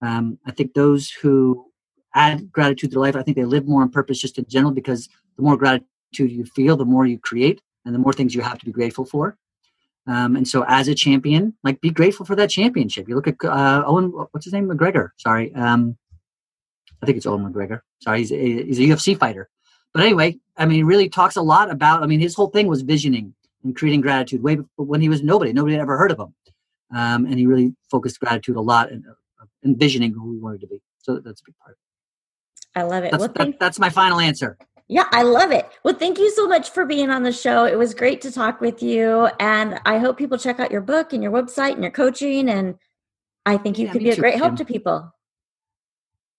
Um, 0.02 0.40
I 0.46 0.52
think 0.52 0.74
those 0.74 1.10
who 1.10 1.68
add 2.14 2.52
gratitude 2.52 2.92
to 2.92 2.96
their 2.96 3.02
life, 3.02 3.16
I 3.16 3.24
think 3.24 3.38
they 3.38 3.46
live 3.46 3.68
more 3.68 3.82
on 3.82 3.90
purpose 3.90 4.20
just 4.20 4.38
in 4.38 4.46
general 4.48 4.74
because 4.74 5.10
the 5.38 5.44
more 5.44 5.58
gratitude 5.58 6.32
you 6.32 6.46
feel, 6.46 6.76
the 6.76 6.86
more 6.86 7.06
you 7.06 7.18
create 7.20 7.62
and 7.86 7.96
the 7.96 8.00
more 8.00 8.14
things 8.14 8.36
you 8.36 8.42
have 8.42 8.60
to 8.60 8.66
be 8.66 8.72
grateful 8.72 9.06
for. 9.06 9.38
Um, 10.08 10.36
and 10.36 10.48
so 10.48 10.64
as 10.68 10.88
a 10.88 10.96
champion, 10.96 11.56
like 11.64 11.82
be 11.82 11.90
grateful 11.90 12.26
for 12.26 12.36
that 12.36 12.50
championship. 12.50 13.08
You 13.08 13.16
look 13.16 13.28
at 13.28 13.36
uh, 13.44 13.84
Owen, 13.86 14.06
what's 14.32 14.46
his 14.46 14.54
name? 14.54 14.68
McGregor. 14.68 15.10
Sorry. 15.18 15.54
Um, 15.54 15.98
I 17.02 17.06
think 17.06 17.18
it's 17.18 17.26
Owen 17.26 17.52
McGregor. 17.52 17.82
Sorry. 18.02 18.20
He's 18.20 18.32
a, 18.32 18.36
he's 18.36 18.80
a 18.80 18.84
UFC 18.84 19.18
fighter. 19.18 19.50
But 19.94 20.04
anyway, 20.04 20.38
I 20.56 20.66
mean, 20.66 20.76
he 20.76 20.84
really 20.84 21.10
talks 21.10 21.36
a 21.36 21.42
lot 21.42 21.70
about, 21.70 22.04
I 22.04 22.08
mean, 22.08 22.20
his 22.20 22.36
whole 22.36 22.50
thing 22.50 22.68
was 22.68 22.82
visioning 22.82 23.34
and 23.64 23.76
creating 23.76 24.02
gratitude 24.02 24.42
way 24.42 24.56
before, 24.56 24.86
when 24.86 25.02
he 25.02 25.10
was 25.10 25.22
nobody. 25.22 25.52
Nobody 25.54 25.74
had 25.74 25.82
ever 25.82 25.98
heard 25.98 26.12
of 26.12 26.20
him. 26.20 26.34
Um, 26.96 27.26
and 27.26 27.38
he 27.38 27.46
really 27.46 27.76
focused 27.92 28.20
gratitude 28.20 28.56
a 28.56 28.62
lot 28.62 28.92
and 28.92 29.04
uh, 29.08 29.46
envisioning 29.66 30.14
who 30.14 30.34
he 30.34 30.40
wanted 30.40 30.62
to 30.62 30.68
be. 30.68 30.82
So 31.00 31.20
that's 31.20 31.42
a 31.42 31.44
big 31.46 31.56
part. 31.58 31.78
I 32.76 32.84
love 32.84 33.04
it. 33.04 33.12
That's, 33.12 33.22
well, 33.22 33.34
that, 33.36 33.60
that's 33.60 33.80
my 33.80 33.90
final 33.90 34.20
answer. 34.20 34.58
Yeah, 34.90 35.06
I 35.12 35.24
love 35.24 35.52
it. 35.52 35.70
Well, 35.84 35.96
thank 35.96 36.18
you 36.18 36.32
so 36.32 36.48
much 36.48 36.70
for 36.70 36.86
being 36.86 37.10
on 37.10 37.24
the 37.24 37.34
show. 37.34 37.66
It 37.66 37.78
was 37.78 37.94
great 37.94 38.22
to 38.22 38.32
talk 38.32 38.62
with 38.62 38.82
you. 38.82 39.28
And 39.40 39.82
I 39.86 39.98
hope 39.98 40.18
people 40.18 40.38
check 40.38 40.62
out 40.62 40.72
your 40.72 40.80
book 40.82 41.12
and 41.12 41.22
your 41.22 41.32
website 41.32 41.74
and 41.74 41.84
your 41.84 41.92
coaching. 41.92 42.48
And 42.50 42.76
I 43.46 43.58
think 43.58 43.78
you 43.78 43.88
yeah, 43.88 43.92
could 43.92 44.04
be 44.04 44.12
a 44.12 44.16
great 44.16 44.36
help 44.36 44.56
to 44.58 44.66
people. 44.66 45.14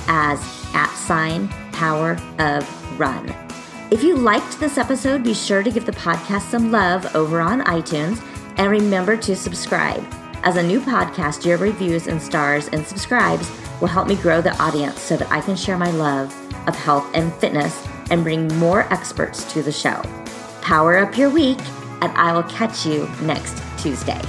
as 0.08 0.40
at 0.74 0.94
sign 0.96 1.48
power 1.72 2.18
of 2.40 3.00
run. 3.00 3.34
If 3.92 4.04
you 4.04 4.16
liked 4.16 4.60
this 4.60 4.78
episode, 4.78 5.24
be 5.24 5.34
sure 5.34 5.62
to 5.62 5.72
give 5.72 5.86
the 5.86 5.92
podcast 5.92 6.50
some 6.50 6.72
love 6.72 7.16
over 7.16 7.40
on 7.40 7.62
iTunes 7.66 8.24
and 8.58 8.72
remember 8.72 9.16
to 9.18 9.36
subscribe. 9.36 10.04
As 10.44 10.58
a 10.58 10.64
new 10.64 10.82
podcast, 10.82 11.46
your 11.46 11.58
reviews 11.58 12.08
and 12.08 12.22
stars 12.22 12.68
and 12.70 12.86
subscribes 12.86 13.50
will 13.80 13.88
help 13.88 14.08
me 14.08 14.16
grow 14.16 14.42
the 14.42 14.56
audience 14.62 15.00
so 15.00 15.16
that 15.16 15.32
I 15.32 15.42
can 15.42 15.56
share 15.56 15.78
my 15.78 15.92
love 15.92 16.34
of 16.68 16.76
health 16.76 17.10
and 17.14 17.34
fitness 17.36 17.86
and 18.10 18.24
bring 18.24 18.48
more 18.58 18.82
experts 18.94 19.52
to 19.54 19.62
the 19.62 19.72
show. 19.72 20.02
Power 20.62 20.98
up 20.98 21.18
your 21.18 21.30
week, 21.30 21.60
and 22.02 22.12
I 22.18 22.34
will 22.34 22.44
catch 22.44 22.86
you 22.86 23.10
next 23.22 23.62
Tuesday. 23.78 24.22